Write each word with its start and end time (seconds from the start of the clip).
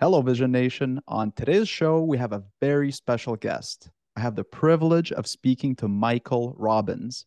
Hello, 0.00 0.22
Vision 0.22 0.52
Nation. 0.52 1.00
On 1.08 1.32
today's 1.32 1.68
show, 1.68 2.00
we 2.04 2.18
have 2.18 2.32
a 2.32 2.44
very 2.60 2.92
special 2.92 3.34
guest. 3.34 3.90
I 4.14 4.20
have 4.20 4.36
the 4.36 4.44
privilege 4.44 5.10
of 5.10 5.26
speaking 5.26 5.74
to 5.74 5.88
Michael 5.88 6.54
Robbins. 6.56 7.26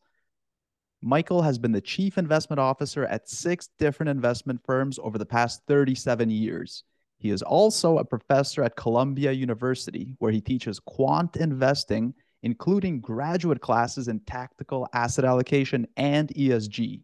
Michael 1.01 1.41
has 1.41 1.57
been 1.57 1.73
the 1.73 1.81
chief 1.81 2.17
investment 2.17 2.61
officer 2.61 3.05
at 3.07 3.27
six 3.27 3.67
different 3.77 4.09
investment 4.09 4.61
firms 4.65 4.99
over 5.03 5.17
the 5.17 5.25
past 5.25 5.63
37 5.67 6.29
years. 6.29 6.85
He 7.17 7.31
is 7.31 7.41
also 7.41 7.97
a 7.97 8.05
professor 8.05 8.63
at 8.63 8.77
Columbia 8.77 9.33
University, 9.33 10.15
where 10.19 10.31
he 10.31 10.39
teaches 10.39 10.79
quant 10.79 11.35
investing, 11.35 12.13
including 12.41 13.01
graduate 13.01 13.59
classes 13.59 14.07
in 14.07 14.21
tactical 14.21 14.87
asset 14.93 15.25
allocation 15.25 15.85
and 15.97 16.29
ESG. 16.29 17.01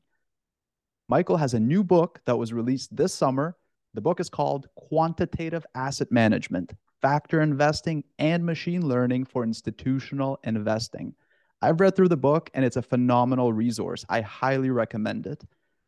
Michael 1.09 1.35
has 1.35 1.53
a 1.53 1.59
new 1.59 1.83
book 1.83 2.21
that 2.25 2.37
was 2.37 2.53
released 2.53 2.95
this 2.95 3.13
summer 3.13 3.57
the 3.97 4.01
book 4.01 4.19
is 4.19 4.29
called 4.29 4.67
Quantitative 4.75 5.65
Asset 5.73 6.11
Management 6.11 6.71
Factor 7.01 7.41
Investing 7.41 8.03
and 8.19 8.45
Machine 8.45 8.87
Learning 8.87 9.25
for 9.25 9.43
Institutional 9.43 10.37
Investing. 10.43 11.15
I've 11.63 11.81
read 11.81 11.95
through 11.95 12.09
the 12.09 12.15
book 12.15 12.51
and 12.53 12.63
it's 12.63 12.75
a 12.75 12.83
phenomenal 12.83 13.51
resource. 13.51 14.05
I 14.07 14.21
highly 14.21 14.69
recommend 14.69 15.25
it. 15.25 15.43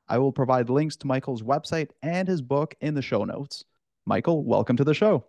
I 0.08 0.18
will 0.18 0.32
provide 0.32 0.72
links 0.72 0.96
to 0.96 1.08
Michael's 1.08 1.44
website 1.44 1.92
and 2.02 2.28
his 2.28 2.42
book 2.42 2.74
in 2.82 2.96
the 2.96 3.04
show 3.04 3.26
notes. 3.26 3.64
Michael, 4.08 4.44
welcome 4.44 4.76
to 4.78 4.84
the 4.84 4.96
show. 4.96 5.26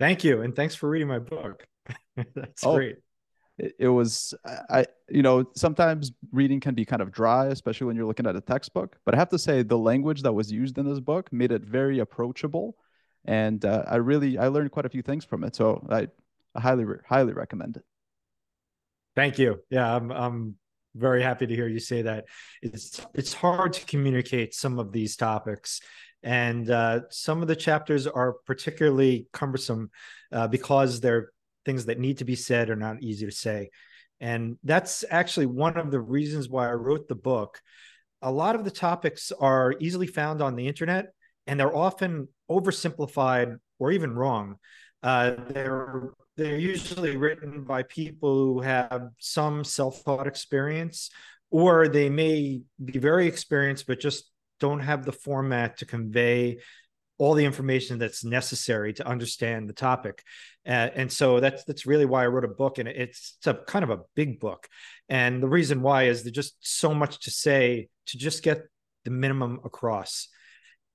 Thank 0.00 0.24
you. 0.24 0.42
And 0.42 0.56
thanks 0.56 0.74
for 0.74 0.88
reading 0.88 1.06
my 1.06 1.20
book. 1.20 1.64
That's 2.34 2.66
oh, 2.66 2.74
great 2.74 2.96
it, 3.78 3.88
was 3.88 4.34
I 4.70 4.86
you 5.08 5.22
know 5.22 5.46
sometimes 5.54 6.12
reading 6.32 6.60
can 6.60 6.74
be 6.74 6.84
kind 6.84 7.02
of 7.02 7.12
dry, 7.12 7.46
especially 7.46 7.86
when 7.86 7.96
you're 7.96 8.06
looking 8.06 8.26
at 8.26 8.36
a 8.36 8.40
textbook. 8.40 8.98
But 9.04 9.14
I 9.14 9.18
have 9.18 9.28
to 9.30 9.38
say 9.38 9.62
the 9.62 9.78
language 9.78 10.22
that 10.22 10.32
was 10.32 10.50
used 10.50 10.78
in 10.78 10.88
this 10.88 11.00
book 11.00 11.32
made 11.32 11.52
it 11.52 11.62
very 11.62 12.00
approachable, 12.00 12.76
and 13.24 13.64
uh, 13.64 13.84
I 13.86 13.96
really 13.96 14.38
I 14.38 14.48
learned 14.48 14.72
quite 14.72 14.86
a 14.86 14.90
few 14.90 15.02
things 15.02 15.24
from 15.24 15.44
it. 15.44 15.54
So 15.54 15.86
I, 15.90 16.08
I 16.54 16.60
highly 16.60 16.84
highly 17.06 17.32
recommend 17.32 17.76
it. 17.76 17.84
Thank 19.14 19.38
you. 19.38 19.60
Yeah, 19.70 19.94
I'm 19.94 20.10
I'm 20.10 20.56
very 20.94 21.22
happy 21.22 21.46
to 21.46 21.54
hear 21.54 21.68
you 21.68 21.78
say 21.78 22.02
that. 22.02 22.24
It's 22.62 23.00
it's 23.14 23.32
hard 23.32 23.74
to 23.74 23.86
communicate 23.86 24.54
some 24.54 24.78
of 24.78 24.92
these 24.92 25.16
topics, 25.16 25.80
and 26.22 26.68
uh, 26.70 27.00
some 27.10 27.42
of 27.42 27.48
the 27.48 27.56
chapters 27.56 28.06
are 28.06 28.34
particularly 28.46 29.26
cumbersome 29.32 29.90
uh, 30.32 30.48
because 30.48 31.00
they're 31.00 31.30
things 31.64 31.86
that 31.86 31.98
need 31.98 32.18
to 32.18 32.24
be 32.24 32.36
said 32.36 32.70
are 32.70 32.76
not 32.76 33.02
easy 33.02 33.26
to 33.26 33.32
say. 33.32 33.70
And 34.20 34.56
that's 34.62 35.04
actually 35.10 35.46
one 35.46 35.76
of 35.76 35.90
the 35.90 36.00
reasons 36.00 36.48
why 36.48 36.68
I 36.68 36.74
wrote 36.74 37.08
the 37.08 37.14
book. 37.14 37.60
A 38.22 38.30
lot 38.30 38.54
of 38.54 38.64
the 38.64 38.70
topics 38.70 39.32
are 39.32 39.74
easily 39.80 40.06
found 40.06 40.40
on 40.40 40.54
the 40.54 40.68
internet 40.68 41.12
and 41.46 41.58
they're 41.58 41.76
often 41.76 42.28
oversimplified 42.50 43.58
or 43.78 43.90
even 43.90 44.14
wrong. 44.14 44.56
Uh, 45.02 45.34
they're 45.48 46.10
they're 46.36 46.58
usually 46.58 47.16
written 47.16 47.64
by 47.64 47.82
people 47.82 48.34
who 48.34 48.60
have 48.60 49.08
some 49.18 49.64
self-taught 49.64 50.26
experience, 50.26 51.10
or 51.50 51.88
they 51.88 52.08
may 52.08 52.62
be 52.82 52.98
very 52.98 53.26
experienced 53.26 53.86
but 53.86 54.00
just 54.00 54.30
don't 54.60 54.80
have 54.80 55.04
the 55.04 55.12
format 55.12 55.78
to 55.78 55.84
convey 55.84 56.58
all 57.22 57.34
the 57.34 57.44
information 57.44 58.00
that's 58.00 58.24
necessary 58.24 58.92
to 58.92 59.06
understand 59.06 59.68
the 59.68 59.72
topic. 59.72 60.24
Uh, 60.66 60.88
and 60.96 61.12
so 61.12 61.38
that's 61.38 61.62
that's 61.62 61.86
really 61.86 62.04
why 62.04 62.24
I 62.24 62.26
wrote 62.26 62.44
a 62.44 62.48
book, 62.48 62.78
and 62.78 62.88
it's, 62.88 63.36
it's 63.38 63.46
a 63.46 63.54
kind 63.54 63.84
of 63.84 63.90
a 63.90 64.00
big 64.16 64.40
book. 64.40 64.66
And 65.08 65.40
the 65.40 65.48
reason 65.48 65.82
why 65.82 66.04
is 66.08 66.24
there's 66.24 66.34
just 66.34 66.56
so 66.58 66.92
much 66.92 67.20
to 67.20 67.30
say 67.30 67.88
to 68.06 68.18
just 68.18 68.42
get 68.42 68.62
the 69.04 69.12
minimum 69.12 69.60
across. 69.64 70.26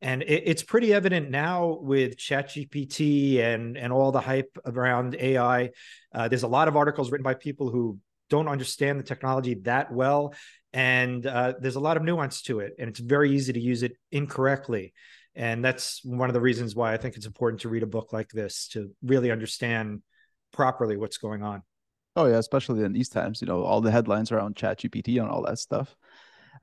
And 0.01 0.21
it, 0.21 0.43
it's 0.45 0.63
pretty 0.63 0.93
evident 0.93 1.29
now 1.29 1.79
with 1.81 2.17
ChatGPT 2.17 3.39
and 3.39 3.77
and 3.77 3.93
all 3.93 4.11
the 4.11 4.19
hype 4.19 4.51
around 4.65 5.15
AI. 5.17 5.69
Uh, 6.13 6.27
there's 6.27 6.43
a 6.43 6.49
lot 6.49 6.67
of 6.67 6.75
articles 6.75 7.09
written 7.09 7.23
by 7.23 7.35
people 7.35 7.71
who 7.71 7.99
don't 8.29 8.49
understand 8.49 8.99
the 8.99 9.05
technology 9.05 9.53
that 9.63 9.93
well, 9.93 10.33
and 10.73 11.25
uh, 11.25 11.53
there's 11.61 11.77
a 11.77 11.85
lot 11.87 11.95
of 11.95 12.03
nuance 12.03 12.41
to 12.41 12.59
it, 12.59 12.73
and 12.77 12.89
it's 12.89 12.99
very 12.99 13.31
easy 13.31 13.53
to 13.53 13.61
use 13.61 13.81
it 13.81 13.93
incorrectly. 14.11 14.93
And 15.37 15.63
that's 15.63 16.03
one 16.03 16.29
of 16.29 16.33
the 16.33 16.41
reasons 16.41 16.75
why 16.75 16.93
I 16.93 16.97
think 16.97 17.15
it's 17.15 17.27
important 17.27 17.61
to 17.61 17.69
read 17.69 17.83
a 17.83 17.87
book 17.87 18.11
like 18.11 18.29
this 18.29 18.67
to 18.69 18.89
really 19.03 19.29
understand 19.29 20.01
properly 20.51 20.97
what's 20.97 21.19
going 21.19 21.43
on. 21.43 21.61
Oh 22.15 22.25
yeah, 22.25 22.37
especially 22.37 22.83
in 22.83 22.91
these 22.91 23.07
times, 23.07 23.39
you 23.39 23.47
know, 23.47 23.61
all 23.61 23.79
the 23.79 23.91
headlines 23.91 24.31
around 24.31 24.55
ChatGPT 24.55 25.21
and 25.21 25.29
all 25.29 25.43
that 25.43 25.59
stuff. 25.59 25.95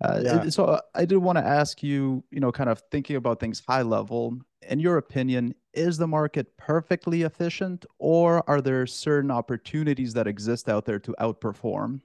Uh, 0.02 0.20
yeah. 0.24 0.48
So 0.48 0.64
uh, 0.64 0.80
I 0.96 1.04
did 1.04 1.18
want 1.18 1.38
to 1.38 1.46
ask 1.46 1.84
you, 1.84 2.24
you 2.32 2.40
know, 2.40 2.50
kind 2.50 2.68
of 2.68 2.82
thinking 2.90 3.14
about 3.14 3.38
things 3.38 3.62
high 3.64 3.82
level. 3.82 4.36
In 4.68 4.80
your 4.80 4.96
opinion, 4.96 5.54
is 5.72 5.96
the 5.96 6.08
market 6.08 6.56
perfectly 6.56 7.22
efficient, 7.22 7.86
or 8.00 8.42
are 8.50 8.60
there 8.60 8.88
certain 8.88 9.30
opportunities 9.30 10.14
that 10.14 10.26
exist 10.26 10.68
out 10.68 10.84
there 10.84 10.98
to 10.98 11.14
outperform? 11.20 12.00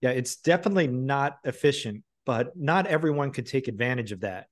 Yeah, 0.00 0.10
it's 0.10 0.36
definitely 0.36 0.86
not 0.86 1.38
efficient, 1.42 2.04
but 2.24 2.56
not 2.56 2.86
everyone 2.86 3.32
could 3.32 3.46
take 3.46 3.66
advantage 3.66 4.12
of 4.12 4.20
that. 4.20 4.46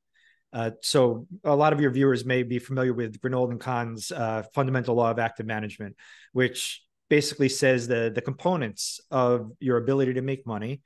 Uh, 0.52 0.70
so 0.82 1.26
a 1.44 1.54
lot 1.54 1.72
of 1.72 1.80
your 1.80 1.90
viewers 1.90 2.24
may 2.24 2.42
be 2.42 2.58
familiar 2.58 2.92
with 2.92 3.20
Grinold 3.20 3.50
and 3.50 3.60
Kahn's 3.60 4.10
uh, 4.10 4.42
fundamental 4.54 4.94
law 4.94 5.10
of 5.10 5.18
active 5.18 5.46
management, 5.46 5.96
which 6.32 6.82
basically 7.10 7.48
says 7.48 7.88
the 7.88 8.10
the 8.14 8.20
components 8.20 9.00
of 9.10 9.52
your 9.60 9.76
ability 9.78 10.14
to 10.14 10.22
make 10.22 10.46
money 10.46 10.80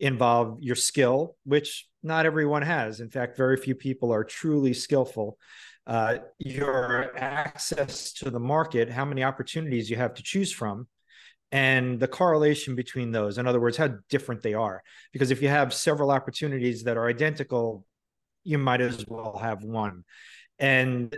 involve 0.00 0.58
your 0.60 0.76
skill, 0.76 1.36
which 1.44 1.86
not 2.02 2.26
everyone 2.26 2.62
has. 2.62 3.00
In 3.00 3.08
fact, 3.08 3.36
very 3.36 3.56
few 3.56 3.74
people 3.74 4.12
are 4.12 4.24
truly 4.24 4.74
skillful. 4.74 5.38
Uh, 5.86 6.16
your 6.38 7.16
access 7.16 8.12
to 8.14 8.30
the 8.30 8.40
market, 8.40 8.90
how 8.90 9.04
many 9.04 9.22
opportunities 9.22 9.90
you 9.90 9.96
have 9.96 10.14
to 10.14 10.22
choose 10.22 10.50
from, 10.50 10.88
and 11.52 12.00
the 12.00 12.08
correlation 12.08 12.74
between 12.74 13.12
those. 13.12 13.38
In 13.38 13.46
other 13.46 13.60
words, 13.60 13.76
how 13.76 13.90
different 14.08 14.42
they 14.42 14.54
are. 14.54 14.82
Because 15.12 15.30
if 15.30 15.40
you 15.40 15.48
have 15.48 15.72
several 15.72 16.10
opportunities 16.10 16.84
that 16.84 16.96
are 16.96 17.06
identical 17.06 17.86
you 18.44 18.58
might 18.58 18.80
as 18.80 19.04
well 19.06 19.38
have 19.38 19.64
one. 19.64 20.04
And 20.58 21.16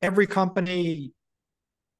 every 0.00 0.26
company, 0.26 1.12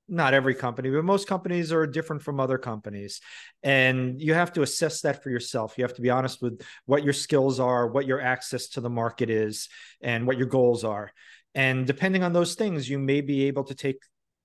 not 0.08 0.34
every 0.34 0.54
company, 0.54 0.90
but 0.90 1.04
most 1.04 1.28
companies 1.28 1.72
are 1.72 1.86
different 1.86 2.22
from 2.22 2.40
other 2.40 2.58
companies. 2.58 3.20
And 3.62 4.20
you 4.20 4.34
have 4.34 4.52
to 4.54 4.62
assess 4.62 5.02
that 5.02 5.22
for 5.22 5.30
yourself. 5.30 5.74
You 5.76 5.84
have 5.84 5.94
to 5.94 6.02
be 6.02 6.10
honest 6.10 6.40
with 6.40 6.62
what 6.86 7.04
your 7.04 7.12
skills 7.12 7.60
are, 7.60 7.88
what 7.88 8.06
your 8.06 8.20
access 8.20 8.68
to 8.70 8.80
the 8.80 8.90
market 8.90 9.30
is, 9.30 9.68
and 10.00 10.26
what 10.26 10.38
your 10.38 10.46
goals 10.46 10.84
are. 10.84 11.12
And 11.54 11.86
depending 11.86 12.22
on 12.22 12.32
those 12.32 12.54
things, 12.54 12.88
you 12.88 12.98
may 12.98 13.20
be 13.20 13.48
able 13.48 13.64
to 13.64 13.74
take 13.74 13.98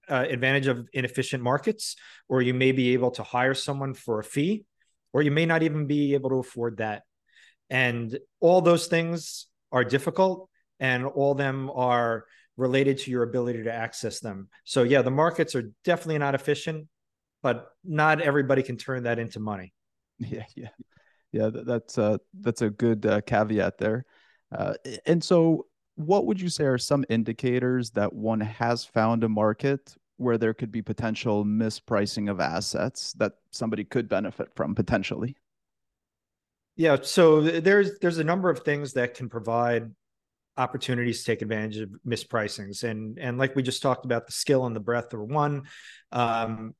uh, 0.09 0.25
advantage 0.27 0.67
of 0.67 0.87
inefficient 0.93 1.41
markets, 1.41 1.95
or 2.27 2.41
you 2.41 2.53
may 2.53 2.71
be 2.71 2.93
able 2.93 3.11
to 3.11 3.23
hire 3.23 3.53
someone 3.53 3.93
for 3.93 4.19
a 4.19 4.23
fee, 4.23 4.65
or 5.13 5.21
you 5.21 5.31
may 5.31 5.45
not 5.45 5.63
even 5.63 5.87
be 5.87 6.13
able 6.13 6.29
to 6.29 6.37
afford 6.37 6.77
that. 6.77 7.03
And 7.69 8.17
all 8.39 8.61
those 8.61 8.87
things 8.87 9.47
are 9.75 9.83
difficult 9.83 10.49
and 10.79 11.05
all 11.05 11.33
of 11.33 11.37
them 11.37 11.69
are 11.75 12.25
related 12.55 12.97
to 12.97 13.11
your 13.11 13.23
ability 13.23 13.61
to 13.63 13.73
access 13.73 14.21
them. 14.21 14.47
So 14.63 14.83
yeah, 14.83 15.01
the 15.01 15.11
markets 15.11 15.53
are 15.53 15.69
definitely 15.83 16.19
not 16.19 16.33
efficient, 16.33 16.87
but 17.43 17.67
not 17.83 18.21
everybody 18.21 18.63
can 18.63 18.77
turn 18.77 19.03
that 19.03 19.19
into 19.19 19.39
money. 19.39 19.73
Yeah, 20.17 20.45
yeah, 20.55 20.69
yeah. 21.33 21.49
That's 21.51 21.97
uh, 21.97 22.19
that's 22.39 22.61
a 22.61 22.69
good 22.69 23.05
uh, 23.05 23.19
caveat 23.19 23.77
there. 23.77 24.05
Uh, 24.57 24.75
and 25.05 25.21
so, 25.21 25.65
what 25.95 26.25
would 26.25 26.39
you 26.39 26.47
say 26.47 26.63
are 26.63 26.77
some 26.77 27.03
indicators 27.09 27.91
that 27.91 28.13
one 28.13 28.39
has 28.39 28.85
found 28.85 29.25
a 29.25 29.29
market 29.29 29.93
where 30.15 30.37
there 30.37 30.53
could 30.53 30.71
be 30.71 30.81
potential 30.81 31.43
mispricing 31.43 32.31
of 32.31 32.39
assets 32.39 33.11
that 33.17 33.33
somebody 33.51 33.83
could 33.83 34.07
benefit 34.07 34.47
from 34.55 34.73
potentially? 34.73 35.35
Yeah, 36.75 36.97
so 37.01 37.41
there's 37.41 37.99
there's 37.99 38.17
a 38.17 38.23
number 38.23 38.49
of 38.49 38.59
things 38.59 38.93
that 38.93 39.13
can 39.13 39.29
provide 39.29 39.91
opportunities 40.57 41.19
to 41.19 41.25
take 41.25 41.41
advantage 41.41 41.77
of 41.77 41.89
mispricings, 42.05 42.83
and 42.83 43.17
and 43.17 43.37
like 43.37 43.55
we 43.55 43.63
just 43.63 43.81
talked 43.81 44.05
about, 44.05 44.25
the 44.25 44.33
skill 44.33 44.65
and 44.65 44.75
the 44.75 44.81
breadth 44.81 45.13
are 45.13 45.23
one. 45.23 45.63
Um, 46.11 46.75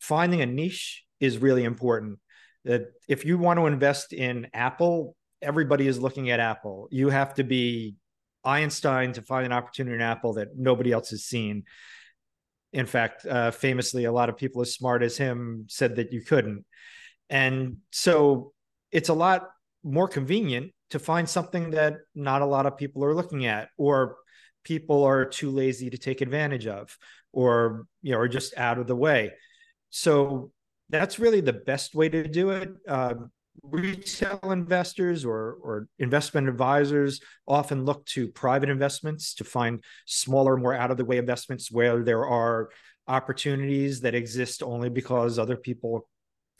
finding 0.00 0.40
a 0.40 0.46
niche 0.46 1.04
is 1.20 1.38
really 1.38 1.64
important. 1.64 2.18
That 2.64 2.92
if 3.08 3.24
you 3.24 3.38
want 3.38 3.58
to 3.60 3.66
invest 3.66 4.12
in 4.12 4.48
Apple, 4.52 5.14
everybody 5.40 5.86
is 5.86 6.00
looking 6.00 6.30
at 6.30 6.40
Apple. 6.40 6.88
You 6.90 7.08
have 7.10 7.34
to 7.34 7.44
be 7.44 7.94
Einstein 8.44 9.12
to 9.12 9.22
find 9.22 9.46
an 9.46 9.52
opportunity 9.52 9.94
in 9.94 10.02
Apple 10.02 10.34
that 10.34 10.56
nobody 10.56 10.90
else 10.90 11.10
has 11.10 11.24
seen. 11.24 11.64
In 12.72 12.86
fact, 12.86 13.26
uh, 13.26 13.52
famously, 13.52 14.04
a 14.04 14.12
lot 14.12 14.28
of 14.28 14.36
people 14.36 14.60
as 14.60 14.74
smart 14.74 15.02
as 15.02 15.16
him 15.16 15.66
said 15.68 15.96
that 15.96 16.12
you 16.12 16.22
couldn't. 16.22 16.64
And 17.28 17.78
so 17.92 18.52
it's 18.92 19.08
a 19.08 19.14
lot 19.14 19.50
more 19.82 20.08
convenient 20.08 20.72
to 20.90 20.98
find 20.98 21.28
something 21.28 21.70
that 21.70 21.94
not 22.14 22.42
a 22.42 22.46
lot 22.46 22.66
of 22.66 22.76
people 22.76 23.04
are 23.04 23.14
looking 23.14 23.46
at 23.46 23.68
or 23.76 24.16
people 24.64 25.04
are 25.04 25.24
too 25.24 25.50
lazy 25.50 25.88
to 25.90 25.98
take 25.98 26.20
advantage 26.20 26.66
of 26.66 26.96
or 27.32 27.86
you 28.02 28.12
know 28.12 28.18
are 28.18 28.28
just 28.28 28.56
out 28.56 28.78
of 28.78 28.86
the 28.86 28.96
way 28.96 29.32
so 29.88 30.50
that's 30.90 31.18
really 31.18 31.40
the 31.40 31.52
best 31.52 31.94
way 31.94 32.08
to 32.08 32.26
do 32.26 32.50
it 32.50 32.70
uh, 32.88 33.14
retail 33.62 34.40
investors 34.44 35.24
or, 35.24 35.58
or 35.62 35.88
investment 35.98 36.48
advisors 36.48 37.20
often 37.46 37.84
look 37.84 38.04
to 38.06 38.28
private 38.28 38.68
investments 38.68 39.34
to 39.34 39.44
find 39.44 39.82
smaller, 40.06 40.56
more 40.56 40.74
out 40.74 40.90
of 40.90 40.96
the 40.96 41.04
way 41.04 41.18
investments 41.18 41.70
where 41.70 42.02
there 42.02 42.26
are 42.26 42.70
opportunities 43.06 44.00
that 44.00 44.14
exist 44.14 44.62
only 44.62 44.88
because 44.88 45.38
other 45.38 45.56
people 45.56 46.08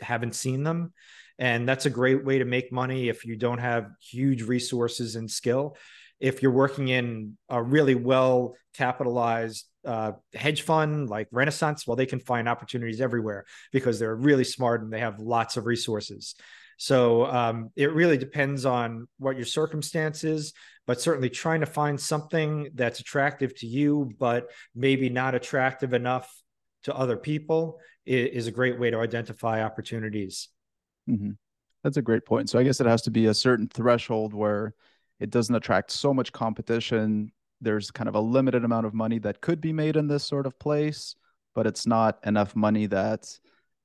haven't 0.01 0.35
seen 0.35 0.63
them. 0.63 0.93
And 1.41 1.67
that's 1.67 1.87
a 1.87 1.91
great 1.91 2.23
way 2.23 2.39
to 2.39 2.45
make 2.45 2.71
money 2.71 3.09
if 3.09 3.25
you 3.25 3.35
don't 3.35 3.59
have 3.59 3.89
huge 3.99 4.43
resources 4.43 5.17
and 5.17 5.29
skill. 5.29 5.75
If 6.21 6.43
you're 6.43 6.53
working 6.53 6.89
in 6.89 7.39
a 7.49 7.63
really 7.63 7.95
well 7.95 8.57
capitalized 8.77 9.67
uh, 9.87 10.13
hedge 10.35 10.61
fund 10.63 11.09
like 11.09 11.29
Renaissance, 11.33 11.87
well, 11.87 11.97
they 11.97 12.05
can 12.05 12.21
find 12.21 12.47
opportunities 12.47 13.01
everywhere 13.01 13.47
because 13.73 13.99
they're 13.99 14.15
really 14.15 14.45
smart 14.45 14.83
and 14.83 14.93
they 14.93 15.01
have 15.01 15.19
lots 15.19 15.57
of 15.57 15.65
resources. 15.65 16.35
So 16.77 17.25
um, 17.25 17.71
it 17.75 17.93
really 17.93 18.19
depends 18.19 18.67
on 18.67 19.09
what 19.19 19.37
your 19.37 19.47
circumstances, 19.47 20.53
but 20.87 21.01
certainly 21.01 21.31
trying 21.31 21.61
to 21.61 21.67
find 21.67 21.99
something 21.99 22.69
that's 22.75 23.01
attractive 23.01 23.55
to 23.61 23.67
you, 23.67 24.13
but 24.19 24.49
maybe 24.75 25.09
not 25.09 25.35
attractive 25.35 25.95
enough 25.95 26.31
to 26.85 26.95
other 26.95 27.17
people 27.17 27.79
is, 28.05 28.45
is 28.45 28.47
a 28.47 28.51
great 28.51 28.79
way 28.79 28.91
to 28.91 28.99
identify 28.99 29.65
opportunities. 29.65 30.51
Mm-hmm. 31.11 31.31
That's 31.83 31.97
a 31.97 32.03
great 32.03 32.27
point. 32.27 32.51
So 32.51 32.59
I 32.59 32.63
guess 32.63 32.81
it 32.81 32.87
has 32.87 33.03
to 33.03 33.11
be 33.11 33.27
a 33.27 33.35
certain 33.35 33.67
threshold 33.69 34.35
where 34.35 34.75
it 35.19 35.31
doesn't 35.31 35.55
attract 35.55 35.91
so 35.91 36.13
much 36.13 36.33
competition. 36.33 37.33
There's 37.61 37.91
kind 37.91 38.09
of 38.09 38.15
a 38.15 38.21
limited 38.21 38.65
amount 38.65 38.87
of 38.87 38.95
money 38.95 39.19
that 39.21 39.41
could 39.41 39.61
be 39.61 39.73
made 39.73 39.97
in 39.97 40.07
this 40.07 40.25
sort 40.25 40.47
of 40.47 40.59
place, 40.59 41.15
but 41.55 41.67
it's 41.67 41.87
not 41.87 42.19
enough 42.25 42.55
money 42.55 42.87
that 42.87 43.27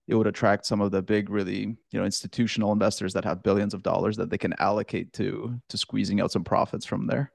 it 0.08 0.16
would 0.16 0.28
attract 0.28 0.66
some 0.66 0.82
of 0.82 0.92
the 0.92 1.02
big, 1.02 1.30
really, 1.30 1.60
you 1.92 2.00
know, 2.00 2.06
institutional 2.06 2.72
investors 2.72 3.14
that 3.14 3.24
have 3.24 3.44
billions 3.44 3.74
of 3.74 3.82
dollars 3.82 4.18
that 4.18 4.30
they 4.30 4.38
can 4.38 4.54
allocate 4.60 5.14
to 5.14 5.60
to 5.70 5.78
squeezing 5.78 6.22
out 6.22 6.32
some 6.32 6.44
profits 6.44 6.86
from 6.86 7.08
there. 7.08 7.32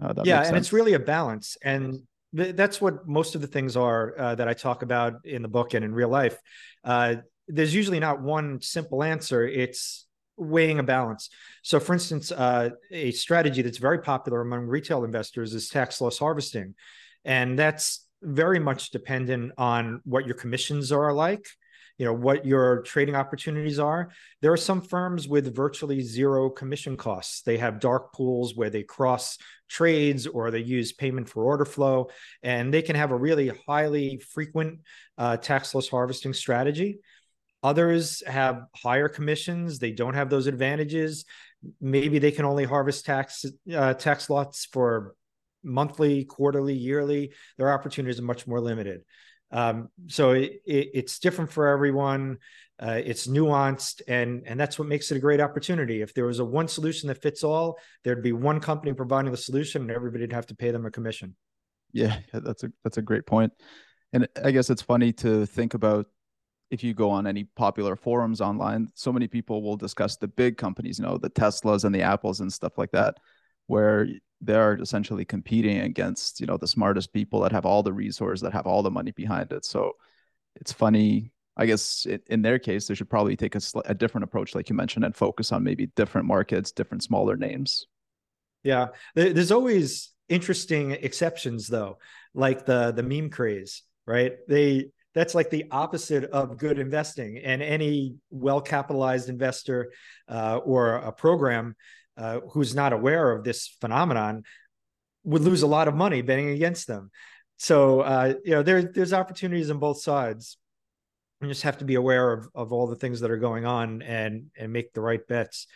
Uh, 0.00 0.12
yeah, 0.24 0.42
and 0.42 0.56
it's 0.56 0.72
really 0.72 0.94
a 0.94 0.98
balance, 0.98 1.56
and 1.62 2.02
th- 2.36 2.56
that's 2.56 2.80
what 2.80 3.06
most 3.06 3.34
of 3.34 3.40
the 3.40 3.46
things 3.46 3.76
are 3.76 4.14
uh, 4.18 4.34
that 4.34 4.48
I 4.48 4.52
talk 4.52 4.82
about 4.82 5.24
in 5.24 5.40
the 5.40 5.48
book 5.48 5.72
and 5.74 5.84
in 5.84 5.94
real 5.94 6.08
life. 6.08 6.36
Uh, 6.82 7.16
there's 7.48 7.74
usually 7.74 8.00
not 8.00 8.22
one 8.22 8.60
simple 8.60 9.02
answer. 9.02 9.46
It's 9.46 10.06
weighing 10.36 10.78
a 10.78 10.82
balance. 10.82 11.30
So, 11.62 11.78
for 11.78 11.92
instance, 11.92 12.32
uh, 12.32 12.70
a 12.90 13.10
strategy 13.12 13.62
that's 13.62 13.78
very 13.78 14.00
popular 14.00 14.40
among 14.40 14.66
retail 14.66 15.04
investors 15.04 15.54
is 15.54 15.68
tax 15.68 16.00
loss 16.00 16.18
harvesting. 16.18 16.74
And 17.24 17.58
that's 17.58 18.06
very 18.22 18.58
much 18.58 18.90
dependent 18.90 19.52
on 19.58 20.00
what 20.04 20.26
your 20.26 20.34
commissions 20.34 20.90
are 20.90 21.12
like 21.12 21.46
you 21.98 22.04
know 22.04 22.12
what 22.12 22.44
your 22.44 22.82
trading 22.82 23.14
opportunities 23.14 23.78
are 23.78 24.10
there 24.40 24.52
are 24.52 24.56
some 24.56 24.80
firms 24.80 25.28
with 25.28 25.54
virtually 25.54 26.00
zero 26.00 26.50
commission 26.50 26.96
costs 26.96 27.42
they 27.42 27.56
have 27.56 27.78
dark 27.78 28.12
pools 28.12 28.56
where 28.56 28.70
they 28.70 28.82
cross 28.82 29.38
trades 29.68 30.26
or 30.26 30.50
they 30.50 30.60
use 30.60 30.92
payment 30.92 31.28
for 31.28 31.44
order 31.44 31.64
flow 31.64 32.08
and 32.42 32.72
they 32.72 32.82
can 32.82 32.96
have 32.96 33.12
a 33.12 33.16
really 33.16 33.52
highly 33.66 34.18
frequent 34.32 34.80
uh, 35.18 35.36
tax 35.36 35.74
loss 35.74 35.88
harvesting 35.88 36.32
strategy 36.32 36.98
Others 37.64 38.22
have 38.26 38.66
higher 38.76 39.08
commissions. 39.08 39.78
They 39.78 39.90
don't 39.90 40.14
have 40.14 40.28
those 40.28 40.46
advantages. 40.46 41.24
Maybe 41.80 42.18
they 42.18 42.30
can 42.30 42.44
only 42.44 42.64
harvest 42.64 43.06
tax 43.06 43.46
uh, 43.74 43.94
tax 43.94 44.28
lots 44.28 44.66
for 44.66 45.16
monthly, 45.62 46.24
quarterly, 46.24 46.74
yearly. 46.74 47.32
Their 47.56 47.72
opportunities 47.72 48.20
are 48.20 48.24
much 48.24 48.46
more 48.46 48.60
limited. 48.60 49.00
Um, 49.50 49.88
so 50.08 50.32
it, 50.32 50.60
it, 50.66 50.90
it's 50.92 51.18
different 51.18 51.50
for 51.50 51.68
everyone. 51.68 52.38
Uh, 52.78 53.00
it's 53.02 53.26
nuanced, 53.26 54.02
and 54.08 54.42
and 54.46 54.60
that's 54.60 54.78
what 54.78 54.88
makes 54.88 55.10
it 55.10 55.16
a 55.16 55.20
great 55.20 55.40
opportunity. 55.40 56.02
If 56.02 56.12
there 56.12 56.26
was 56.26 56.40
a 56.40 56.44
one 56.44 56.68
solution 56.68 57.06
that 57.08 57.22
fits 57.22 57.42
all, 57.42 57.78
there'd 58.02 58.22
be 58.22 58.32
one 58.32 58.60
company 58.60 58.92
providing 58.92 59.30
the 59.30 59.38
solution, 59.38 59.82
and 59.82 59.90
everybody'd 59.90 60.32
have 60.32 60.46
to 60.48 60.54
pay 60.54 60.70
them 60.70 60.84
a 60.84 60.90
commission. 60.90 61.34
Yeah, 61.92 62.18
that's 62.30 62.64
a 62.64 62.72
that's 62.82 62.98
a 62.98 63.02
great 63.02 63.24
point. 63.24 63.52
And 64.12 64.28
I 64.44 64.50
guess 64.50 64.68
it's 64.68 64.82
funny 64.82 65.12
to 65.14 65.46
think 65.46 65.74
about 65.74 66.06
if 66.74 66.84
you 66.84 66.92
go 66.92 67.08
on 67.08 67.26
any 67.26 67.44
popular 67.44 67.96
forums 67.96 68.40
online, 68.40 68.88
so 68.94 69.12
many 69.12 69.28
people 69.28 69.62
will 69.62 69.76
discuss 69.76 70.16
the 70.16 70.28
big 70.28 70.58
companies, 70.58 70.98
you 70.98 71.04
know, 71.04 71.16
the 71.16 71.30
Teslas 71.30 71.84
and 71.84 71.94
the 71.94 72.02
Apples 72.02 72.40
and 72.40 72.52
stuff 72.52 72.76
like 72.76 72.90
that, 72.90 73.18
where 73.66 74.08
they're 74.40 74.74
essentially 74.74 75.24
competing 75.24 75.78
against, 75.80 76.40
you 76.40 76.46
know, 76.46 76.56
the 76.56 76.66
smartest 76.66 77.12
people 77.12 77.40
that 77.40 77.52
have 77.52 77.64
all 77.64 77.82
the 77.82 77.92
resources, 77.92 78.42
that 78.42 78.52
have 78.52 78.66
all 78.66 78.82
the 78.82 78.90
money 78.90 79.12
behind 79.12 79.52
it. 79.52 79.64
So 79.64 79.92
it's 80.56 80.72
funny. 80.72 81.30
I 81.56 81.66
guess 81.66 82.06
in 82.26 82.42
their 82.42 82.58
case, 82.58 82.88
they 82.88 82.94
should 82.94 83.08
probably 83.08 83.36
take 83.36 83.54
a, 83.54 83.60
a 83.84 83.94
different 83.94 84.24
approach, 84.24 84.56
like 84.56 84.68
you 84.68 84.74
mentioned, 84.74 85.04
and 85.04 85.14
focus 85.14 85.52
on 85.52 85.62
maybe 85.62 85.86
different 85.94 86.26
markets, 86.26 86.72
different 86.72 87.04
smaller 87.04 87.36
names. 87.36 87.86
Yeah, 88.64 88.88
there's 89.14 89.52
always 89.52 90.10
interesting 90.28 90.90
exceptions 90.90 91.68
though, 91.68 91.98
like 92.34 92.66
the 92.66 92.90
the 92.92 93.02
meme 93.02 93.30
craze, 93.30 93.82
right? 94.06 94.32
They 94.48 94.90
that's 95.14 95.34
like 95.34 95.50
the 95.50 95.66
opposite 95.70 96.24
of 96.24 96.58
good 96.58 96.78
investing. 96.78 97.38
And 97.38 97.62
any 97.62 98.16
well 98.30 98.60
capitalized 98.60 99.28
investor 99.28 99.92
uh, 100.28 100.58
or 100.58 100.96
a 100.96 101.12
program 101.12 101.76
uh, 102.16 102.40
who's 102.52 102.74
not 102.74 102.92
aware 102.92 103.30
of 103.32 103.44
this 103.44 103.68
phenomenon 103.80 104.42
would 105.22 105.42
lose 105.42 105.62
a 105.62 105.66
lot 105.66 105.88
of 105.88 105.94
money 105.94 106.22
betting 106.22 106.50
against 106.50 106.86
them. 106.86 107.10
So 107.56 108.00
uh, 108.00 108.34
you 108.44 108.52
know 108.52 108.62
there, 108.62 108.82
there's 108.82 109.12
opportunities 109.12 109.70
on 109.70 109.78
both 109.78 110.00
sides. 110.02 110.58
You 111.40 111.48
just 111.48 111.62
have 111.62 111.78
to 111.78 111.84
be 111.84 111.94
aware 111.94 112.32
of, 112.32 112.48
of 112.54 112.72
all 112.72 112.86
the 112.86 112.96
things 112.96 113.20
that 113.20 113.30
are 113.30 113.36
going 113.36 113.64
on 113.66 114.02
and 114.02 114.46
and 114.56 114.72
make 114.72 114.92
the 114.92 115.00
right 115.00 115.24
bets. 115.26 115.66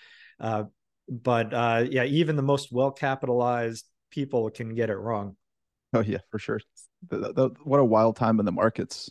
Uh, 0.41 0.65
but 1.09 1.55
uh, 1.55 1.87
yeah, 1.89 2.05
even 2.05 2.37
the 2.37 2.43
most 2.43 2.73
well 2.73 2.91
capitalized 2.91 3.87
people 4.11 4.51
can 4.51 4.75
get 4.75 4.91
it 4.91 4.97
wrong. 4.97 5.37
Oh 5.95 6.01
yeah, 6.01 6.19
for 6.31 6.39
sure. 6.39 6.61
The, 7.09 7.33
the, 7.33 7.51
what 7.63 7.81
a 7.81 7.85
wild 7.85 8.17
time 8.17 8.41
in 8.41 8.47
the 8.47 8.53
markets 8.53 9.11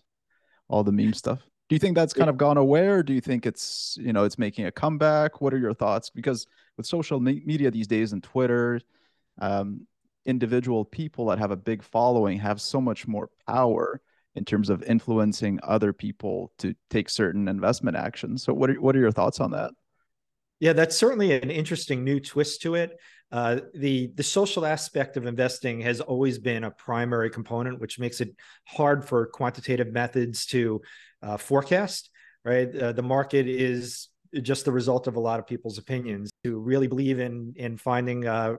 all 0.69 0.83
the 0.83 0.91
meme 0.91 1.13
stuff. 1.13 1.39
Do 1.69 1.75
you 1.75 1.79
think 1.79 1.95
that's 1.95 2.13
kind 2.13 2.29
of 2.29 2.37
gone 2.37 2.57
away, 2.57 2.87
or 2.87 3.03
do 3.03 3.13
you 3.13 3.19
think 3.19 3.45
it's 3.45 3.97
you 3.99 4.13
know 4.13 4.23
it's 4.23 4.37
making 4.37 4.65
a 4.65 4.71
comeback? 4.71 5.41
What 5.41 5.53
are 5.53 5.57
your 5.57 5.73
thoughts? 5.73 6.09
Because 6.09 6.47
with 6.77 6.85
social 6.85 7.19
media 7.19 7.71
these 7.71 7.87
days 7.87 8.13
and 8.13 8.23
Twitter, 8.23 8.79
um, 9.39 9.85
individual 10.25 10.85
people 10.85 11.25
that 11.27 11.39
have 11.39 11.51
a 11.51 11.57
big 11.57 11.83
following 11.83 12.37
have 12.39 12.61
so 12.61 12.79
much 12.79 13.07
more 13.07 13.29
power 13.47 14.01
in 14.35 14.45
terms 14.45 14.69
of 14.69 14.83
influencing 14.83 15.59
other 15.63 15.91
people 15.91 16.51
to 16.59 16.75
take 16.89 17.09
certain 17.09 17.47
investment 17.47 17.97
actions. 17.97 18.43
So, 18.43 18.53
what 18.53 18.69
are 18.69 18.79
what 18.79 18.95
are 18.95 18.99
your 18.99 19.11
thoughts 19.11 19.39
on 19.39 19.51
that? 19.51 19.71
Yeah, 20.59 20.73
that's 20.73 20.97
certainly 20.97 21.31
an 21.33 21.51
interesting 21.51 22.03
new 22.03 22.19
twist 22.19 22.61
to 22.63 22.75
it. 22.75 22.97
Uh, 23.31 23.59
the 23.73 24.07
the 24.15 24.23
social 24.23 24.65
aspect 24.65 25.17
of 25.17 25.25
investing 25.25 25.81
has 25.81 25.99
always 26.01 26.39
been 26.39 26.63
a 26.63 26.71
primary 26.71 27.29
component, 27.29 27.79
which 27.79 27.99
makes 27.99 28.21
it 28.21 28.29
hard 28.65 29.05
for 29.05 29.25
quantitative 29.27 29.91
methods 29.91 30.45
to 30.47 30.81
uh, 31.21 31.37
forecast. 31.37 32.09
Right, 32.43 32.73
uh, 32.73 32.93
the 32.93 33.03
market 33.03 33.47
is 33.47 34.07
just 34.41 34.63
the 34.65 34.71
result 34.71 35.07
of 35.07 35.15
a 35.17 35.19
lot 35.19 35.39
of 35.39 35.47
people's 35.47 35.77
opinions 35.77 36.29
who 36.43 36.59
really 36.59 36.87
believe 36.87 37.19
in 37.19 37.53
in 37.57 37.77
finding 37.77 38.25
uh, 38.25 38.55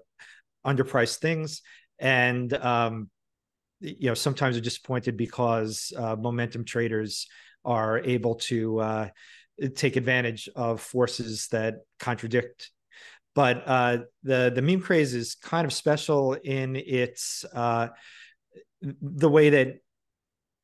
underpriced 0.66 1.18
things, 1.18 1.62
and 1.98 2.52
um, 2.54 3.10
you 3.80 4.08
know 4.08 4.14
sometimes 4.14 4.56
are 4.56 4.60
disappointed 4.62 5.16
because 5.16 5.92
uh, 5.96 6.16
momentum 6.16 6.64
traders 6.64 7.26
are 7.64 7.98
able 8.00 8.36
to 8.36 8.78
uh, 8.80 9.08
take 9.74 9.96
advantage 9.96 10.48
of 10.54 10.80
forces 10.80 11.48
that 11.48 11.76
contradict 11.98 12.70
but 13.34 13.62
uh, 13.66 13.98
the 14.24 14.50
the 14.52 14.62
meme 14.62 14.80
craze 14.80 15.14
is 15.14 15.36
kind 15.36 15.64
of 15.64 15.72
special 15.72 16.32
in 16.32 16.74
its 16.74 17.44
uh, 17.54 17.86
the 18.82 19.28
way 19.28 19.50
that 19.50 19.76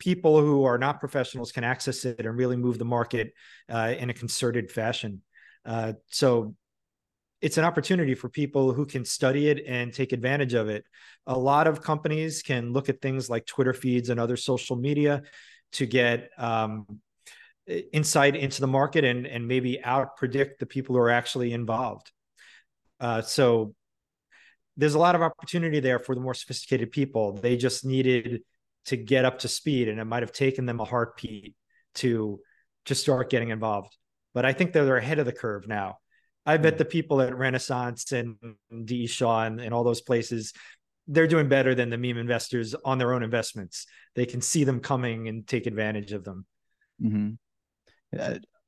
people 0.00 0.40
who 0.40 0.64
are 0.64 0.76
not 0.76 0.98
professionals 0.98 1.52
can 1.52 1.62
access 1.62 2.04
it 2.04 2.26
and 2.26 2.36
really 2.36 2.56
move 2.56 2.78
the 2.78 2.84
market 2.84 3.32
uh, 3.70 3.94
in 3.96 4.10
a 4.10 4.12
concerted 4.12 4.70
fashion. 4.70 5.22
Uh, 5.64 5.92
so 6.08 6.54
it's 7.40 7.58
an 7.58 7.64
opportunity 7.64 8.14
for 8.14 8.28
people 8.28 8.72
who 8.72 8.86
can 8.86 9.04
study 9.04 9.48
it 9.48 9.64
and 9.66 9.94
take 9.94 10.12
advantage 10.12 10.54
of 10.54 10.68
it. 10.68 10.84
A 11.26 11.38
lot 11.38 11.66
of 11.66 11.80
companies 11.80 12.42
can 12.42 12.72
look 12.72 12.88
at 12.88 13.00
things 13.00 13.30
like 13.30 13.46
Twitter 13.46 13.72
feeds 13.72 14.08
and 14.08 14.18
other 14.18 14.36
social 14.36 14.76
media 14.76 15.22
to 15.72 15.86
get 15.86 16.30
um, 16.38 16.86
insight 17.66 18.36
into 18.36 18.60
the 18.60 18.66
market 18.66 19.04
and 19.04 19.26
and 19.26 19.48
maybe 19.48 19.82
out 19.82 20.16
predict 20.16 20.60
the 20.60 20.66
people 20.66 20.94
who 20.94 21.00
are 21.00 21.10
actually 21.10 21.52
involved. 21.52 22.10
Uh, 23.00 23.22
so 23.22 23.74
there's 24.76 24.94
a 24.94 24.98
lot 24.98 25.14
of 25.14 25.22
opportunity 25.22 25.80
there 25.80 25.98
for 25.98 26.14
the 26.14 26.20
more 26.20 26.34
sophisticated 26.34 26.90
people. 26.90 27.32
They 27.32 27.56
just 27.56 27.84
needed 27.84 28.42
to 28.86 28.96
get 28.96 29.24
up 29.24 29.40
to 29.40 29.48
speed, 29.48 29.88
and 29.88 29.98
it 29.98 30.04
might 30.04 30.22
have 30.22 30.32
taken 30.32 30.66
them 30.66 30.80
a 30.80 30.84
heartbeat 30.84 31.54
to 31.96 32.40
to 32.86 32.94
start 32.94 33.30
getting 33.30 33.50
involved. 33.50 33.96
But 34.34 34.44
I 34.44 34.52
think 34.52 34.72
they're 34.72 34.96
ahead 34.96 35.18
of 35.18 35.26
the 35.26 35.32
curve 35.32 35.66
now. 35.66 35.98
I 36.44 36.58
bet 36.58 36.74
hmm. 36.74 36.78
the 36.78 36.84
people 36.84 37.22
at 37.22 37.34
Renaissance 37.34 38.12
and 38.12 38.36
D. 38.84 39.06
Shaw 39.06 39.44
and, 39.44 39.60
and 39.60 39.72
all 39.72 39.84
those 39.84 40.02
places, 40.02 40.52
they're 41.06 41.26
doing 41.26 41.48
better 41.48 41.74
than 41.74 41.88
the 41.88 41.96
meme 41.96 42.18
investors 42.18 42.74
on 42.84 42.98
their 42.98 43.14
own 43.14 43.22
investments. 43.22 43.86
They 44.14 44.26
can 44.26 44.42
see 44.42 44.64
them 44.64 44.80
coming 44.80 45.28
and 45.28 45.46
take 45.46 45.66
advantage 45.66 46.12
of 46.12 46.24
them. 46.24 46.44
Mm-hmm. 47.02 47.30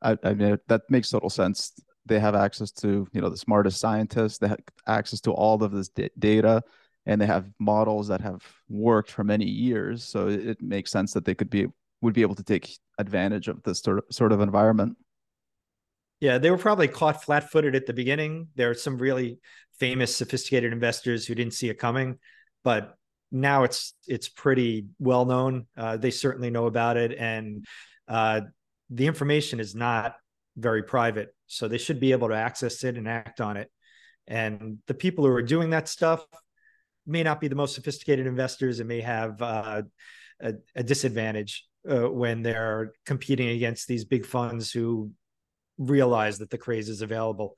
I, 0.03 0.17
I 0.23 0.35
mean 0.35 0.59
that 0.69 0.83
makes 0.89 1.11
total 1.11 1.31
sense. 1.31 1.73
They 2.05 2.21
have 2.21 2.35
access 2.35 2.71
to 2.73 3.09
you 3.13 3.21
know 3.21 3.29
the 3.29 3.37
smartest 3.37 3.81
scientists. 3.81 4.39
They 4.39 4.49
have 4.49 4.61
access 4.87 5.21
to 5.23 5.33
all 5.33 5.63
of 5.63 5.73
this 5.73 5.91
data, 6.19 6.63
and 7.05 7.21
they 7.21 7.27
have 7.27 7.51
models 7.59 8.09
that 8.09 8.21
have 8.21 8.43
worked 8.69 9.11
for 9.11 9.25
many 9.25 9.47
years. 9.47 10.05
So 10.05 10.29
it, 10.29 10.47
it 10.47 10.63
makes 10.63 10.91
sense 10.91 11.13
that 11.15 11.25
they 11.25 11.35
could 11.35 11.51
be 11.51 11.67
would 12.03 12.15
be 12.15 12.23
able 12.23 12.35
to 12.37 12.45
take 12.45 12.79
advantage 12.99 13.49
of 13.49 13.63
this 13.63 13.81
sort 13.81 13.99
of, 13.99 14.05
sort 14.11 14.33
of 14.33 14.41
environment. 14.41 14.97
Yeah, 16.21 16.39
they 16.39 16.51
were 16.51 16.59
probably 16.59 16.89
caught 16.89 17.23
flat-footed 17.23 17.75
at 17.75 17.87
the 17.87 17.93
beginning. 17.93 18.49
There 18.55 18.71
are 18.71 18.75
some 18.75 18.97
really 18.97 19.39
famous, 19.79 20.17
sophisticated 20.17 20.73
investors 20.73 21.27
who 21.27 21.35
didn't 21.35 21.53
see 21.53 21.69
it 21.69 21.79
coming, 21.79 22.19
but 22.65 22.97
now 23.31 23.65
it's 23.65 23.95
it's 24.07 24.29
pretty 24.29 24.87
well 24.99 25.25
known. 25.27 25.67
Uh, 25.77 25.97
they 25.97 26.11
certainly 26.11 26.51
know 26.51 26.67
about 26.67 26.97
it, 26.97 27.13
and 27.19 27.67
uh, 28.09 28.43
the 28.91 29.07
information 29.07 29.61
is 29.61 29.75
not 29.75 30.17
very 30.57 30.83
private, 30.83 31.35
so 31.47 31.69
they 31.69 31.79
should 31.79 32.01
be 32.01 32.13
able 32.13 32.29
to 32.29 32.35
access 32.35 32.85
it 32.85 32.97
and 32.97 33.09
act 33.09 33.41
on 33.41 33.57
it. 33.57 33.71
And 34.27 34.79
the 34.87 34.95
people 34.95 35.25
who 35.25 35.33
are 35.33 35.43
doing 35.43 35.71
that 35.71 35.89
stuff 35.89 36.25
may 37.07 37.23
not 37.23 37.41
be 37.41 37.49
the 37.49 37.55
most 37.55 37.75
sophisticated 37.75 38.27
investors 38.27 38.81
and 38.81 38.89
may 38.89 39.01
have 39.01 39.41
uh, 39.41 39.83
a, 40.41 40.55
a, 40.75 40.83
disadvantage 40.83 41.65
uh, 41.89 42.11
when 42.11 42.43
they're 42.43 42.93
competing 43.05 43.51
against 43.51 43.87
these 43.87 44.05
big 44.05 44.27
funds 44.27 44.73
who 44.73 45.13
realize 45.79 46.39
that 46.39 46.51
the 46.51 46.59
craze 46.59 46.89
is 46.89 47.03
available. 47.03 47.55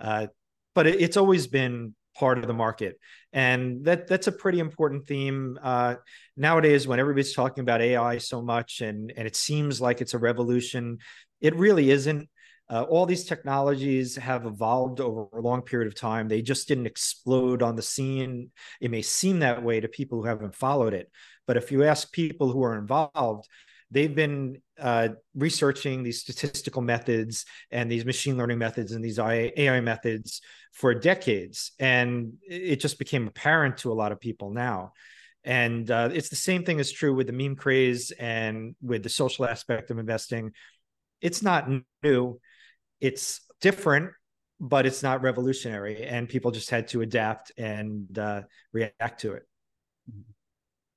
Uh, 0.00 0.26
but 0.74 0.86
it, 0.86 1.00
it's 1.00 1.16
always 1.16 1.46
been 1.46 1.94
part 2.18 2.38
of 2.38 2.46
the 2.46 2.54
market, 2.54 2.98
and 3.32 3.84
that 3.84 4.08
that's 4.08 4.26
a 4.26 4.32
pretty 4.32 4.58
important 4.58 5.06
theme 5.06 5.58
uh, 5.62 5.96
nowadays. 6.36 6.86
When 6.86 6.98
everybody's 6.98 7.34
talking 7.34 7.62
about 7.62 7.80
AI 7.80 8.18
so 8.18 8.42
much, 8.42 8.80
and 8.80 9.12
and 9.16 9.26
it 9.26 9.36
seems 9.36 9.80
like 9.80 10.00
it's 10.00 10.14
a 10.14 10.18
revolution, 10.18 10.98
it 11.40 11.54
really 11.56 11.90
isn't. 11.90 12.28
Uh, 12.70 12.82
all 12.82 13.06
these 13.06 13.24
technologies 13.24 14.16
have 14.16 14.44
evolved 14.44 15.00
over 15.00 15.26
a 15.32 15.40
long 15.40 15.62
period 15.62 15.86
of 15.86 15.94
time. 15.94 16.28
They 16.28 16.42
just 16.42 16.68
didn't 16.68 16.86
explode 16.86 17.62
on 17.62 17.76
the 17.76 17.82
scene. 17.82 18.50
It 18.80 18.90
may 18.90 19.00
seem 19.00 19.38
that 19.38 19.62
way 19.62 19.80
to 19.80 19.88
people 19.88 20.18
who 20.18 20.28
haven't 20.28 20.54
followed 20.54 20.92
it, 20.92 21.10
but 21.46 21.56
if 21.56 21.72
you 21.72 21.84
ask 21.84 22.12
people 22.12 22.52
who 22.52 22.62
are 22.62 22.76
involved, 22.76 23.48
they've 23.90 24.14
been 24.14 24.60
uh, 24.80 25.08
researching 25.34 26.02
these 26.02 26.20
statistical 26.20 26.82
methods 26.82 27.44
and 27.70 27.90
these 27.90 28.04
machine 28.04 28.36
learning 28.36 28.58
methods 28.58 28.92
and 28.92 29.04
these 29.04 29.18
AI 29.18 29.80
methods 29.80 30.40
for 30.72 30.94
decades. 30.94 31.72
And 31.78 32.34
it 32.42 32.76
just 32.76 32.98
became 32.98 33.26
apparent 33.26 33.78
to 33.78 33.92
a 33.92 33.94
lot 33.94 34.12
of 34.12 34.20
people 34.20 34.50
now. 34.50 34.92
And 35.44 35.90
uh, 35.90 36.10
it's 36.12 36.28
the 36.28 36.36
same 36.36 36.64
thing 36.64 36.78
is 36.78 36.92
true 36.92 37.14
with 37.14 37.26
the 37.26 37.32
meme 37.32 37.56
craze 37.56 38.10
and 38.10 38.74
with 38.82 39.02
the 39.02 39.08
social 39.08 39.46
aspect 39.46 39.90
of 39.90 39.98
investing. 39.98 40.52
It's 41.20 41.42
not 41.42 41.68
new, 42.02 42.40
it's 43.00 43.40
different, 43.60 44.10
but 44.60 44.86
it's 44.86 45.02
not 45.02 45.22
revolutionary. 45.22 46.04
And 46.04 46.28
people 46.28 46.50
just 46.50 46.70
had 46.70 46.88
to 46.88 47.00
adapt 47.00 47.52
and 47.56 48.18
uh, 48.18 48.42
react 48.72 49.20
to 49.20 49.34
it. 49.34 49.42
Mm-hmm 50.10 50.32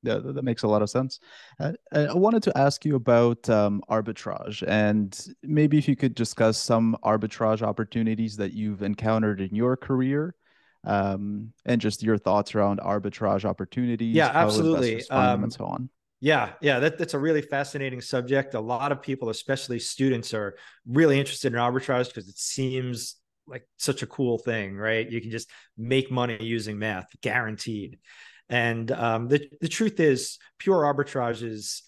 yeah, 0.03 0.19
that 0.23 0.43
makes 0.43 0.63
a 0.63 0.67
lot 0.67 0.81
of 0.81 0.89
sense. 0.89 1.19
Uh, 1.59 1.73
I 1.91 2.13
wanted 2.13 2.43
to 2.43 2.57
ask 2.57 2.85
you 2.85 2.95
about 2.95 3.49
um, 3.49 3.83
arbitrage, 3.89 4.63
and 4.67 5.17
maybe 5.43 5.77
if 5.77 5.87
you 5.87 5.95
could 5.95 6.15
discuss 6.15 6.57
some 6.57 6.97
arbitrage 7.03 7.61
opportunities 7.61 8.35
that 8.37 8.53
you've 8.53 8.81
encountered 8.81 9.41
in 9.41 9.53
your 9.55 9.77
career, 9.77 10.35
um, 10.83 11.53
and 11.65 11.79
just 11.79 12.01
your 12.03 12.17
thoughts 12.17 12.55
around 12.55 12.79
arbitrage 12.79 13.45
opportunities. 13.45 14.15
Yeah, 14.15 14.31
absolutely. 14.33 15.07
Um, 15.09 15.43
and 15.43 15.53
so 15.53 15.65
on. 15.65 15.89
Yeah, 16.19 16.53
yeah, 16.61 16.79
that, 16.79 16.99
that's 16.99 17.15
a 17.15 17.19
really 17.19 17.41
fascinating 17.41 17.99
subject. 17.99 18.53
A 18.53 18.59
lot 18.59 18.91
of 18.91 19.01
people, 19.01 19.29
especially 19.29 19.79
students, 19.79 20.35
are 20.35 20.55
really 20.87 21.19
interested 21.19 21.51
in 21.51 21.59
arbitrage 21.59 22.07
because 22.07 22.27
it 22.27 22.37
seems 22.37 23.15
like 23.47 23.67
such 23.77 24.03
a 24.03 24.07
cool 24.07 24.37
thing, 24.37 24.77
right? 24.77 25.09
You 25.09 25.19
can 25.19 25.31
just 25.31 25.49
make 25.77 26.11
money 26.11 26.37
using 26.39 26.77
math, 26.77 27.07
guaranteed. 27.21 27.97
And 28.51 28.91
um, 28.91 29.29
the, 29.29 29.49
the 29.61 29.69
truth 29.69 29.99
is, 29.99 30.37
pure 30.59 30.83
arbitrages 30.83 31.81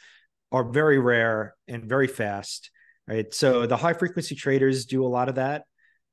are 0.51 0.63
very 0.63 0.97
rare 0.97 1.55
and 1.67 1.83
very 1.83 2.07
fast, 2.07 2.71
right? 3.05 3.31
So 3.33 3.67
the 3.67 3.77
high 3.77 3.93
frequency 3.93 4.33
traders 4.33 4.85
do 4.85 5.05
a 5.05 5.07
lot 5.07 5.27
of 5.27 5.35
that, 5.35 5.65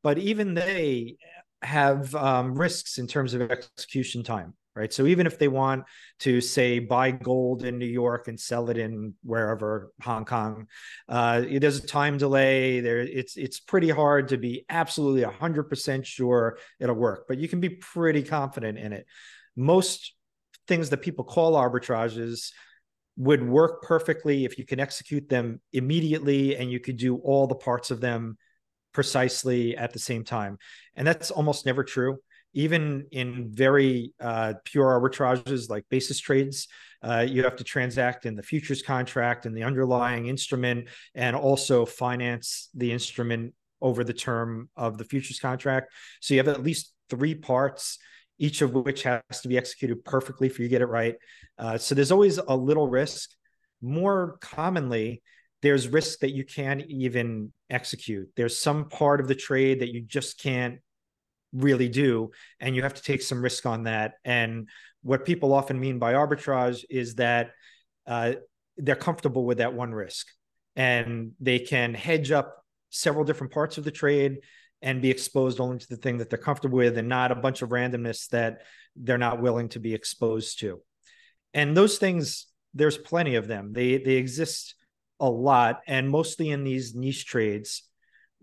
but 0.03 0.19
even 0.19 0.55
they 0.55 1.17
have 1.63 2.15
um, 2.17 2.55
risks 2.55 2.99
in 2.99 3.07
terms 3.07 3.33
of 3.33 3.43
execution 3.43 4.25
time, 4.25 4.55
right? 4.75 4.93
So 4.93 5.07
even 5.07 5.27
if 5.27 5.39
they 5.39 5.47
want 5.47 5.85
to 6.21 6.41
say 6.41 6.81
buy 6.81 7.13
gold 7.13 7.65
in 7.65 7.79
New 7.79 7.87
York 7.87 8.27
and 8.27 8.41
sell 8.41 8.71
it 8.71 8.79
in 8.79 9.15
wherever 9.23 9.93
Hong 10.03 10.25
Kong, 10.25 10.67
uh, 11.09 11.43
there's 11.49 11.79
a 11.79 11.87
time 11.87 12.19
delay. 12.19 12.81
There, 12.81 12.99
it's 12.99 13.37
it's 13.37 13.61
pretty 13.61 13.91
hard 13.91 14.29
to 14.29 14.39
be 14.39 14.65
absolutely 14.69 15.23
hundred 15.23 15.65
percent 15.65 16.07
sure 16.07 16.59
it'll 16.81 16.97
work, 16.97 17.27
but 17.29 17.39
you 17.39 17.47
can 17.47 17.61
be 17.61 17.69
pretty 17.69 18.25
confident 18.25 18.79
in 18.79 18.93
it. 18.93 19.07
Most 19.55 20.15
things 20.71 20.89
that 20.91 20.99
people 20.99 21.25
call 21.25 21.55
arbitrages 21.55 22.53
would 23.17 23.43
work 23.43 23.83
perfectly 23.83 24.45
if 24.45 24.57
you 24.57 24.65
can 24.65 24.79
execute 24.79 25.29
them 25.29 25.61
immediately 25.73 26.57
and 26.57 26.71
you 26.71 26.79
could 26.79 26.97
do 26.97 27.17
all 27.17 27.49
the 27.49 27.57
parts 27.57 27.91
of 27.91 28.01
them 28.01 28.39
precisely 28.95 29.77
at 29.77 29.93
the 29.93 29.99
same 29.99 30.23
time. 30.25 30.57
And 30.95 31.05
that's 31.07 31.33
almost 31.33 31.67
never 31.67 31.83
true. 31.83 32.19
Even 32.55 33.07
in 33.11 33.51
very 33.53 34.15
uh, 34.21 34.55
pure 34.65 34.87
arbitrages 34.87 35.69
like 35.69 35.85
basis 35.91 36.21
trades, 36.21 36.69
uh, 37.03 37.27
you 37.29 37.43
have 37.43 37.57
to 37.57 37.65
transact 37.65 38.27
in 38.27 38.37
the 38.37 38.43
futures 38.43 38.83
contract 38.83 39.47
and 39.47 39.57
the 39.57 39.65
underlying 39.65 40.27
instrument 40.29 40.89
and 41.17 41.35
also 41.35 41.85
finance 41.85 42.69
the 42.75 42.93
instrument 42.93 43.55
over 43.83 44.05
the 44.05 44.13
term 44.13 44.69
of 44.77 44.99
the 44.99 45.05
futures 45.05 45.41
contract. 45.41 45.93
So 46.21 46.35
you 46.35 46.39
have 46.39 46.49
at 46.49 46.63
least 46.63 46.93
three 47.09 47.35
parts 47.35 47.99
each 48.41 48.63
of 48.63 48.73
which 48.75 49.03
has 49.03 49.23
to 49.43 49.49
be 49.49 49.59
executed 49.59 50.03
perfectly 50.05 50.49
for 50.49 50.63
you 50.63 50.69
to 50.69 50.71
get 50.71 50.83
it 50.83 50.87
right. 50.87 51.15
Uh, 51.59 51.77
so 51.77 51.95
there's 51.95 52.11
always 52.11 52.39
a 52.39 52.57
little 52.57 52.89
risk. 52.89 53.31
More 53.83 54.39
commonly, 54.41 55.23
there's 55.61 55.89
risk 55.89 56.21
that 56.21 56.31
you 56.31 56.45
can't 56.45 56.83
even 56.89 57.53
execute. 57.69 58.31
There's 58.37 58.59
some 58.59 58.89
part 58.89 59.21
of 59.21 59.29
the 59.29 59.35
trade 59.35 59.81
that 59.81 59.93
you 59.93 60.01
just 60.01 60.41
can't 60.41 60.79
really 61.53 61.89
do, 61.91 62.31
and 62.61 62.75
you 62.75 62.83
have 62.83 62.95
to 62.95 63.03
take 63.03 63.21
some 63.21 63.43
risk 63.43 63.67
on 63.67 63.85
that. 63.85 64.15
And 64.25 64.71
what 65.03 65.27
people 65.27 65.53
often 65.53 65.79
mean 65.79 65.99
by 65.99 66.15
arbitrage 66.15 66.85
is 66.89 67.17
that 67.17 67.51
uh, 68.07 68.33
they're 68.79 68.97
comfortable 68.97 69.45
with 69.45 69.59
that 69.59 69.75
one 69.75 69.93
risk 69.93 70.27
and 70.77 71.33
they 71.41 71.59
can 71.59 71.93
hedge 71.93 72.31
up 72.31 72.65
several 72.89 73.25
different 73.25 73.53
parts 73.53 73.77
of 73.77 73.85
the 73.85 73.91
trade 73.91 74.39
and 74.83 75.03
be 75.03 75.11
exposed 75.11 75.61
only 75.61 75.79
to 75.79 75.89
the 75.89 75.97
thing 75.97 76.19
that 76.19 76.31
they're 76.31 76.39
comfortable 76.39 76.79
with 76.79 76.97
and 76.97 77.09
not 77.09 77.33
a 77.33 77.37
bunch 77.37 77.63
of 77.63 77.71
randomness 77.71 78.29
that 78.29 78.63
they're 78.97 79.19
not 79.19 79.43
willing 79.43 79.69
to 79.69 79.79
be 79.79 79.95
exposed 79.95 80.61
to. 80.61 80.81
And 81.53 81.77
those 81.77 81.99
things, 81.99 82.47
there's 82.75 82.97
plenty 82.97 83.35
of 83.35 83.47
them. 83.47 83.73
They 83.73 83.99
they 83.99 84.15
exist 84.15 84.75
a 85.19 85.29
lot 85.29 85.81
and 85.87 86.09
mostly 86.09 86.51
in 86.51 86.65
these 86.65 86.95
niche 86.95 87.27
trades 87.27 87.83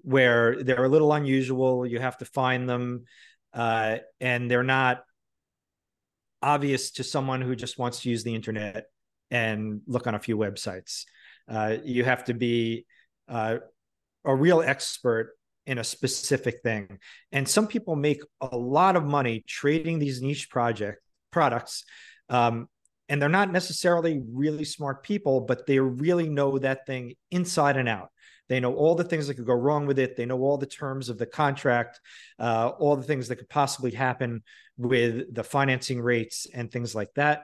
where 0.04 0.64
they're 0.64 0.86
a 0.86 0.90
little 0.90 1.12
unusual. 1.12 1.86
You 1.86 2.00
have 2.00 2.18
to 2.20 2.26
find 2.26 2.70
them 2.70 3.06
uh, 3.54 3.98
and 4.20 4.50
they're 4.50 4.64
not 4.64 5.04
obvious 6.42 6.92
to 6.92 7.04
someone 7.04 7.42
who 7.42 7.56
just 7.56 7.80
wants 7.80 8.02
to 8.02 8.10
use 8.10 8.24
the 8.24 8.36
internet 8.36 8.86
and 9.32 9.82
look 9.88 10.08
on 10.08 10.16
a 10.16 10.20
few 10.20 10.38
websites. 10.38 11.06
Uh, 11.48 11.78
you 11.84 12.04
have 12.04 12.26
to 12.26 12.34
be 12.34 12.86
uh, 13.28 13.58
a 14.24 14.36
real 14.36 14.62
expert 14.62 15.37
in 15.68 15.78
a 15.78 15.84
specific 15.84 16.62
thing. 16.64 16.98
And 17.32 17.48
some 17.48 17.68
people 17.68 17.96
make 17.96 18.22
a 18.42 18.58
lot 18.58 18.96
of 18.96 19.04
money 19.04 19.44
trading 19.46 20.00
these 20.00 20.22
niche 20.22 20.50
project 20.50 21.02
products. 21.32 21.84
Um, 22.30 22.70
and 23.10 23.22
they're 23.22 23.30
not 23.30 23.52
necessarily 23.52 24.22
really 24.34 24.66
smart 24.66 25.04
people, 25.04 25.42
but 25.42 25.68
they 25.68 25.80
really 25.80 26.30
know 26.30 26.58
that 26.58 26.88
thing 26.88 27.14
inside 27.32 27.78
and 27.78 27.88
out. 27.88 28.10
They 28.50 28.62
know 28.62 28.74
all 28.74 28.96
the 28.96 29.04
things 29.04 29.28
that 29.28 29.36
could 29.36 29.46
go 29.46 29.54
wrong 29.54 29.86
with 29.86 30.00
it. 30.00 30.16
They 30.16 30.26
know 30.26 30.40
all 30.40 30.58
the 30.58 30.66
terms 30.66 31.10
of 31.10 31.18
the 31.18 31.26
contract, 31.26 32.00
uh, 32.40 32.72
all 32.80 32.96
the 32.96 33.04
things 33.04 33.28
that 33.28 33.36
could 33.36 33.50
possibly 33.50 33.92
happen 33.92 34.44
with 34.78 35.34
the 35.34 35.44
financing 35.44 36.02
rates 36.02 36.48
and 36.54 36.72
things 36.72 36.96
like 36.96 37.14
that. 37.16 37.44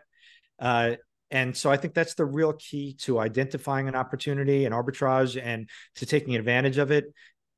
Uh, 0.59 0.95
and 1.29 1.57
so 1.57 1.71
I 1.71 1.77
think 1.77 1.93
that's 1.93 2.13
the 2.13 2.25
real 2.25 2.53
key 2.53 2.93
to 3.01 3.19
identifying 3.19 3.87
an 3.87 3.95
opportunity 3.95 4.65
and 4.65 4.73
arbitrage 4.73 5.41
and 5.41 5.67
to 5.95 6.05
taking 6.05 6.35
advantage 6.35 6.77
of 6.77 6.91
it 6.91 7.05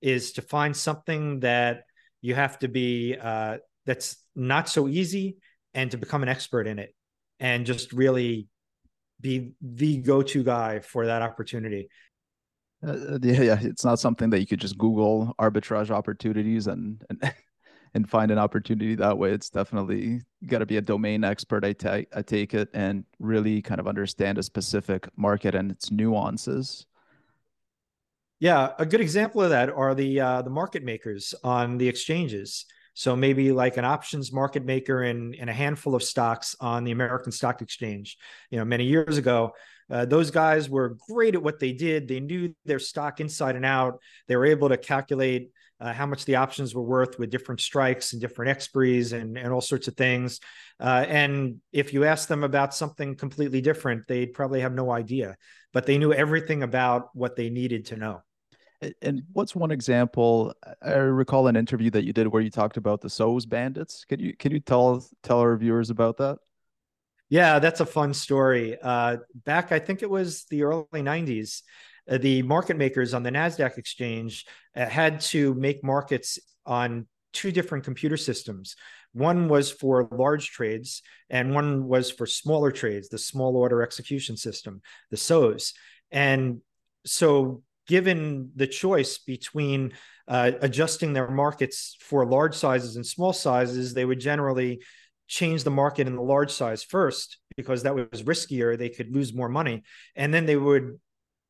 is 0.06 0.34
to 0.34 0.42
find 0.44 0.78
something 0.78 1.40
that 1.40 1.86
you 2.22 2.36
have 2.36 2.60
to 2.60 2.68
be 2.68 3.18
uh, 3.20 3.58
that's 3.88 4.18
not 4.36 4.70
so 4.70 4.88
easy 4.88 5.38
and 5.74 5.90
to 5.90 5.98
become 5.98 6.22
an 6.22 6.30
expert 6.30 6.68
in 6.68 6.78
it 6.78 6.94
and 7.40 7.66
just 7.66 7.92
really 7.92 8.48
be 9.20 9.54
the 9.62 9.98
go-to 9.98 10.44
guy 10.44 10.80
for 10.80 11.08
that 11.08 11.24
opportunity. 11.24 11.90
Uh, 12.86 12.92
uh 12.92 13.20
yeah, 13.24 13.42
yeah 13.42 13.60
it's 13.62 13.84
not 13.84 14.00
something 14.00 14.30
that 14.30 14.40
you 14.40 14.46
could 14.46 14.60
just 14.60 14.78
google 14.78 15.34
arbitrage 15.40 15.90
opportunities 15.90 16.68
and 16.68 17.04
and, 17.10 17.34
and 17.96 18.08
find 18.08 18.30
an 18.30 18.38
opportunity 18.38 18.94
that 18.94 19.18
way. 19.18 19.32
It's 19.32 19.50
definitely 19.50 20.22
got 20.46 20.60
to 20.60 20.68
be 20.68 20.78
a 20.78 20.82
domain 20.82 21.24
expert 21.24 21.66
I 21.66 21.74
take 21.74 22.08
I 22.16 22.22
take 22.22 22.54
it 22.54 22.70
and 22.76 23.06
really 23.18 23.64
kind 23.64 23.80
of 23.80 23.88
understand 23.88 24.38
a 24.38 24.44
specific 24.44 25.10
market 25.18 25.56
and 25.56 25.72
its 25.72 25.90
nuances 25.90 26.86
Yeah, 28.40 28.74
a 28.78 28.86
good 28.86 29.02
example 29.02 29.42
of 29.42 29.52
that 29.52 29.70
are 29.70 29.96
the 29.96 30.20
uh, 30.20 30.42
the 30.42 30.50
market 30.50 30.84
makers 30.84 31.34
on 31.44 31.78
the 31.78 31.88
exchanges. 31.88 32.66
So 32.94 33.16
maybe 33.16 33.52
like 33.52 33.78
an 33.78 33.86
options 33.86 34.32
market 34.32 34.66
maker 34.66 35.04
in 35.04 35.34
in 35.34 35.50
a 35.50 35.54
handful 35.54 35.96
of 35.96 36.04
stocks 36.04 36.56
on 36.60 36.84
the 36.84 36.92
American 36.92 37.32
Stock 37.32 37.62
Exchange. 37.62 38.18
You 38.50 38.60
know, 38.60 38.66
many 38.66 38.86
years 38.86 39.18
ago, 39.18 39.54
uh, 39.90 40.06
those 40.06 40.32
guys 40.32 40.70
were 40.70 40.98
great 41.10 41.36
at 41.36 41.44
what 41.44 41.60
they 41.60 41.72
did. 41.72 42.08
They 42.08 42.20
knew 42.20 42.56
their 42.66 42.80
stock 42.80 43.20
inside 43.20 43.56
and 43.56 43.66
out. 43.66 44.00
They 44.28 44.36
were 44.36 44.46
able 44.46 44.70
to 44.70 44.78
calculate 44.78 45.52
uh, 45.80 45.94
how 45.94 46.06
much 46.06 46.26
the 46.26 46.36
options 46.36 46.74
were 46.74 46.82
worth 46.84 47.20
with 47.20 47.30
different 47.30 47.60
strikes 47.60 48.14
and 48.14 48.22
different 48.22 48.58
expiries 48.58 49.14
and, 49.14 49.38
and 49.38 49.54
all 49.54 49.62
sorts 49.62 49.88
of 49.88 49.96
things. 49.96 50.40
Uh, 50.80 51.06
and 51.08 51.58
if 51.72 51.94
you 51.94 52.06
asked 52.06 52.30
them 52.30 52.44
about 52.44 52.74
something 52.74 53.16
completely 53.16 53.62
different, 53.62 54.08
they'd 54.08 54.34
probably 54.34 54.62
have 54.62 54.74
no 54.74 54.90
idea, 54.92 55.36
but 55.76 55.86
they 55.86 55.98
knew 55.98 56.14
everything 56.14 56.64
about 56.64 57.14
what 57.14 57.36
they 57.36 57.50
needed 57.50 57.88
to 57.88 57.98
know. 57.98 58.24
And 59.02 59.24
what's 59.34 59.54
one 59.54 59.72
example? 59.72 60.54
I 60.82 60.94
recall 60.94 61.48
an 61.48 61.58
interview 61.58 61.90
that 61.92 62.06
you 62.06 62.14
did 62.14 62.28
where 62.28 62.42
you 62.42 62.50
talked 62.50 62.78
about 62.78 63.02
the 63.02 63.10
SOES 63.10 63.46
bandits. 63.46 64.06
Can 64.06 64.22
you 64.22 64.38
can 64.38 64.54
you 64.54 64.62
tell 64.62 65.06
tell 65.22 65.40
our 65.40 65.58
viewers 65.58 65.90
about 65.90 66.16
that? 66.18 66.38
Yeah, 67.28 67.60
that's 67.60 67.82
a 67.82 67.86
fun 67.86 68.14
story. 68.14 68.78
Uh, 68.82 69.18
back, 69.44 69.74
I 69.74 69.80
think 69.80 70.02
it 70.02 70.10
was 70.10 70.46
the 70.46 70.64
early 70.64 70.86
'90s. 70.94 71.62
Uh, 72.10 72.20
the 72.20 72.42
market 72.44 72.78
makers 72.78 73.14
on 73.14 73.24
the 73.24 73.32
Nasdaq 73.32 73.78
exchange 73.78 74.46
uh, 74.78 74.86
had 74.86 75.20
to 75.32 75.56
make 75.56 75.84
markets 75.84 76.40
on 76.66 77.06
two 77.34 77.52
different 77.52 77.84
computer 77.84 78.16
systems. 78.16 78.78
One 79.16 79.48
was 79.48 79.72
for 79.72 80.10
large 80.12 80.50
trades, 80.50 81.02
and 81.30 81.54
one 81.54 81.88
was 81.88 82.12
for 82.12 82.26
smaller 82.26 82.70
trades, 82.70 83.08
the 83.08 83.18
small 83.18 83.56
order 83.56 83.82
execution 83.82 84.36
system, 84.36 84.82
the 85.10 85.16
SOES. 85.16 85.74
And 86.12 86.60
so, 87.06 87.64
given 87.88 88.52
the 88.58 88.68
choice 88.68 89.18
between 89.18 89.94
uh, 90.28 90.52
adjusting 90.60 91.14
their 91.14 91.30
markets 91.30 91.96
for 92.02 92.26
large 92.26 92.56
sizes 92.56 92.98
and 92.98 93.06
small 93.06 93.32
sizes, 93.32 93.94
they 93.94 94.04
would 94.04 94.20
generally 94.20 94.82
change 95.28 95.64
the 95.64 95.72
market 95.72 96.08
in 96.08 96.16
the 96.18 96.22
large 96.22 96.52
size 96.52 96.84
first 96.84 97.38
because 97.56 97.84
that 97.84 97.96
was 97.96 98.24
riskier. 98.24 98.78
They 98.78 98.90
could 98.90 99.16
lose 99.16 99.34
more 99.34 99.48
money. 99.48 99.84
And 100.18 100.34
then 100.34 100.46
they 100.46 100.58
would 100.58 101.00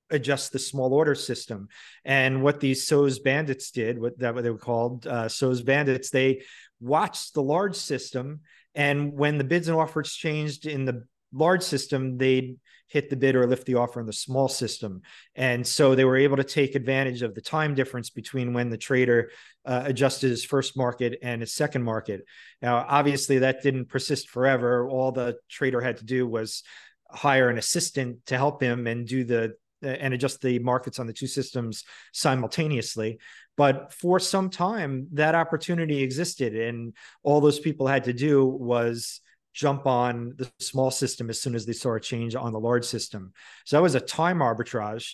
adjust 0.09 0.51
the 0.51 0.59
small 0.59 0.93
order 0.93 1.15
system. 1.15 1.67
And 2.03 2.43
what 2.43 2.59
these 2.59 2.87
SOES 2.87 3.19
bandits 3.19 3.71
did, 3.71 3.99
what 3.99 4.17
that 4.19 4.35
what 4.35 4.43
they 4.43 4.49
were 4.49 4.57
called, 4.57 5.07
uh, 5.07 5.27
SOES 5.27 5.61
bandits, 5.61 6.09
they 6.09 6.43
watched 6.79 7.33
the 7.33 7.43
large 7.43 7.75
system, 7.75 8.41
and 8.73 9.13
when 9.13 9.37
the 9.37 9.43
bids 9.43 9.67
and 9.67 9.77
offers 9.77 10.13
changed 10.13 10.65
in 10.65 10.85
the 10.85 11.05
large 11.31 11.63
system, 11.63 12.17
they'd 12.17 12.57
hit 12.87 13.09
the 13.09 13.15
bid 13.15 13.35
or 13.35 13.47
lift 13.47 13.65
the 13.65 13.75
offer 13.75 13.99
in 13.99 14.05
the 14.05 14.13
small 14.13 14.47
system. 14.47 15.01
And 15.35 15.65
so 15.65 15.95
they 15.95 16.05
were 16.05 16.17
able 16.17 16.37
to 16.37 16.43
take 16.43 16.75
advantage 16.75 17.23
of 17.23 17.33
the 17.33 17.41
time 17.41 17.73
difference 17.73 18.09
between 18.09 18.53
when 18.53 18.69
the 18.69 18.77
trader 18.77 19.31
uh, 19.65 19.83
adjusted 19.85 20.29
his 20.29 20.45
first 20.45 20.77
market 20.77 21.17
and 21.23 21.41
his 21.41 21.53
second 21.53 21.83
market. 21.83 22.25
Now, 22.61 22.85
obviously, 22.87 23.39
that 23.39 23.63
didn't 23.63 23.89
persist 23.89 24.29
forever. 24.29 24.87
All 24.87 25.11
the 25.11 25.37
trader 25.49 25.81
had 25.81 25.97
to 25.97 26.05
do 26.05 26.27
was 26.27 26.63
hire 27.09 27.49
an 27.49 27.57
assistant 27.57 28.25
to 28.27 28.37
help 28.37 28.61
him 28.61 28.87
and 28.87 29.07
do 29.07 29.23
the 29.23 29.55
and 29.81 30.13
adjust 30.13 30.41
the 30.41 30.57
markets 30.59 30.99
on 30.99 31.05
the 31.05 31.13
two 31.13 31.27
systems 31.27 31.83
simultaneously. 32.11 33.19
But 33.57 33.93
for 33.93 34.19
some 34.19 34.49
time, 34.49 35.07
that 35.13 35.35
opportunity 35.35 36.01
existed, 36.01 36.55
and 36.55 36.93
all 37.23 37.41
those 37.41 37.59
people 37.59 37.87
had 37.87 38.03
to 38.05 38.13
do 38.13 38.45
was 38.45 39.21
jump 39.53 39.87
on 39.87 40.33
the 40.37 40.51
small 40.59 40.91
system 40.91 41.29
as 41.29 41.41
soon 41.41 41.55
as 41.55 41.65
they 41.65 41.73
saw 41.73 41.95
a 41.95 41.99
change 41.99 42.35
on 42.35 42.51
the 42.51 42.59
large 42.59 42.83
system. 42.83 43.31
So 43.65 43.77
that 43.77 43.81
was 43.83 43.95
a 43.95 44.01
time 44.01 44.39
arbitrage 44.39 45.13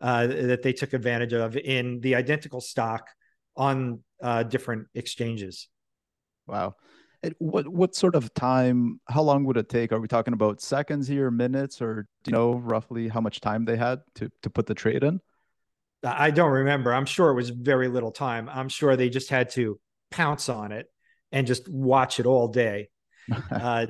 uh, 0.00 0.26
that 0.26 0.62
they 0.62 0.72
took 0.72 0.94
advantage 0.94 1.34
of 1.34 1.56
in 1.56 2.00
the 2.00 2.14
identical 2.14 2.62
stock 2.62 3.08
on 3.56 4.02
uh, 4.22 4.44
different 4.44 4.86
exchanges. 4.94 5.68
Wow 6.46 6.74
what 7.38 7.68
what 7.68 7.94
sort 7.94 8.14
of 8.14 8.32
time? 8.34 9.00
How 9.08 9.22
long 9.22 9.44
would 9.44 9.56
it 9.56 9.68
take? 9.68 9.92
Are 9.92 10.00
we 10.00 10.08
talking 10.08 10.34
about 10.34 10.60
seconds 10.60 11.08
here, 11.08 11.30
minutes, 11.30 11.80
or 11.80 12.06
do 12.22 12.30
you 12.30 12.32
know 12.32 12.54
roughly 12.54 13.08
how 13.08 13.20
much 13.20 13.40
time 13.40 13.64
they 13.64 13.76
had 13.76 14.00
to 14.16 14.30
to 14.42 14.50
put 14.50 14.66
the 14.66 14.74
trade 14.74 15.04
in? 15.04 15.20
I 16.04 16.30
don't 16.30 16.50
remember. 16.50 16.92
I'm 16.92 17.06
sure 17.06 17.30
it 17.30 17.34
was 17.34 17.50
very 17.50 17.88
little 17.88 18.12
time. 18.12 18.48
I'm 18.48 18.68
sure 18.68 18.96
they 18.96 19.08
just 19.08 19.30
had 19.30 19.50
to 19.50 19.78
pounce 20.10 20.48
on 20.48 20.72
it 20.72 20.86
and 21.32 21.46
just 21.46 21.68
watch 21.68 22.20
it 22.20 22.26
all 22.26 22.48
day. 22.48 22.88
uh, 23.50 23.86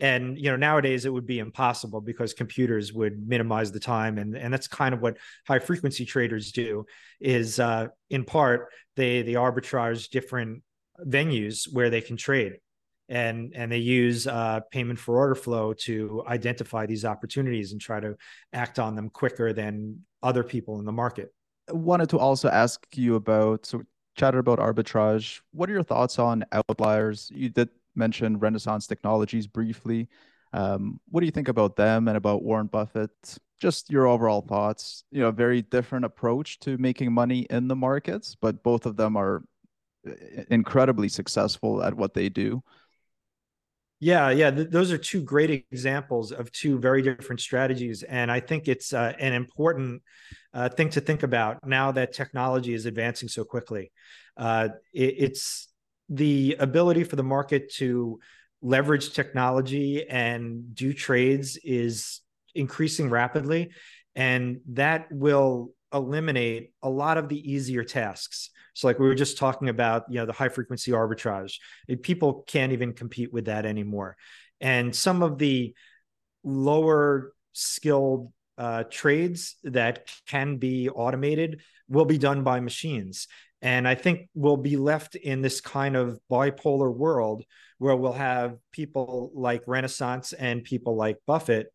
and 0.00 0.38
you 0.38 0.50
know 0.50 0.56
nowadays 0.56 1.04
it 1.04 1.12
would 1.12 1.26
be 1.26 1.40
impossible 1.40 2.00
because 2.00 2.32
computers 2.32 2.92
would 2.92 3.26
minimize 3.26 3.72
the 3.72 3.80
time 3.80 4.18
and 4.18 4.36
and 4.36 4.52
that's 4.52 4.68
kind 4.68 4.94
of 4.94 5.00
what 5.00 5.16
high 5.46 5.58
frequency 5.58 6.04
traders 6.04 6.52
do 6.52 6.84
is 7.20 7.58
uh, 7.58 7.88
in 8.08 8.24
part 8.24 8.68
they 8.94 9.22
they 9.22 9.32
arbitrage 9.32 10.08
different 10.10 10.62
venues 11.04 11.64
where 11.72 11.90
they 11.90 12.00
can 12.00 12.16
trade 12.16 12.58
and 13.08 13.52
and 13.54 13.72
they 13.72 13.78
use 13.78 14.26
uh, 14.26 14.60
payment 14.70 14.98
for 14.98 15.16
order 15.16 15.34
flow 15.34 15.72
to 15.72 16.22
identify 16.26 16.86
these 16.86 17.04
opportunities 17.04 17.72
and 17.72 17.80
try 17.80 17.98
to 17.98 18.14
act 18.52 18.78
on 18.78 18.94
them 18.94 19.08
quicker 19.08 19.52
than 19.52 20.00
other 20.22 20.44
people 20.44 20.78
in 20.78 20.84
the 20.84 20.92
market. 20.92 21.32
Wanted 21.70 22.08
to 22.10 22.18
also 22.18 22.48
ask 22.48 22.86
you 22.94 23.14
about 23.14 23.66
so 23.66 23.82
chatted 24.16 24.40
about 24.40 24.58
arbitrage. 24.58 25.40
What 25.52 25.70
are 25.70 25.72
your 25.72 25.82
thoughts 25.82 26.18
on 26.18 26.44
outliers? 26.52 27.30
You 27.34 27.48
did 27.48 27.68
mention 27.94 28.38
Renaissance 28.38 28.86
Technologies 28.86 29.46
briefly. 29.46 30.08
Um, 30.52 31.00
what 31.10 31.20
do 31.20 31.26
you 31.26 31.32
think 31.32 31.48
about 31.48 31.76
them 31.76 32.08
and 32.08 32.16
about 32.16 32.42
Warren 32.42 32.66
Buffett? 32.66 33.10
Just 33.60 33.90
your 33.90 34.06
overall 34.06 34.40
thoughts. 34.40 35.04
You 35.10 35.20
know, 35.20 35.30
very 35.30 35.62
different 35.62 36.04
approach 36.04 36.58
to 36.60 36.78
making 36.78 37.12
money 37.12 37.46
in 37.50 37.68
the 37.68 37.76
markets, 37.76 38.36
but 38.40 38.62
both 38.62 38.86
of 38.86 38.96
them 38.96 39.16
are 39.16 39.42
uh, 40.06 40.12
incredibly 40.50 41.08
successful 41.08 41.82
at 41.82 41.94
what 41.94 42.14
they 42.14 42.28
do. 42.28 42.62
Yeah, 44.00 44.30
yeah, 44.30 44.50
th- 44.50 44.70
those 44.70 44.92
are 44.92 44.98
two 44.98 45.22
great 45.22 45.66
examples 45.72 46.30
of 46.30 46.52
two 46.52 46.78
very 46.78 47.02
different 47.02 47.40
strategies, 47.40 48.04
and 48.04 48.30
I 48.30 48.38
think 48.38 48.68
it's 48.68 48.92
uh, 48.92 49.12
an 49.18 49.32
important 49.32 50.02
uh, 50.54 50.68
thing 50.68 50.88
to 50.90 51.00
think 51.00 51.24
about 51.24 51.66
now 51.66 51.90
that 51.92 52.12
technology 52.12 52.74
is 52.74 52.86
advancing 52.86 53.28
so 53.28 53.42
quickly. 53.44 53.90
Uh, 54.36 54.68
it, 54.94 55.14
it's 55.18 55.68
the 56.08 56.56
ability 56.60 57.02
for 57.04 57.16
the 57.16 57.24
market 57.24 57.72
to 57.74 58.20
leverage 58.62 59.12
technology 59.12 60.08
and 60.08 60.74
do 60.74 60.92
trades 60.92 61.58
is 61.64 62.20
increasing 62.54 63.10
rapidly, 63.10 63.72
and 64.14 64.60
that 64.68 65.10
will 65.10 65.72
eliminate 65.92 66.70
a 66.82 66.88
lot 66.88 67.18
of 67.18 67.28
the 67.28 67.52
easier 67.52 67.82
tasks. 67.82 68.50
So, 68.78 68.86
like 68.86 69.00
we 69.00 69.08
were 69.08 69.16
just 69.16 69.38
talking 69.38 69.70
about, 69.70 70.04
you 70.08 70.20
know, 70.20 70.26
the 70.26 70.32
high 70.32 70.50
frequency 70.50 70.92
arbitrage, 70.92 71.54
people 72.02 72.44
can't 72.46 72.70
even 72.70 72.92
compete 72.92 73.32
with 73.32 73.46
that 73.46 73.66
anymore. 73.66 74.16
And 74.60 74.94
some 74.94 75.24
of 75.24 75.36
the 75.36 75.74
lower 76.44 77.32
skilled 77.54 78.32
uh, 78.56 78.84
trades 78.84 79.56
that 79.64 80.08
can 80.28 80.58
be 80.58 80.90
automated 80.90 81.60
will 81.88 82.04
be 82.04 82.18
done 82.18 82.44
by 82.44 82.60
machines. 82.60 83.26
And 83.62 83.88
I 83.88 83.96
think 83.96 84.28
we'll 84.34 84.56
be 84.56 84.76
left 84.76 85.16
in 85.16 85.42
this 85.42 85.60
kind 85.60 85.96
of 85.96 86.20
bipolar 86.30 86.94
world 86.94 87.42
where 87.78 87.96
we'll 87.96 88.12
have 88.12 88.58
people 88.70 89.32
like 89.34 89.64
Renaissance 89.66 90.32
and 90.32 90.62
people 90.62 90.94
like 90.94 91.16
Buffett 91.26 91.72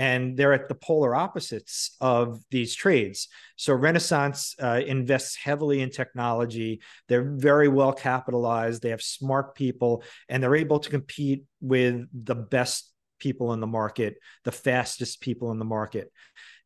and 0.00 0.34
they're 0.34 0.54
at 0.54 0.66
the 0.66 0.74
polar 0.74 1.14
opposites 1.14 1.94
of 2.00 2.40
these 2.50 2.74
trades. 2.74 3.28
So 3.56 3.74
Renaissance 3.74 4.54
uh, 4.58 4.80
invests 4.86 5.36
heavily 5.36 5.82
in 5.82 5.90
technology. 5.90 6.80
They're 7.06 7.30
very 7.36 7.68
well 7.68 7.92
capitalized. 7.92 8.80
They 8.80 8.88
have 8.88 9.02
smart 9.02 9.54
people, 9.54 10.02
and 10.30 10.42
they're 10.42 10.56
able 10.56 10.78
to 10.78 10.88
compete 10.88 11.44
with 11.60 12.06
the 12.14 12.34
best 12.34 12.90
people 13.18 13.52
in 13.52 13.60
the 13.60 13.66
market, 13.66 14.16
the 14.44 14.52
fastest 14.52 15.20
people 15.20 15.50
in 15.50 15.58
the 15.58 15.66
market. 15.66 16.10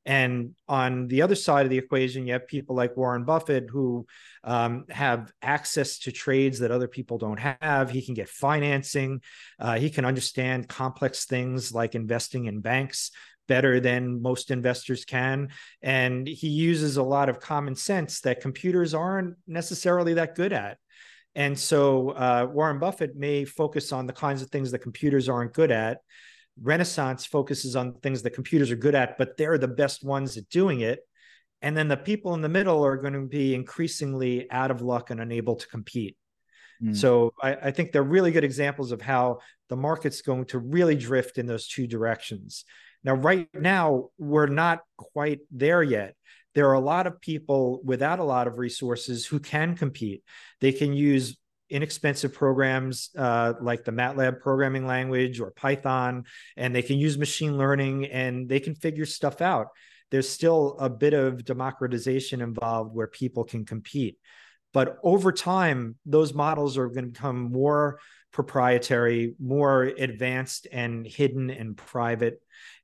And 0.07 0.55
on 0.69 1.09
the 1.09 1.23
other 1.23 1.35
side 1.35 1.65
of 1.65 1.71
the 1.71 1.79
equation, 1.79 2.27
you 2.27 2.35
have 2.35 2.47
people 2.47 2.77
like 2.77 2.97
Warren 2.97 3.25
Buffett 3.25 3.69
who 3.71 4.07
um, 4.43 4.85
have 4.91 5.33
access 5.41 5.99
to 6.01 6.13
trades 6.13 6.59
that 6.59 6.71
other 6.71 6.89
people 6.89 7.17
don't 7.17 7.41
have. 7.41 7.91
He 7.91 8.05
can 8.05 8.15
get 8.15 8.29
financing. 8.29 9.23
Uh, 9.59 9.79
he 9.79 9.89
can 9.89 10.05
understand 10.05 10.69
complex 10.69 11.25
things 11.25 11.73
like 11.73 11.95
investing 11.95 12.45
in 12.45 12.61
banks 12.61 13.11
better 13.47 13.81
than 13.81 14.23
most 14.23 14.51
investors 14.51 15.05
can. 15.05 15.49
And 15.83 16.27
he 16.27 16.49
uses 16.49 16.97
a 16.97 17.03
lot 17.03 17.29
of 17.29 17.41
common 17.41 17.75
sense 17.75 18.21
that 18.21 18.41
computers 18.41 18.95
aren't 18.95 19.37
necessarily 19.47 20.15
that 20.15 20.35
good 20.35 20.53
at. 20.53 20.79
And 21.35 21.59
so 21.59 22.11
uh, 22.11 22.47
Warren 22.51 22.79
Buffett 22.79 23.17
may 23.17 23.45
focus 23.45 23.93
on 23.93 24.07
the 24.07 24.13
kinds 24.13 24.41
of 24.41 24.51
things 24.51 24.71
that 24.71 24.79
computers 24.81 25.29
aren't 25.29 25.53
good 25.53 25.71
at 25.71 25.99
Renaissance 26.61 27.27
focuses 27.27 27.77
on 27.77 27.95
things 27.95 28.23
that 28.23 28.31
computers 28.31 28.71
are 28.71 28.77
good 28.77 28.95
at, 28.95 29.19
but 29.19 29.37
they're 29.37 29.59
the 29.59 29.69
best 29.69 30.05
ones 30.05 30.37
at 30.37 30.49
doing 30.49 30.81
it. 30.81 31.01
And 31.63 31.77
then 31.77 31.89
the 31.89 31.97
people 31.97 32.35
in 32.35 32.43
the 32.43 32.49
middle 32.49 32.85
are 32.85 32.97
going 32.97 33.15
to 33.15 33.27
be 33.27 33.55
increasingly 33.55 34.51
out 34.51 34.71
of 34.71 34.83
luck 34.83 35.11
and 35.11 35.21
unable 35.21 35.57
to 35.57 35.67
compete. 35.69 36.17
Mm. 36.83 36.97
So 36.97 37.33
I, 37.43 37.55
I, 37.55 37.71
think 37.71 37.93
they're 37.93 38.03
really 38.03 38.33
good 38.33 38.45
examples 38.45 38.93
of 38.93 39.01
how 39.01 39.39
the 39.69 39.77
market's 39.77 40.23
going 40.23 40.45
to 40.47 40.59
really 40.59 40.97
drift 40.97 41.39
in 41.39 41.47
those 41.47 41.69
two 41.69 41.87
directions. 41.87 42.65
Now, 43.03 43.15
right 43.15 43.49
now, 43.55 44.11
we're 44.19 44.47
not 44.47 44.81
quite 44.97 45.41
there 45.51 45.83
yet. 45.83 46.15
there 46.55 46.69
are 46.69 46.75
a 46.75 46.81
lot 46.81 47.07
of 47.07 47.21
people 47.21 47.81
without 47.85 48.19
a 48.19 48.25
lot 48.25 48.47
of 48.47 48.59
resources 48.59 49.27
who 49.27 49.41
can 49.41 49.77
compete. 49.77 50.23
They 50.61 50.73
can 50.73 50.93
use 50.93 51.37
inexpensive 51.75 52.33
programs 52.33 53.11
uh, 53.19 53.55
like 53.61 53.85
the 53.85 53.91
MATLAB 53.91 54.41
programming 54.41 54.87
language 54.87 55.41
or 55.41 55.51
Python, 55.51 56.25
and 56.57 56.73
they 56.73 56.83
can 56.83 56.99
use 56.99 57.19
machine 57.19 57.59
learning 57.59 58.07
and 58.07 58.49
they 58.49 58.61
can 58.61 58.77
figure 58.77 59.05
stuff 59.05 59.43
out. 59.43 59.69
There's 60.13 60.29
still 60.29 60.77
a 60.79 60.89
bit 60.89 61.15
of 61.15 61.45
democratization 61.45 62.41
involved 62.41 62.95
where 62.95 63.09
people 63.09 63.43
can 63.43 63.65
compete. 63.65 64.19
But 64.73 64.99
over 65.03 65.33
time, 65.33 65.97
those 66.07 66.33
models 66.33 66.79
are 66.79 66.87
going 66.87 67.07
to 67.07 67.11
become 67.11 67.51
more 67.51 67.99
proprietary, 68.33 69.35
more 69.41 69.83
advanced 69.83 70.69
and 70.71 71.05
hidden 71.05 71.51
and 71.51 71.77
private. 71.77 72.41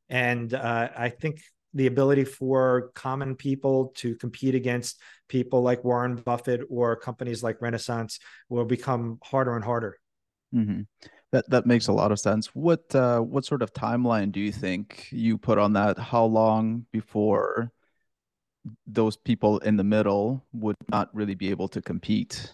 And 0.08 0.52
uh, 0.52 0.88
I 0.96 1.10
think 1.10 1.42
the 1.74 1.86
ability 1.86 2.24
for 2.24 2.90
common 2.94 3.36
people 3.36 3.92
to 3.96 4.16
compete 4.16 4.54
against 4.54 5.00
people 5.28 5.62
like 5.62 5.84
Warren 5.84 6.16
Buffett 6.16 6.62
or 6.68 6.96
companies 6.96 7.42
like 7.42 7.62
Renaissance 7.62 8.18
will 8.48 8.64
become 8.64 9.18
harder 9.22 9.54
and 9.54 9.64
harder. 9.64 9.98
Mm-hmm. 10.54 10.82
That 11.32 11.48
that 11.50 11.66
makes 11.66 11.86
a 11.86 11.92
lot 11.92 12.10
of 12.10 12.18
sense. 12.18 12.48
What 12.54 12.92
uh, 12.94 13.20
what 13.20 13.44
sort 13.44 13.62
of 13.62 13.72
timeline 13.72 14.32
do 14.32 14.40
you 14.40 14.50
think 14.50 15.06
you 15.12 15.38
put 15.38 15.58
on 15.58 15.74
that? 15.74 15.96
How 15.96 16.24
long 16.24 16.86
before 16.90 17.70
those 18.86 19.16
people 19.16 19.58
in 19.58 19.76
the 19.76 19.84
middle 19.84 20.44
would 20.52 20.76
not 20.88 21.08
really 21.14 21.36
be 21.36 21.50
able 21.50 21.68
to 21.68 21.80
compete? 21.80 22.52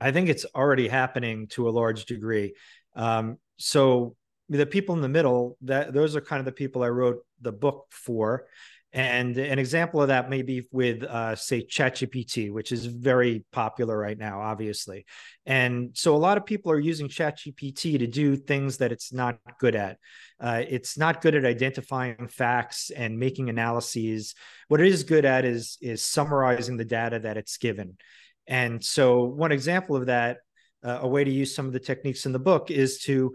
I 0.00 0.10
think 0.10 0.28
it's 0.28 0.44
already 0.54 0.88
happening 0.88 1.46
to 1.48 1.68
a 1.68 1.70
large 1.70 2.04
degree. 2.06 2.54
Um, 2.94 3.38
so 3.58 4.16
the 4.48 4.66
people 4.66 4.94
in 4.94 5.02
the 5.02 5.08
middle, 5.08 5.56
that 5.62 5.92
those 5.92 6.16
are 6.16 6.20
kind 6.20 6.40
of 6.40 6.46
the 6.46 6.52
people 6.52 6.82
I 6.82 6.88
wrote 6.88 7.18
the 7.40 7.52
book 7.52 7.86
for. 7.90 8.46
And 8.90 9.36
an 9.36 9.58
example 9.58 10.00
of 10.00 10.08
that 10.08 10.30
may 10.30 10.40
be 10.40 10.66
with, 10.72 11.02
uh, 11.02 11.36
say, 11.36 11.66
ChatGPT, 11.66 12.50
which 12.50 12.72
is 12.72 12.86
very 12.86 13.44
popular 13.52 13.98
right 13.98 14.16
now, 14.16 14.40
obviously. 14.40 15.04
And 15.44 15.90
so 15.92 16.16
a 16.16 16.16
lot 16.16 16.38
of 16.38 16.46
people 16.46 16.72
are 16.72 16.80
using 16.80 17.08
ChatGPT 17.08 17.98
to 17.98 18.06
do 18.06 18.34
things 18.36 18.78
that 18.78 18.90
it's 18.90 19.12
not 19.12 19.38
good 19.60 19.74
at. 19.74 19.98
Uh, 20.40 20.62
it's 20.66 20.96
not 20.96 21.20
good 21.20 21.34
at 21.34 21.44
identifying 21.44 22.28
facts 22.28 22.90
and 22.90 23.18
making 23.18 23.50
analyses. 23.50 24.34
What 24.68 24.80
it 24.80 24.86
is 24.86 25.04
good 25.04 25.26
at 25.26 25.44
is 25.44 25.76
is 25.82 26.02
summarizing 26.02 26.78
the 26.78 26.84
data 26.86 27.18
that 27.18 27.36
it's 27.36 27.58
given. 27.58 27.98
And 28.46 28.82
so, 28.82 29.24
one 29.24 29.52
example 29.52 29.96
of 29.96 30.06
that, 30.06 30.38
uh, 30.82 31.00
a 31.02 31.08
way 31.08 31.24
to 31.24 31.30
use 31.30 31.54
some 31.54 31.66
of 31.66 31.74
the 31.74 31.80
techniques 31.80 32.24
in 32.24 32.32
the 32.32 32.38
book, 32.38 32.70
is 32.70 33.00
to 33.00 33.34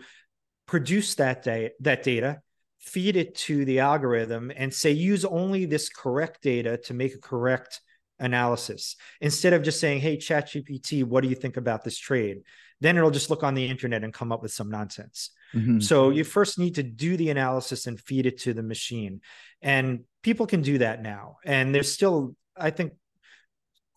produce 0.66 1.16
that 1.16 1.44
da- 1.44 1.72
that 1.80 2.04
data 2.04 2.42
feed 2.80 3.16
it 3.16 3.36
to 3.36 3.64
the 3.66 3.80
algorithm 3.80 4.52
and 4.56 4.74
say 4.74 4.92
use 4.92 5.24
only 5.24 5.66
this 5.66 5.90
correct 5.90 6.42
data 6.42 6.78
to 6.78 6.94
make 6.94 7.16
a 7.16 7.20
correct 7.20 7.82
analysis. 8.20 8.96
Instead 9.22 9.54
of 9.54 9.64
just 9.64 9.80
saying 9.80 10.02
hey 10.02 10.18
chat 10.18 10.50
gpt 10.50 11.04
what 11.04 11.24
do 11.24 11.30
you 11.30 11.36
think 11.36 11.58
about 11.58 11.84
this 11.84 11.98
trade? 11.98 12.42
Then 12.82 12.98
it'll 12.98 13.12
just 13.12 13.30
look 13.30 13.44
on 13.44 13.54
the 13.54 13.66
internet 13.66 14.04
and 14.04 14.14
come 14.14 14.32
up 14.32 14.42
with 14.42 14.52
some 14.52 14.70
nonsense. 14.70 15.32
Mm-hmm. 15.56 15.82
so 15.82 16.10
you 16.10 16.24
first 16.24 16.58
need 16.58 16.76
to 16.76 16.84
do 16.84 17.16
the 17.16 17.30
analysis 17.30 17.86
and 17.86 18.00
feed 18.00 18.26
it 18.26 18.40
to 18.40 18.56
the 18.56 18.64
machine. 18.64 19.22
And 19.62 20.06
people 20.24 20.48
can 20.48 20.64
do 20.64 20.80
that 20.80 21.04
now. 21.04 21.38
And 21.46 21.74
there's 21.74 21.92
still 21.92 22.36
i 22.56 22.70
think 22.70 22.94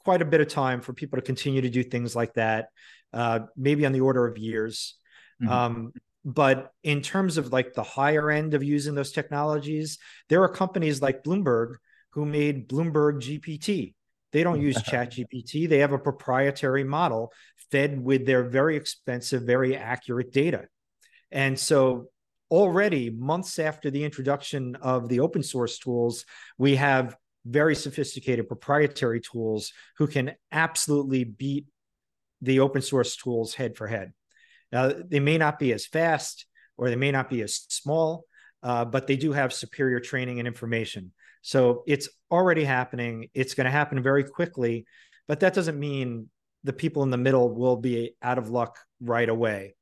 quite 0.04 0.22
a 0.22 0.24
bit 0.24 0.40
of 0.40 0.48
time 0.48 0.80
for 0.80 0.92
people 0.92 1.18
to 1.18 1.22
continue 1.22 1.62
to 1.62 1.68
do 1.68 1.82
things 1.82 2.14
like 2.14 2.34
that 2.34 2.68
uh, 3.12 3.40
maybe 3.56 3.86
on 3.86 3.92
the 3.92 4.00
order 4.00 4.26
of 4.26 4.38
years. 4.38 4.94
Mm-hmm. 5.42 5.52
um, 5.52 5.92
but 6.26 6.72
in 6.82 7.00
terms 7.00 7.38
of 7.38 7.52
like 7.52 7.72
the 7.72 7.82
higher 7.82 8.30
end 8.30 8.52
of 8.52 8.62
using 8.62 8.94
those 8.94 9.12
technologies 9.12 9.98
there 10.28 10.42
are 10.42 10.48
companies 10.48 11.00
like 11.00 11.22
bloomberg 11.22 11.76
who 12.10 12.26
made 12.26 12.68
bloomberg 12.68 13.22
gpt 13.22 13.94
they 14.32 14.42
don't 14.42 14.60
use 14.60 14.82
chat 14.86 15.12
gpt 15.12 15.68
they 15.68 15.78
have 15.78 15.92
a 15.92 15.98
proprietary 15.98 16.84
model 16.84 17.32
fed 17.70 18.02
with 18.02 18.26
their 18.26 18.44
very 18.44 18.76
expensive 18.76 19.42
very 19.42 19.76
accurate 19.76 20.32
data. 20.32 20.66
And 21.30 21.58
so 21.58 22.08
already 22.50 23.10
months 23.10 23.58
after 23.58 23.90
the 23.90 24.04
introduction 24.04 24.76
of 24.76 25.08
the 25.08 25.20
open 25.20 25.42
source 25.42 25.78
tools 25.78 26.24
we 26.58 26.76
have 26.76 27.16
very 27.44 27.74
sophisticated 27.74 28.46
proprietary 28.46 29.20
tools 29.20 29.72
who 29.98 30.06
can 30.06 30.32
absolutely 30.52 31.24
beat 31.24 31.66
the 32.42 32.60
open 32.60 32.82
source 32.82 33.16
tools 33.16 33.54
head 33.54 33.76
for 33.76 33.88
head 33.88 34.12
now, 34.76 34.92
they 35.08 35.20
may 35.20 35.38
not 35.38 35.58
be 35.58 35.72
as 35.72 35.86
fast 35.86 36.44
or 36.76 36.90
they 36.90 36.96
may 36.96 37.10
not 37.10 37.30
be 37.30 37.40
as 37.40 37.64
small, 37.68 38.24
uh, 38.62 38.84
but 38.84 39.06
they 39.06 39.16
do 39.16 39.32
have 39.32 39.54
superior 39.54 40.00
training 40.00 40.38
and 40.38 40.46
information. 40.46 41.12
So 41.40 41.82
it's 41.86 42.10
already 42.30 42.64
happening. 42.64 43.30
It's 43.32 43.54
going 43.54 43.64
to 43.64 43.70
happen 43.70 44.02
very 44.02 44.24
quickly, 44.24 44.84
but 45.28 45.40
that 45.40 45.54
doesn't 45.54 45.80
mean 45.80 46.28
the 46.62 46.74
people 46.74 47.02
in 47.04 47.10
the 47.10 47.16
middle 47.16 47.54
will 47.54 47.76
be 47.76 48.16
out 48.20 48.36
of 48.36 48.50
luck 48.50 48.78
right 49.00 49.28
away. 49.28 49.76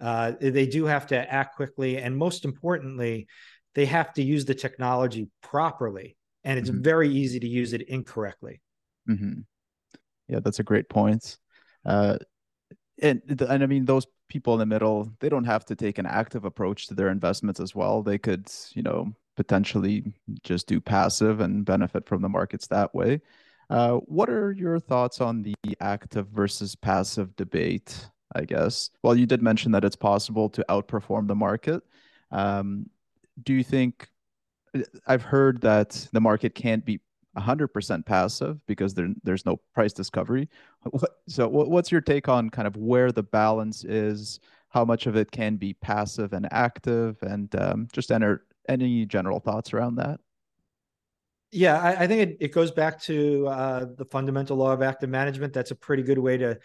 Uh, 0.00 0.32
they 0.40 0.66
do 0.66 0.84
have 0.84 1.08
to 1.08 1.32
act 1.32 1.56
quickly. 1.56 1.98
And 1.98 2.16
most 2.16 2.44
importantly, 2.44 3.26
they 3.74 3.86
have 3.86 4.12
to 4.14 4.22
use 4.22 4.44
the 4.44 4.54
technology 4.54 5.28
properly. 5.42 6.16
And 6.44 6.56
it's 6.56 6.70
mm-hmm. 6.70 6.82
very 6.82 7.08
easy 7.08 7.40
to 7.40 7.48
use 7.48 7.72
it 7.72 7.82
incorrectly. 7.82 8.60
Mm-hmm. 9.08 9.40
Yeah, 10.28 10.38
that's 10.38 10.60
a 10.60 10.64
great 10.70 10.88
point. 10.88 11.36
Uh, 11.84 12.18
and 13.00 13.22
and 13.48 13.62
I 13.62 13.66
mean 13.66 13.84
those 13.84 14.06
people 14.28 14.54
in 14.54 14.60
the 14.60 14.66
middle, 14.66 15.10
they 15.20 15.28
don't 15.28 15.44
have 15.44 15.64
to 15.66 15.74
take 15.74 15.98
an 15.98 16.06
active 16.06 16.44
approach 16.44 16.86
to 16.86 16.94
their 16.94 17.08
investments 17.08 17.60
as 17.60 17.74
well. 17.74 18.02
They 18.02 18.18
could, 18.18 18.50
you 18.72 18.82
know, 18.82 19.12
potentially 19.36 20.14
just 20.44 20.66
do 20.66 20.80
passive 20.80 21.40
and 21.40 21.64
benefit 21.64 22.06
from 22.06 22.22
the 22.22 22.28
markets 22.28 22.66
that 22.68 22.94
way. 22.94 23.20
Uh, 23.68 23.96
what 23.98 24.28
are 24.28 24.52
your 24.52 24.78
thoughts 24.78 25.20
on 25.20 25.42
the 25.42 25.54
active 25.80 26.28
versus 26.28 26.74
passive 26.74 27.34
debate? 27.36 28.08
I 28.34 28.44
guess. 28.44 28.90
Well, 29.02 29.16
you 29.16 29.26
did 29.26 29.42
mention 29.42 29.72
that 29.72 29.84
it's 29.84 29.96
possible 29.96 30.48
to 30.50 30.64
outperform 30.68 31.26
the 31.26 31.34
market. 31.34 31.82
Um, 32.30 32.88
do 33.42 33.52
you 33.52 33.64
think? 33.64 34.08
I've 35.04 35.22
heard 35.22 35.62
that 35.62 36.08
the 36.12 36.20
market 36.20 36.54
can't 36.54 36.84
be 36.84 37.00
100% 37.36 38.06
passive 38.06 38.64
because 38.66 38.94
there, 38.94 39.08
there's 39.22 39.46
no 39.46 39.60
price 39.74 39.92
discovery. 39.92 40.48
So, 41.28 41.48
what's 41.48 41.92
your 41.92 42.00
take 42.00 42.28
on 42.28 42.50
kind 42.50 42.66
of 42.66 42.76
where 42.76 43.12
the 43.12 43.22
balance 43.22 43.84
is? 43.84 44.40
How 44.70 44.84
much 44.84 45.06
of 45.06 45.16
it 45.16 45.30
can 45.30 45.56
be 45.56 45.74
passive 45.74 46.32
and 46.32 46.48
active, 46.52 47.18
and 47.22 47.54
um, 47.56 47.88
just 47.92 48.10
enter 48.10 48.46
any 48.68 49.04
general 49.04 49.40
thoughts 49.40 49.72
around 49.74 49.96
that? 49.96 50.20
Yeah, 51.52 51.80
I, 51.80 52.04
I 52.04 52.06
think 52.06 52.22
it, 52.22 52.36
it 52.40 52.52
goes 52.52 52.70
back 52.70 53.00
to 53.02 53.48
uh, 53.48 53.86
the 53.96 54.04
fundamental 54.04 54.56
law 54.56 54.72
of 54.72 54.82
active 54.82 55.10
management. 55.10 55.52
That's 55.52 55.72
a 55.72 55.76
pretty 55.76 56.02
good 56.02 56.18
way 56.18 56.36
to 56.38 56.58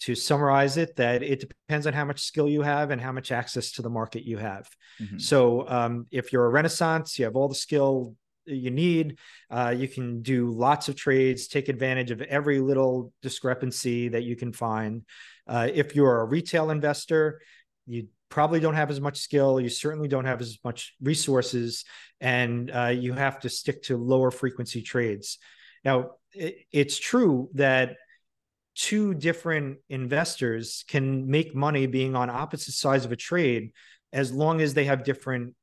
to 0.00 0.14
summarize 0.14 0.76
it. 0.76 0.96
That 0.96 1.22
it 1.22 1.40
depends 1.40 1.86
on 1.86 1.92
how 1.92 2.04
much 2.04 2.20
skill 2.20 2.48
you 2.48 2.62
have 2.62 2.90
and 2.90 3.00
how 3.00 3.12
much 3.12 3.32
access 3.32 3.72
to 3.72 3.82
the 3.82 3.90
market 3.90 4.24
you 4.24 4.38
have. 4.38 4.68
Mm-hmm. 5.00 5.18
So, 5.18 5.68
um, 5.68 6.06
if 6.10 6.32
you're 6.32 6.44
a 6.44 6.50
Renaissance, 6.50 7.18
you 7.18 7.24
have 7.24 7.36
all 7.36 7.48
the 7.48 7.54
skill 7.54 8.16
you 8.46 8.70
need. 8.70 9.18
Uh, 9.50 9.74
you 9.76 9.88
can 9.88 10.22
do 10.22 10.50
lots 10.50 10.88
of 10.88 10.96
trades, 10.96 11.48
take 11.48 11.68
advantage 11.68 12.10
of 12.10 12.20
every 12.22 12.60
little 12.60 13.12
discrepancy 13.22 14.08
that 14.08 14.22
you 14.22 14.36
can 14.36 14.52
find. 14.52 15.02
Uh, 15.46 15.68
if 15.72 15.94
you're 15.94 16.20
a 16.20 16.24
retail 16.24 16.70
investor, 16.70 17.40
you 17.86 18.08
probably 18.28 18.60
don't 18.60 18.74
have 18.74 18.90
as 18.90 19.00
much 19.00 19.18
skill. 19.18 19.60
You 19.60 19.68
certainly 19.68 20.08
don't 20.08 20.24
have 20.24 20.40
as 20.40 20.58
much 20.64 20.94
resources, 21.00 21.84
and 22.20 22.70
uh, 22.70 22.86
you 22.86 23.12
have 23.12 23.40
to 23.40 23.48
stick 23.48 23.82
to 23.84 23.96
lower 23.96 24.30
frequency 24.30 24.82
trades. 24.82 25.38
Now, 25.84 26.12
it, 26.32 26.58
it's 26.72 26.98
true 26.98 27.50
that 27.54 27.96
two 28.74 29.14
different 29.14 29.78
investors 29.88 30.84
can 30.88 31.30
make 31.30 31.54
money 31.54 31.86
being 31.86 32.16
on 32.16 32.28
opposite 32.28 32.72
sides 32.72 33.04
of 33.04 33.12
a 33.12 33.16
trade 33.16 33.70
as 34.12 34.32
long 34.32 34.60
as 34.60 34.74
they 34.74 34.86
have 34.86 35.04
different 35.04 35.54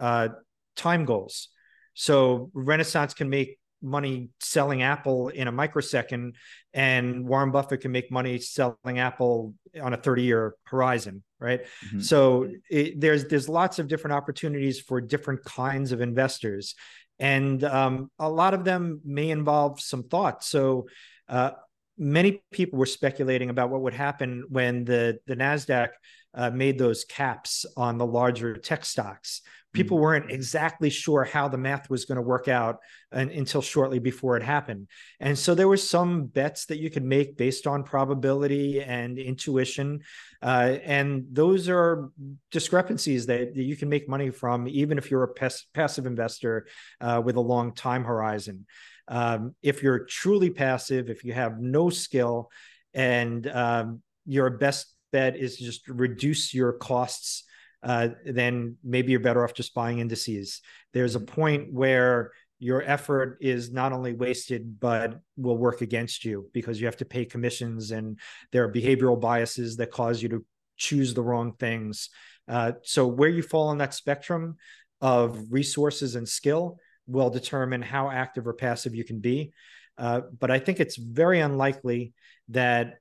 uh, 0.00 0.28
time 0.76 1.04
goals. 1.04 1.48
So 1.94 2.50
Renaissance 2.52 3.14
can 3.14 3.30
make 3.30 3.58
money 3.84 4.30
selling 4.40 4.82
Apple 4.82 5.28
in 5.28 5.46
a 5.46 5.52
microsecond, 5.52 6.36
and 6.72 7.26
Warren 7.26 7.50
Buffett 7.50 7.82
can 7.82 7.92
make 7.92 8.10
money 8.10 8.38
selling 8.38 8.98
Apple 8.98 9.54
on 9.80 9.92
a 9.92 9.96
30 9.96 10.22
year 10.22 10.54
horizon, 10.64 11.22
right? 11.38 11.62
Mm-hmm. 11.86 12.00
So 12.00 12.50
it, 12.70 13.00
there's 13.00 13.26
there's 13.26 13.48
lots 13.48 13.78
of 13.78 13.86
different 13.86 14.14
opportunities 14.14 14.80
for 14.80 15.00
different 15.00 15.44
kinds 15.44 15.92
of 15.92 16.00
investors, 16.00 16.74
and 17.18 17.62
um, 17.62 18.10
a 18.18 18.28
lot 18.28 18.54
of 18.54 18.64
them 18.64 19.00
may 19.04 19.30
involve 19.30 19.80
some 19.80 20.02
thought. 20.02 20.42
So. 20.42 20.88
Uh, 21.26 21.52
many 21.96 22.42
people 22.52 22.78
were 22.78 22.86
speculating 22.86 23.50
about 23.50 23.70
what 23.70 23.82
would 23.82 23.94
happen 23.94 24.44
when 24.48 24.84
the 24.84 25.18
the 25.26 25.36
Nasdaq 25.36 25.90
uh, 26.34 26.50
made 26.50 26.78
those 26.78 27.04
caps 27.04 27.64
on 27.76 27.98
the 27.98 28.06
larger 28.06 28.56
tech 28.56 28.84
stocks. 28.84 29.42
People 29.72 29.96
mm-hmm. 29.96 30.02
weren't 30.02 30.30
exactly 30.30 30.90
sure 30.90 31.24
how 31.24 31.48
the 31.48 31.58
math 31.58 31.90
was 31.90 32.04
going 32.04 32.16
to 32.16 32.22
work 32.22 32.48
out 32.48 32.78
and, 33.12 33.30
until 33.30 33.62
shortly 33.62 33.98
before 33.98 34.36
it 34.36 34.42
happened. 34.42 34.88
And 35.20 35.38
so 35.38 35.54
there 35.54 35.68
were 35.68 35.76
some 35.76 36.26
bets 36.26 36.66
that 36.66 36.78
you 36.78 36.90
could 36.90 37.04
make 37.04 37.36
based 37.36 37.66
on 37.66 37.82
probability 37.82 38.82
and 38.82 39.18
intuition 39.18 40.00
uh, 40.44 40.76
and 40.84 41.24
those 41.32 41.70
are 41.70 42.10
discrepancies 42.50 43.24
that, 43.26 43.54
that, 43.54 43.62
you 43.62 43.76
can 43.76 43.88
make 43.88 44.06
money 44.10 44.28
from 44.28 44.68
even 44.68 44.98
if 44.98 45.10
you're 45.10 45.24
a 45.24 45.50
passive 45.72 46.04
investor 46.04 46.66
uh, 47.00 47.20
with 47.24 47.36
a 47.36 47.40
long 47.40 47.72
time 47.72 48.04
horizon 48.04 48.66
Um, 49.08 49.54
if 49.62 49.82
you're 49.82 50.04
truly 50.04 50.50
passive, 50.50 51.10
if 51.10 51.24
you 51.24 51.32
have 51.32 51.60
no 51.60 51.90
skill, 51.90 52.50
and 52.94 53.46
um, 53.48 54.02
your 54.24 54.50
best 54.50 54.94
bet 55.12 55.36
is 55.36 55.56
just 55.56 55.88
reduce 55.88 56.54
your 56.54 56.72
costs, 56.72 57.44
uh, 57.82 58.08
then 58.24 58.76
maybe 58.82 59.12
you're 59.12 59.20
better 59.20 59.44
off 59.44 59.52
just 59.52 59.74
buying 59.74 59.98
indices. 59.98 60.62
There's 60.92 61.16
a 61.16 61.20
point 61.20 61.72
where 61.72 62.32
your 62.58 62.82
effort 62.82 63.36
is 63.40 63.72
not 63.72 63.92
only 63.92 64.14
wasted 64.14 64.80
but 64.80 65.20
will 65.36 65.58
work 65.58 65.82
against 65.82 66.24
you 66.24 66.48
because 66.54 66.80
you 66.80 66.86
have 66.86 66.96
to 66.96 67.04
pay 67.04 67.24
commissions 67.24 67.90
and 67.90 68.18
there 68.52 68.64
are 68.64 68.72
behavioral 68.72 69.20
biases 69.20 69.76
that 69.76 69.90
cause 69.90 70.22
you 70.22 70.28
to 70.28 70.44
choose 70.76 71.12
the 71.12 71.22
wrong 71.22 71.52
things 71.58 72.08
uh, 72.48 72.72
so 72.82 73.06
where 73.06 73.28
you 73.28 73.42
fall 73.42 73.68
on 73.68 73.78
that 73.78 73.92
spectrum 73.92 74.56
of 75.00 75.38
resources 75.50 76.14
and 76.14 76.28
skill 76.28 76.78
will 77.06 77.30
determine 77.30 77.82
how 77.82 78.10
active 78.10 78.46
or 78.46 78.54
passive 78.54 78.94
you 78.94 79.04
can 79.04 79.20
be. 79.20 79.52
Uh, 79.96 80.22
but 80.40 80.50
i 80.50 80.58
think 80.58 80.80
it's 80.80 80.96
very 80.96 81.38
unlikely 81.38 82.12
that 82.48 82.94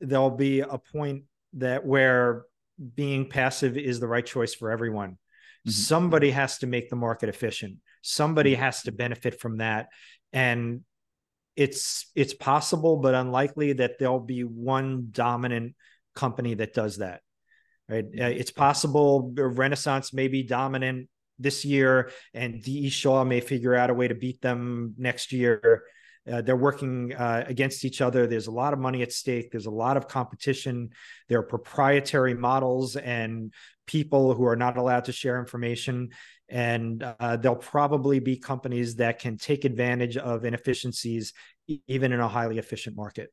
there'll 0.00 0.30
be 0.30 0.60
a 0.60 0.78
point 0.92 1.24
that 1.54 1.86
where 1.86 2.44
being 2.94 3.28
passive 3.28 3.78
is 3.78 3.98
the 3.98 4.08
right 4.08 4.26
choice 4.26 4.54
for 4.54 4.70
everyone. 4.70 5.12
Mm-hmm. 5.12 5.70
somebody 5.70 6.30
has 6.30 6.58
to 6.58 6.66
make 6.66 6.90
the 6.90 6.96
market 6.96 7.30
efficient. 7.30 7.78
Somebody 8.02 8.52
mm-hmm. 8.52 8.62
has 8.62 8.82
to 8.82 8.92
benefit 8.92 9.40
from 9.40 9.58
that. 9.58 9.88
And 10.30 10.82
it's 11.56 12.10
it's 12.14 12.34
possible 12.34 12.98
but 12.98 13.14
unlikely 13.14 13.74
that 13.74 13.98
there'll 13.98 14.20
be 14.20 14.42
one 14.42 15.08
dominant 15.10 15.74
company 16.14 16.52
that 16.54 16.74
does 16.74 16.98
that 16.98 17.20
right? 17.88 18.04
Uh, 18.04 18.24
it's 18.24 18.50
possible 18.50 19.32
renaissance 19.36 20.12
may 20.12 20.28
be 20.28 20.42
dominant 20.42 21.08
this 21.38 21.64
year 21.64 22.10
and 22.32 22.62
de 22.62 22.88
shaw 22.88 23.24
may 23.24 23.40
figure 23.40 23.74
out 23.74 23.90
a 23.90 23.94
way 23.94 24.08
to 24.08 24.14
beat 24.14 24.40
them 24.40 24.94
next 24.96 25.32
year. 25.32 25.84
Uh, 26.30 26.40
they're 26.40 26.56
working 26.56 27.12
uh, 27.14 27.44
against 27.46 27.84
each 27.84 28.00
other. 28.00 28.26
There's 28.26 28.46
a 28.46 28.52
lot 28.52 28.72
of 28.72 28.78
money 28.78 29.02
at 29.02 29.12
stake. 29.12 29.50
There's 29.50 29.66
a 29.66 29.70
lot 29.70 29.96
of 29.96 30.08
competition. 30.08 30.90
There 31.28 31.38
are 31.38 31.42
proprietary 31.42 32.34
models 32.34 32.96
and 32.96 33.52
people 33.86 34.34
who 34.34 34.46
are 34.46 34.56
not 34.56 34.78
allowed 34.78 35.04
to 35.04 35.12
share 35.12 35.38
information. 35.38 36.10
And 36.48 37.02
uh, 37.02 37.36
there'll 37.36 37.56
probably 37.56 38.20
be 38.20 38.36
companies 38.38 38.96
that 38.96 39.18
can 39.18 39.36
take 39.36 39.64
advantage 39.64 40.16
of 40.16 40.44
inefficiencies 40.44 41.34
even 41.86 42.12
in 42.12 42.20
a 42.20 42.28
highly 42.28 42.58
efficient 42.58 42.96
market. 42.96 43.30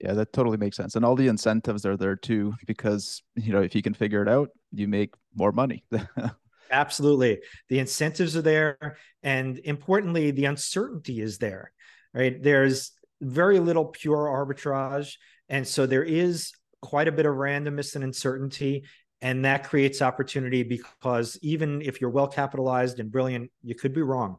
Yeah 0.00 0.12
that 0.12 0.32
totally 0.32 0.58
makes 0.58 0.76
sense. 0.76 0.94
And 0.96 1.04
all 1.04 1.16
the 1.16 1.28
incentives 1.28 1.86
are 1.86 1.96
there 1.96 2.16
too 2.16 2.54
because 2.66 3.22
you 3.34 3.52
know 3.52 3.62
if 3.62 3.74
you 3.74 3.82
can 3.82 3.94
figure 3.94 4.22
it 4.22 4.28
out 4.28 4.50
you 4.72 4.88
make 4.88 5.14
more 5.34 5.52
money 5.52 5.84
absolutely. 6.70 7.40
The 7.68 7.78
incentives 7.78 8.36
are 8.36 8.42
there 8.42 8.98
and 9.22 9.58
importantly 9.58 10.30
the 10.30 10.46
uncertainty 10.46 11.20
is 11.20 11.38
there 11.38 11.72
right? 12.16 12.42
There's 12.42 12.92
very 13.20 13.60
little 13.60 13.84
pure 13.84 14.26
arbitrage 14.26 15.14
and 15.48 15.66
so 15.66 15.86
there 15.86 16.02
is 16.02 16.52
quite 16.82 17.08
a 17.08 17.12
bit 17.12 17.26
of 17.26 17.34
randomness 17.34 17.94
and 17.94 18.02
uncertainty 18.04 18.84
and 19.22 19.44
that 19.44 19.64
creates 19.64 20.02
opportunity 20.02 20.62
because 20.62 21.38
even 21.42 21.82
if 21.82 22.00
you're 22.00 22.10
well 22.10 22.28
capitalized 22.28 23.00
and 23.00 23.10
brilliant 23.12 23.50
you 23.62 23.74
could 23.74 23.94
be 23.94 24.02
wrong. 24.02 24.36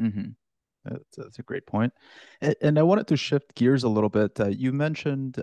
Mm-hmm. 0.00 0.30
that's, 0.84 1.16
that's, 1.16 1.38
a 1.38 1.42
great 1.42 1.66
point. 1.66 1.92
And, 2.40 2.54
and, 2.62 2.78
i 2.78 2.82
wanted 2.82 3.06
to 3.08 3.16
shift 3.16 3.54
gears 3.54 3.84
a 3.84 3.88
little 3.88 4.08
bit. 4.08 4.38
Uh, 4.40 4.48
you 4.48 4.72
mentioned 4.72 5.42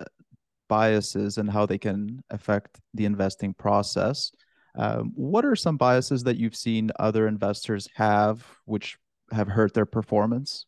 biases 0.68 1.38
and 1.38 1.50
how 1.50 1.66
they 1.66 1.78
can 1.78 2.24
affect 2.32 2.80
the 2.94 3.06
investing 3.06 3.54
process 3.54 4.32
um, 4.78 5.12
what 5.16 5.44
are 5.44 5.56
some 5.56 5.76
biases 5.76 6.24
that 6.24 6.38
you've 6.38 6.56
seen 6.56 6.92
other 7.00 7.28
investors 7.28 7.90
have 7.96 8.46
which 8.66 8.98
have 9.32 9.48
hurt 9.48 9.74
their 9.74 9.86
performance? 9.86 10.66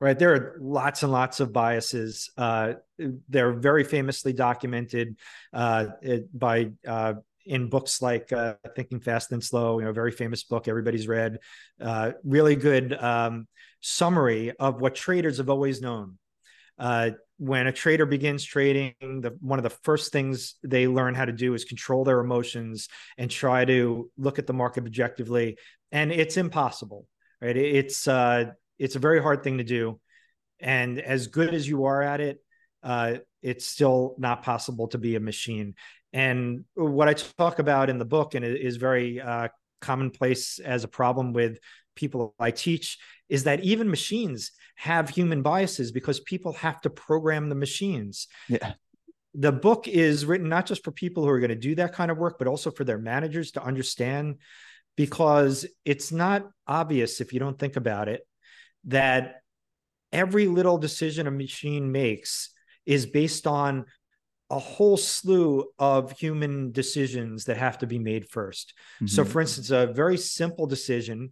Right 0.00 0.18
there 0.18 0.34
are 0.34 0.56
lots 0.60 1.02
and 1.02 1.10
lots 1.12 1.40
of 1.40 1.52
biases. 1.52 2.30
Uh, 2.36 2.74
they're 3.28 3.52
very 3.52 3.84
famously 3.84 4.32
documented 4.32 5.16
uh, 5.52 5.86
by 6.32 6.70
uh, 6.86 7.14
in 7.46 7.68
books 7.68 8.00
like 8.00 8.32
uh, 8.32 8.54
thinking 8.76 9.00
fast 9.00 9.32
and 9.32 9.42
slow 9.42 9.78
you 9.78 9.84
know 9.84 9.92
very 9.92 10.12
famous 10.12 10.44
book 10.44 10.68
everybody's 10.68 11.08
read. 11.08 11.38
Uh, 11.80 12.12
really 12.22 12.56
good 12.56 12.92
um, 12.94 13.46
summary 13.80 14.52
of 14.58 14.80
what 14.80 14.94
traders 14.94 15.38
have 15.38 15.50
always 15.50 15.80
known. 15.80 16.18
Uh, 16.78 17.10
when 17.40 17.66
a 17.66 17.72
trader 17.72 18.04
begins 18.04 18.44
trading 18.44 18.94
the 19.00 19.34
one 19.40 19.58
of 19.58 19.62
the 19.62 19.76
first 19.82 20.12
things 20.12 20.56
they 20.62 20.86
learn 20.86 21.14
how 21.14 21.24
to 21.24 21.32
do 21.32 21.54
is 21.54 21.64
control 21.64 22.04
their 22.04 22.20
emotions 22.20 22.88
and 23.16 23.30
try 23.30 23.64
to 23.64 24.10
look 24.18 24.38
at 24.38 24.46
the 24.46 24.52
market 24.52 24.84
objectively 24.84 25.56
and 25.90 26.12
it's 26.12 26.36
impossible 26.36 27.06
right 27.40 27.56
it's 27.56 28.06
it's 28.80 28.96
a 28.96 28.98
very 28.98 29.22
hard 29.22 29.44
thing 29.44 29.58
to 29.58 29.64
do. 29.64 30.00
And 30.58 30.98
as 30.98 31.28
good 31.28 31.54
as 31.54 31.68
you 31.68 31.84
are 31.84 32.02
at 32.02 32.20
it, 32.20 32.38
uh, 32.82 33.16
it's 33.42 33.66
still 33.66 34.16
not 34.18 34.42
possible 34.42 34.88
to 34.88 34.98
be 34.98 35.14
a 35.14 35.20
machine. 35.20 35.74
And 36.12 36.64
what 36.74 37.06
I 37.06 37.12
talk 37.12 37.60
about 37.60 37.90
in 37.90 37.98
the 37.98 38.04
book, 38.04 38.34
and 38.34 38.44
it 38.44 38.60
is 38.60 38.78
very 38.78 39.20
uh, 39.20 39.48
commonplace 39.80 40.58
as 40.58 40.82
a 40.82 40.88
problem 40.88 41.32
with 41.32 41.58
people 41.94 42.34
I 42.38 42.50
teach, 42.50 42.98
is 43.30 43.44
that 43.44 43.64
even 43.64 43.88
machines 43.88 44.50
have 44.74 45.08
human 45.08 45.40
biases 45.40 45.92
because 45.92 46.20
people 46.20 46.52
have 46.54 46.80
to 46.82 46.90
program 46.90 47.48
the 47.48 47.54
machines. 47.54 48.26
Yeah. 48.48 48.74
The 49.34 49.52
book 49.52 49.86
is 49.86 50.26
written 50.26 50.48
not 50.48 50.66
just 50.66 50.82
for 50.82 50.90
people 50.90 51.22
who 51.22 51.30
are 51.30 51.38
going 51.38 51.50
to 51.50 51.54
do 51.54 51.76
that 51.76 51.94
kind 51.94 52.10
of 52.10 52.18
work, 52.18 52.38
but 52.38 52.48
also 52.48 52.70
for 52.70 52.82
their 52.84 52.98
managers 52.98 53.52
to 53.52 53.62
understand 53.62 54.38
because 54.96 55.64
it's 55.84 56.10
not 56.10 56.48
obvious 56.66 57.20
if 57.20 57.32
you 57.32 57.38
don't 57.38 57.58
think 57.58 57.76
about 57.76 58.08
it 58.08 58.26
that 58.84 59.36
every 60.12 60.46
little 60.46 60.78
decision 60.78 61.26
a 61.26 61.30
machine 61.30 61.92
makes 61.92 62.50
is 62.86 63.06
based 63.06 63.46
on 63.46 63.84
a 64.50 64.58
whole 64.58 64.96
slew 64.96 65.66
of 65.78 66.10
human 66.18 66.72
decisions 66.72 67.44
that 67.44 67.56
have 67.56 67.78
to 67.78 67.86
be 67.86 67.98
made 68.00 68.28
1st 68.28 68.66
mm-hmm. 68.66 69.06
So, 69.06 69.24
for 69.24 69.40
instance, 69.40 69.70
a 69.70 69.86
very 69.86 70.16
simple 70.16 70.66
decision 70.66 71.30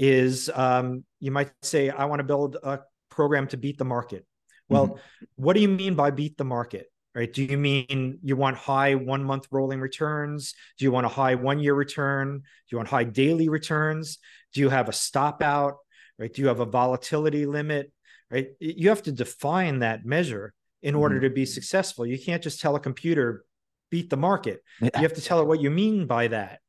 is 0.00 0.50
um, 0.54 1.04
you 1.20 1.30
might 1.30 1.52
say, 1.62 1.90
I 1.90 2.06
want 2.06 2.20
to 2.20 2.24
build 2.24 2.56
a 2.62 2.80
program 3.10 3.46
to 3.48 3.56
beat 3.56 3.78
the 3.78 3.84
market. 3.84 4.26
Well, 4.68 4.88
mm-hmm. 4.88 5.24
what 5.36 5.54
do 5.54 5.60
you 5.60 5.68
mean 5.68 5.94
by 5.94 6.10
beat 6.10 6.36
the 6.36 6.44
market? 6.44 6.86
Right? 7.14 7.32
Do 7.32 7.42
you 7.42 7.58
mean 7.58 8.18
you 8.22 8.36
want 8.36 8.56
high 8.56 8.94
one 8.94 9.24
month 9.24 9.48
rolling 9.50 9.80
returns? 9.80 10.54
Do 10.78 10.84
you 10.84 10.92
want 10.92 11.06
a 11.06 11.08
high 11.08 11.34
one 11.34 11.58
year 11.58 11.74
return? 11.74 12.38
Do 12.38 12.44
you 12.70 12.78
want 12.78 12.88
high 12.88 13.04
daily 13.04 13.48
returns? 13.48 14.18
Do 14.54 14.60
you 14.60 14.68
have 14.68 14.88
a 14.88 14.92
stop 14.92 15.42
out? 15.42 15.74
right? 16.20 16.32
Do 16.32 16.42
you 16.42 16.48
have 16.48 16.60
a 16.60 16.66
volatility 16.66 17.46
limit, 17.46 17.90
right? 18.30 18.48
You 18.60 18.90
have 18.90 19.02
to 19.04 19.12
define 19.12 19.80
that 19.80 20.04
measure 20.04 20.52
in 20.82 20.94
order 20.94 21.16
mm-hmm. 21.16 21.24
to 21.24 21.30
be 21.30 21.46
successful. 21.46 22.06
You 22.06 22.18
can't 22.18 22.42
just 22.42 22.60
tell 22.60 22.76
a 22.76 22.80
computer 22.80 23.44
beat 23.90 24.10
the 24.10 24.16
market. 24.16 24.62
Yeah. 24.80 24.90
You 24.96 25.02
have 25.02 25.14
to 25.14 25.22
tell 25.22 25.40
it 25.40 25.46
what 25.46 25.60
you 25.60 25.70
mean 25.70 26.06
by 26.06 26.28
that, 26.28 26.60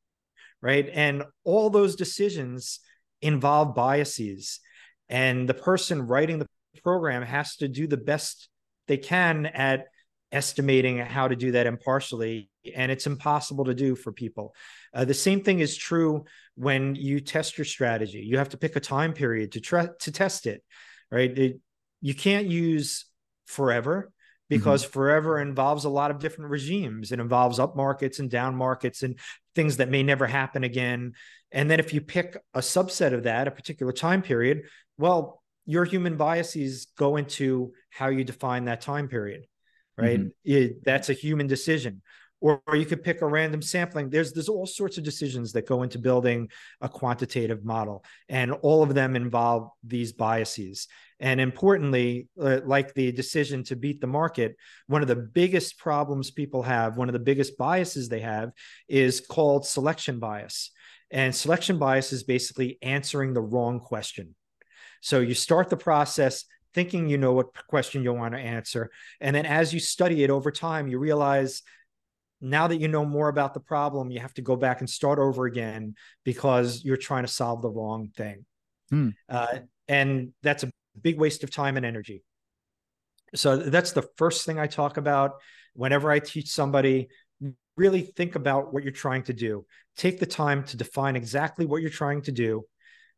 right? 0.62 0.90
And 0.92 1.24
all 1.44 1.70
those 1.70 1.96
decisions 1.96 2.80
involve 3.22 3.76
biases, 3.76 4.60
and 5.10 5.48
the 5.48 5.54
person 5.54 6.08
writing 6.08 6.40
the 6.40 6.48
program 6.84 7.22
has 7.22 7.56
to 7.58 7.68
do 7.68 7.88
the 7.88 7.98
best 7.98 8.50
they 8.88 8.98
can 8.98 9.46
at 9.46 9.86
estimating 10.32 10.98
how 10.98 11.28
to 11.28 11.36
do 11.36 11.52
that 11.52 11.68
impartially. 11.68 12.50
And 12.76 12.92
it's 12.92 13.08
impossible 13.08 13.66
to 13.66 13.74
do 13.74 13.96
for 13.96 14.12
people. 14.12 14.56
Uh, 14.94 15.04
the 15.04 15.14
same 15.14 15.44
thing 15.44 15.60
is 15.60 15.76
true 15.76 16.26
when 16.56 16.96
you 16.96 17.20
test 17.20 17.58
your 17.58 17.66
strategy. 17.66 18.20
You 18.20 18.38
have 18.38 18.50
to 18.50 18.58
pick 18.58 18.76
a 18.76 18.80
time 18.80 19.14
period 19.14 19.54
to 19.54 19.60
try 19.60 19.90
to 20.00 20.12
test 20.12 20.48
it 20.48 20.64
right? 21.12 21.38
It, 21.38 21.60
you 22.00 22.16
can't 22.16 22.48
use 22.48 23.06
forever 23.46 24.12
because 24.52 24.84
mm-hmm. 24.84 24.92
forever 24.94 25.40
involves 25.40 25.86
a 25.86 25.90
lot 25.90 26.12
of 26.12 26.20
different 26.20 26.52
regimes 26.52 27.12
it 27.12 27.20
involves 27.20 27.58
up 27.58 27.76
markets 27.76 28.20
and 28.20 28.30
down 28.30 28.56
markets 28.56 29.02
and 29.02 29.18
things 29.56 29.78
that 29.78 29.90
may 29.90 30.04
never 30.04 30.28
happen 30.28 30.64
again 30.64 31.14
and 31.52 31.70
then 31.70 31.80
if 31.80 31.94
you 31.94 32.02
pick 32.02 32.38
a 32.54 32.60
subset 32.60 33.14
of 33.14 33.24
that 33.24 33.48
a 33.48 33.52
particular 33.52 33.92
time 33.92 34.22
period 34.22 34.64
well 34.98 35.42
your 35.66 35.86
human 35.86 36.18
biases 36.18 36.88
go 36.98 37.18
into 37.18 37.72
how 37.90 38.10
you 38.10 38.24
define 38.24 38.66
that 38.66 38.82
time 38.82 39.08
period 39.08 39.46
right? 39.98 40.20
Mm-hmm. 40.20 40.30
It, 40.44 40.84
that's 40.84 41.10
a 41.10 41.14
human 41.14 41.48
decision. 41.48 42.02
Or, 42.42 42.62
or, 42.68 42.76
you 42.76 42.88
could 42.88 43.04
pick 43.04 43.22
a 43.22 43.28
random 43.28 43.62
sampling. 43.62 44.10
There's 44.10 44.34
there's 44.34 44.50
all 44.50 44.66
sorts 44.66 44.98
of 44.98 45.04
decisions 45.04 45.54
that 45.54 45.68
go 45.68 45.84
into 45.84 46.00
building 46.00 46.50
a 46.82 46.90
quantitative 46.90 47.64
model, 47.64 48.04
and 48.30 48.52
all 48.52 48.82
of 48.82 48.96
them 48.96 49.16
involve 49.16 49.70
these 49.84 50.12
biases. 50.12 50.88
And 51.20 51.40
importantly, 51.40 52.30
uh, 52.42 52.62
like 52.66 52.96
the 52.96 53.12
decision 53.12 53.64
to 53.66 53.76
beat 53.76 54.02
the 54.02 54.08
market, 54.08 54.56
one 54.88 55.04
of 55.04 55.08
the 55.08 55.16
biggest 55.16 55.78
problems 55.78 56.32
people 56.32 56.64
have, 56.64 56.98
one 56.98 57.10
of 57.10 57.14
the 57.14 57.20
biggest 57.20 57.60
biases 57.60 58.10
they 58.10 58.22
have, 58.22 58.50
is 58.90 59.22
called 59.22 59.68
selection 59.68 60.18
bias. 60.18 60.72
And 61.12 61.36
selection 61.36 61.78
bias 61.78 62.12
is 62.12 62.24
basically 62.24 62.80
answering 62.82 63.34
the 63.34 63.42
wrong 63.42 63.80
question. 63.80 64.34
So 65.02 65.20
you 65.20 65.36
start 65.36 65.70
the 65.70 65.78
process 65.78 66.46
thinking 66.74 67.10
you 67.10 67.18
know 67.18 67.34
what 67.34 67.68
question 67.68 68.04
you 68.04 68.14
want 68.14 68.34
to 68.34 68.40
answer. 68.40 68.90
And 69.20 69.36
then 69.36 69.46
as 69.46 69.74
you 69.74 69.80
study 69.80 70.24
it 70.24 70.30
over 70.30 70.52
time, 70.52 70.88
you 70.88 71.00
realize 71.00 71.64
now 72.42 72.68
that 72.68 72.82
you 72.82 72.88
know 72.88 73.06
more 73.06 73.30
about 73.30 73.54
the 73.54 73.60
problem, 73.60 74.12
you 74.12 74.20
have 74.20 74.34
to 74.34 74.42
go 74.42 74.56
back 74.56 74.80
and 74.80 74.90
start 74.90 75.20
over 75.20 75.46
again 75.46 75.96
because 76.24 76.84
you're 76.84 76.98
trying 76.98 77.24
to 77.24 77.32
solve 77.32 77.62
the 77.62 77.70
wrong 77.70 78.10
thing. 78.16 78.46
Hmm. 78.90 79.10
Uh, 79.30 79.60
and 79.88 80.34
that's 80.42 80.64
a 80.64 80.72
big 81.00 81.20
waste 81.20 81.44
of 81.44 81.52
time 81.52 81.78
and 81.78 81.86
energy. 81.86 82.24
So 83.36 83.58
that's 83.58 83.92
the 83.92 84.08
first 84.18 84.46
thing 84.46 84.60
I 84.60 84.68
talk 84.68 84.98
about 84.98 85.32
whenever 85.74 86.12
I 86.12 86.20
teach 86.20 86.50
somebody. 86.50 87.10
Really 87.78 88.02
think 88.02 88.36
about 88.36 88.74
what 88.74 88.84
you're 88.84 88.92
trying 88.92 89.24
to 89.24 89.34
do. 89.34 89.66
Take 89.96 90.20
the 90.20 90.26
time 90.26 90.64
to 90.66 90.78
define 90.78 91.16
exactly 91.16 91.66
what 91.66 91.82
you're 91.82 91.90
trying 91.90 92.22
to 92.24 92.32
do. 92.32 92.66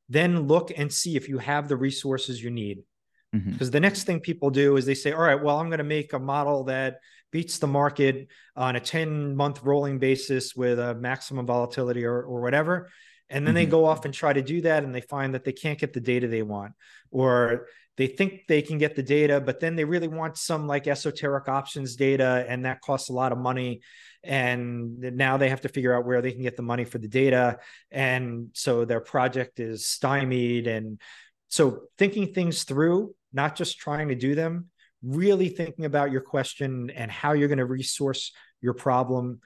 Then 0.10 0.48
look 0.48 0.72
and 0.76 0.94
see 0.94 1.16
if 1.16 1.28
you 1.28 1.40
have 1.40 1.68
the 1.68 1.78
resources 1.78 2.44
you 2.44 2.52
need. 2.52 2.84
Because 3.32 3.70
mm-hmm. 3.70 3.70
the 3.70 3.80
next 3.80 4.04
thing 4.04 4.20
people 4.20 4.52
do 4.52 4.78
is 4.78 4.86
they 4.86 4.94
say, 4.94 5.12
All 5.12 5.24
right, 5.24 5.42
well, 5.42 5.60
I'm 5.60 5.70
going 5.70 5.80
to 5.80 5.84
make 5.84 6.14
a 6.14 6.20
model 6.20 6.66
that 6.66 6.98
beats 7.34 7.58
the 7.58 7.68
market 7.68 8.28
on 8.56 8.76
a 8.76 8.80
10 8.80 9.36
month 9.36 9.64
rolling 9.64 9.98
basis 9.98 10.56
with 10.56 10.80
a 10.80 10.94
maximum 10.94 11.46
volatility 11.48 12.06
or, 12.06 12.22
or 12.22 12.42
whatever. 12.42 12.90
And 13.30 13.46
then 13.46 13.56
mm-hmm. 13.56 13.64
they 13.64 13.66
go 13.66 13.86
off 13.86 14.06
and 14.06 14.14
try 14.14 14.32
to 14.32 14.44
do 14.44 14.62
that 14.62 14.84
and 14.84 14.94
they 14.94 15.02
find 15.02 15.34
that 15.34 15.44
they 15.44 15.52
can't 15.52 15.80
get 15.80 15.94
the 15.94 16.00
data 16.00 16.28
they 16.28 16.44
want, 16.44 16.74
or 17.10 17.66
they 17.98 18.06
think 18.06 18.44
they 18.48 18.62
can 18.62 18.78
get 18.78 18.96
the 18.96 19.02
data, 19.02 19.42
but 19.42 19.60
then 19.60 19.76
they 19.76 19.84
really 19.84 20.08
want 20.08 20.38
some 20.38 20.68
like 20.68 20.88
esoteric 20.88 21.48
options 21.48 21.96
data, 21.96 22.46
and 22.48 22.66
that 22.66 22.82
costs 22.82 23.10
a 23.10 23.14
lot 23.14 23.32
of 23.32 23.40
money. 23.40 23.82
And 24.24 25.00
now 25.00 25.38
they 25.38 25.50
have 25.50 25.62
to 25.62 25.70
figure 25.70 25.96
out 25.96 26.06
where 26.06 26.22
they 26.22 26.32
can 26.32 26.44
get 26.44 26.56
the 26.56 26.64
money 26.64 26.86
for 26.86 27.00
the 27.00 27.08
data. 27.08 27.60
And 27.92 28.50
so 28.54 28.86
their 28.86 29.02
project 29.02 29.60
is 29.60 29.88
stymied. 29.88 30.68
And 30.68 31.02
so 31.50 31.84
thinking 31.98 32.34
things 32.34 32.64
through, 32.64 33.16
not 33.32 33.56
just 33.56 33.80
trying 33.80 34.10
to 34.10 34.16
do 34.16 34.36
them, 34.36 34.70
really 35.04 35.50
thinking 35.50 35.86
about 35.86 36.12
your 36.12 36.22
question 36.22 36.90
and 36.90 37.12
how 37.12 37.34
you're 37.34 37.48
going 37.48 37.58
to 37.58 37.66
resource 37.66 38.32
your 38.62 38.74
problem 38.74 39.42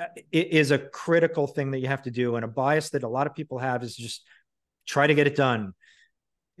uh, 0.00 0.06
is 0.32 0.70
a 0.70 0.78
critical 0.78 1.46
thing 1.46 1.72
that 1.72 1.80
you 1.80 1.88
have 1.88 2.02
to 2.02 2.10
do. 2.10 2.36
And 2.36 2.44
a 2.44 2.48
bias 2.48 2.90
that 2.90 3.02
a 3.02 3.08
lot 3.08 3.26
of 3.26 3.34
people 3.34 3.58
have 3.58 3.82
is 3.82 3.96
just 3.96 4.24
try 4.86 5.06
to 5.06 5.14
get 5.14 5.26
it 5.26 5.36
done 5.36 5.74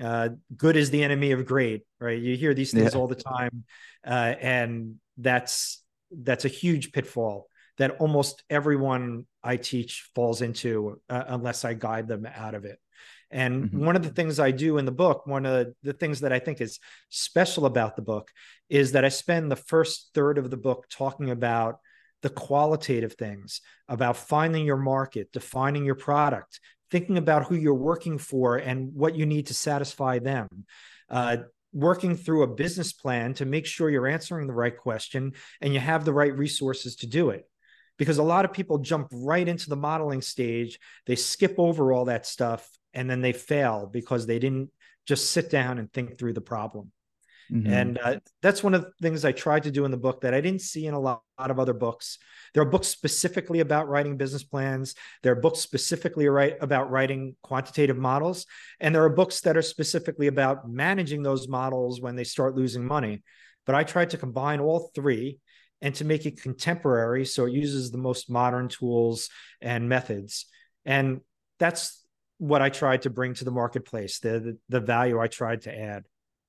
uh, 0.02 0.30
good 0.56 0.76
is 0.76 0.90
the 0.90 1.02
enemy 1.02 1.32
of 1.32 1.44
great 1.46 1.82
right 2.00 2.20
you 2.20 2.36
hear 2.36 2.54
these 2.54 2.72
things 2.72 2.94
yeah. 2.94 3.00
all 3.00 3.08
the 3.08 3.14
time 3.14 3.64
uh, 4.06 4.34
and 4.40 4.96
that's 5.16 5.82
that's 6.10 6.44
a 6.44 6.48
huge 6.48 6.92
pitfall 6.92 7.48
that 7.78 7.96
almost 7.98 8.42
everyone 8.48 9.26
i 9.42 9.56
teach 9.56 10.08
falls 10.14 10.42
into 10.42 11.00
uh, 11.08 11.24
unless 11.28 11.64
i 11.64 11.74
guide 11.74 12.06
them 12.08 12.26
out 12.32 12.54
of 12.54 12.64
it 12.64 12.78
and 13.30 13.64
mm-hmm. 13.64 13.84
one 13.84 13.96
of 13.96 14.02
the 14.02 14.10
things 14.10 14.40
i 14.40 14.50
do 14.50 14.78
in 14.78 14.84
the 14.84 14.92
book 14.92 15.26
one 15.26 15.44
of 15.44 15.52
the, 15.52 15.74
the 15.82 15.92
things 15.92 16.20
that 16.20 16.32
i 16.32 16.38
think 16.38 16.60
is 16.60 16.78
special 17.08 17.66
about 17.66 17.96
the 17.96 18.02
book 18.02 18.30
is 18.68 18.92
that 18.92 19.04
i 19.04 19.08
spend 19.08 19.50
the 19.50 19.56
first 19.56 20.10
third 20.14 20.38
of 20.38 20.50
the 20.50 20.56
book 20.56 20.86
talking 20.90 21.30
about 21.30 21.78
the 22.22 22.30
qualitative 22.30 23.14
things 23.14 23.60
about 23.88 24.16
finding 24.16 24.64
your 24.64 24.76
market, 24.76 25.30
defining 25.32 25.84
your 25.84 25.94
product, 25.94 26.60
thinking 26.90 27.18
about 27.18 27.44
who 27.44 27.54
you're 27.54 27.74
working 27.74 28.18
for 28.18 28.56
and 28.56 28.92
what 28.94 29.14
you 29.14 29.26
need 29.26 29.46
to 29.46 29.54
satisfy 29.54 30.18
them. 30.18 30.48
Uh, 31.08 31.38
working 31.72 32.16
through 32.16 32.42
a 32.42 32.54
business 32.54 32.94
plan 32.94 33.34
to 33.34 33.44
make 33.44 33.66
sure 33.66 33.90
you're 33.90 34.06
answering 34.06 34.46
the 34.46 34.54
right 34.54 34.76
question 34.76 35.34
and 35.60 35.74
you 35.74 35.78
have 35.78 36.04
the 36.04 36.12
right 36.12 36.36
resources 36.36 36.96
to 36.96 37.06
do 37.06 37.28
it. 37.30 37.46
Because 37.98 38.18
a 38.18 38.22
lot 38.22 38.44
of 38.44 38.52
people 38.52 38.78
jump 38.78 39.08
right 39.12 39.46
into 39.46 39.68
the 39.68 39.76
modeling 39.76 40.22
stage, 40.22 40.78
they 41.06 41.14
skip 41.16 41.56
over 41.58 41.92
all 41.92 42.06
that 42.06 42.26
stuff, 42.26 42.68
and 42.94 43.08
then 43.08 43.20
they 43.20 43.32
fail 43.32 43.88
because 43.90 44.26
they 44.26 44.38
didn't 44.38 44.70
just 45.06 45.30
sit 45.30 45.50
down 45.50 45.78
and 45.78 45.92
think 45.92 46.18
through 46.18 46.34
the 46.34 46.40
problem. 46.40 46.92
Mm-hmm. 47.50 47.72
And 47.72 47.98
uh, 48.02 48.16
that's 48.42 48.62
one 48.62 48.74
of 48.74 48.82
the 48.82 48.92
things 49.00 49.24
I 49.24 49.32
tried 49.32 49.62
to 49.62 49.70
do 49.70 49.86
in 49.86 49.90
the 49.90 49.96
book 49.96 50.20
that 50.20 50.34
I 50.34 50.40
didn't 50.40 50.60
see 50.60 50.86
in 50.86 50.92
a 50.92 51.00
lot, 51.00 51.22
lot, 51.38 51.50
of 51.50 51.58
other 51.58 51.72
books. 51.72 52.18
There 52.52 52.62
are 52.62 52.68
books 52.68 52.88
specifically 52.88 53.60
about 53.60 53.88
writing 53.88 54.18
business 54.18 54.44
plans. 54.44 54.94
There 55.22 55.32
are 55.32 55.40
books 55.40 55.60
specifically 55.60 56.28
right, 56.28 56.56
about 56.60 56.90
writing 56.90 57.36
quantitative 57.42 57.96
models. 57.96 58.44
And 58.80 58.94
there 58.94 59.04
are 59.04 59.10
books 59.10 59.40
that 59.42 59.56
are 59.56 59.62
specifically 59.62 60.26
about 60.26 60.68
managing 60.68 61.22
those 61.22 61.48
models 61.48 62.02
when 62.02 62.16
they 62.16 62.24
start 62.24 62.54
losing 62.54 62.84
money. 62.84 63.22
But 63.64 63.74
I 63.74 63.82
tried 63.84 64.10
to 64.10 64.18
combine 64.18 64.60
all 64.60 64.90
three 64.94 65.38
and 65.80 65.94
to 65.94 66.04
make 66.04 66.26
it 66.26 66.42
contemporary 66.42 67.24
so 67.24 67.46
it 67.46 67.52
uses 67.52 67.90
the 67.90 67.98
most 67.98 68.30
modern 68.30 68.68
tools 68.68 69.30
and 69.60 69.88
methods. 69.88 70.46
And 70.84 71.20
that's 71.58 72.04
what 72.38 72.62
I 72.62 72.68
tried 72.70 73.02
to 73.02 73.10
bring 73.10 73.34
to 73.34 73.44
the 73.44 73.50
marketplace, 73.50 74.18
the, 74.20 74.40
the, 74.40 74.58
the 74.68 74.80
value 74.80 75.20
I 75.20 75.26
tried 75.26 75.62
to 75.62 75.76
add. 75.76 76.04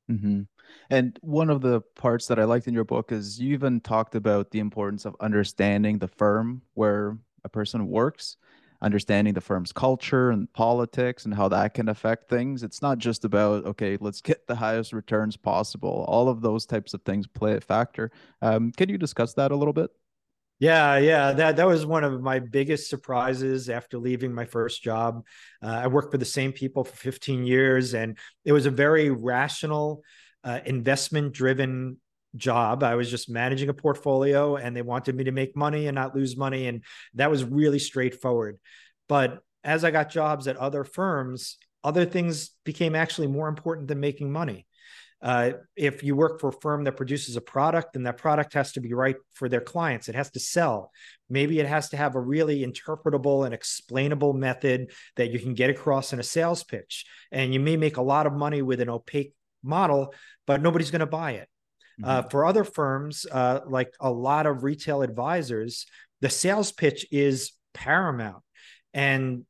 Mm-hmm. 0.10 0.41
And 0.89 1.19
one 1.21 1.49
of 1.49 1.62
the 1.62 1.82
parts 1.95 2.28
that 2.28 2.39
I 2.39 2.45
liked 2.45 2.67
in 2.67 2.73
your 2.73 2.84
book 2.84 3.12
is 3.12 3.39
you 3.39 3.54
even 3.54 3.80
talked 3.82 4.15
about 4.15 4.52
the 4.52 4.60
importance 4.60 5.06
of 5.06 5.15
understanding 5.19 5.99
the 5.99 6.08
firm 6.08 6.62
where 6.73 7.17
a 7.43 7.49
person 7.49 7.88
works, 7.88 8.38
understanding 8.82 9.34
the 9.34 9.41
firm's 9.41 9.71
culture 9.71 10.32
and 10.32 10.52
politics 10.54 11.25
and 11.25 11.34
how 11.34 11.47
that 11.49 11.73
can 11.73 11.89
affect 11.89 12.30
things. 12.30 12.63
It's 12.63 12.82
not 12.82 12.97
just 12.97 13.25
about, 13.25 13.65
okay, 13.65 13.97
let's 13.99 14.21
get 14.21 14.47
the 14.47 14.56
highest 14.56 14.93
returns 14.93 15.38
possible. 15.38 16.06
All 16.08 16.30
of 16.30 16.41
those 16.41 16.65
types 16.65 16.93
of 16.93 17.02
things 17.04 17.28
play 17.28 17.56
a 17.56 17.62
factor. 17.62 18.12
Um, 18.41 18.71
can 18.71 18.89
you 18.89 18.97
discuss 18.97 19.34
that 19.36 19.52
a 19.52 19.56
little 19.56 19.73
bit? 19.73 19.91
Yeah, 20.60 20.98
yeah, 20.98 21.32
that 21.32 21.56
that 21.56 21.67
was 21.67 21.86
one 21.86 22.04
of 22.04 22.22
my 22.22 22.39
biggest 22.39 22.89
surprises 22.89 23.69
after 23.69 23.98
leaving 23.98 24.34
my 24.34 24.43
first 24.43 24.84
job. 24.84 25.26
Uh, 25.63 25.67
I 25.67 25.88
worked 25.88 26.12
for 26.12 26.17
the 26.17 26.26
same 26.26 26.52
people 26.52 26.84
for 26.84 26.95
15 26.98 27.45
years, 27.45 27.93
and 27.93 28.17
it 28.43 28.52
was 28.52 28.65
a 28.65 28.72
very 28.72 29.10
rational, 29.10 30.04
uh, 30.43 30.60
investment-driven 30.65 31.98
job. 32.36 32.84
I 32.84 32.95
was 32.95 33.10
just 33.10 33.30
managing 33.30 33.69
a 33.69 33.74
portfolio, 33.74 34.58
and 34.58 34.76
they 34.76 34.82
wanted 34.82 35.15
me 35.15 35.24
to 35.26 35.32
make 35.32 35.56
money 35.56 35.88
and 35.88 35.95
not 35.95 36.13
lose 36.13 36.36
money, 36.36 36.67
and 36.67 36.84
that 37.13 37.32
was 37.32 37.45
really 37.45 37.80
straightforward. 37.80 38.58
But 39.08 39.39
as 39.63 39.86
I 39.86 39.91
got 39.91 40.10
jobs 40.10 40.45
at 40.50 40.58
other 40.58 40.84
firms, 40.84 41.58
other 41.86 42.06
things 42.06 42.52
became 42.65 42.95
actually 42.95 43.28
more 43.28 43.48
important 43.48 43.88
than 43.88 44.02
making 44.02 44.30
money. 44.30 44.65
Uh, 45.21 45.51
if 45.75 46.01
you 46.01 46.15
work 46.15 46.39
for 46.39 46.49
a 46.49 46.53
firm 46.53 46.86
that 46.86 46.95
produces 46.95 47.36
a 47.36 47.41
product, 47.41 47.93
then 47.93 48.03
that 48.03 48.17
product 48.17 48.53
has 48.53 48.71
to 48.71 48.79
be 48.79 48.93
right 48.93 49.17
for 49.34 49.49
their 49.49 49.62
clients. 49.62 50.08
It 50.08 50.15
has 50.15 50.32
to 50.32 50.39
sell. 50.39 50.91
Maybe 51.29 51.60
it 51.60 51.67
has 51.67 51.89
to 51.89 51.97
have 51.97 52.15
a 52.15 52.21
really 52.21 52.65
interpretable 52.65 53.45
and 53.45 53.53
explainable 53.53 54.34
method 54.34 54.91
that 55.17 55.32
you 55.32 55.39
can 55.39 55.53
get 55.53 55.69
across 55.69 56.13
in 56.13 56.19
a 56.19 56.23
sales 56.23 56.63
pitch. 56.63 57.05
And 57.32 57.53
you 57.53 57.60
may 57.60 57.75
make 57.75 57.97
a 57.97 58.01
lot 58.01 58.27
of 58.27 58.34
money 58.34 58.62
with 58.62 58.79
an 58.79 58.89
opaque 58.89 59.34
model, 59.62 60.13
but 60.47 60.62
nobody's 60.62 60.91
going 60.91 61.01
to 61.01 61.05
buy 61.05 61.32
it. 61.32 61.49
Uh, 62.01 62.08
mm-hmm. 62.08 62.25
Uh, 62.25 62.29
for 62.29 62.45
other 62.45 62.63
firms, 62.63 63.25
uh, 63.29 63.60
like 63.67 63.93
a 63.99 64.10
lot 64.10 64.45
of 64.45 64.63
retail 64.63 65.01
advisors, 65.01 65.86
the 66.21 66.29
sales 66.29 66.71
pitch 66.71 67.05
is 67.12 67.51
paramount. 67.73 68.43
And 68.93 69.45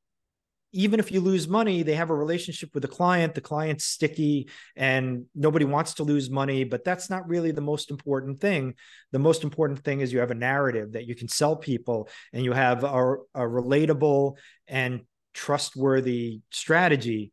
even 0.72 1.00
if 1.00 1.12
you 1.12 1.20
lose 1.20 1.48
money, 1.48 1.82
they 1.82 1.96
have 1.96 2.10
a 2.10 2.16
relationship 2.16 2.70
with 2.74 2.82
the 2.82 2.88
client. 2.88 3.34
The 3.34 3.42
client's 3.42 3.86
sticky 3.86 4.50
and 4.76 5.26
nobody 5.34 5.66
wants 5.66 5.96
to 5.96 6.04
lose 6.04 6.30
money, 6.30 6.64
but 6.64 6.84
that's 6.84 7.10
not 7.10 7.28
really 7.28 7.52
the 7.52 7.62
most 7.62 7.90
important 7.90 8.40
thing. 8.40 8.76
The 9.12 9.20
most 9.20 9.44
important 9.44 9.84
thing 9.84 10.02
is 10.02 10.14
you 10.14 10.20
have 10.20 10.32
a 10.32 10.36
narrative 10.36 10.94
that 10.94 11.08
you 11.08 11.16
can 11.16 11.28
sell 11.28 11.56
people 11.56 12.08
and 12.34 12.44
you 12.44 12.54
have 12.54 12.84
a, 12.84 13.16
a 13.34 13.42
relatable 13.42 14.38
and 14.68 15.02
trustworthy 15.34 16.42
strategy. 16.52 17.32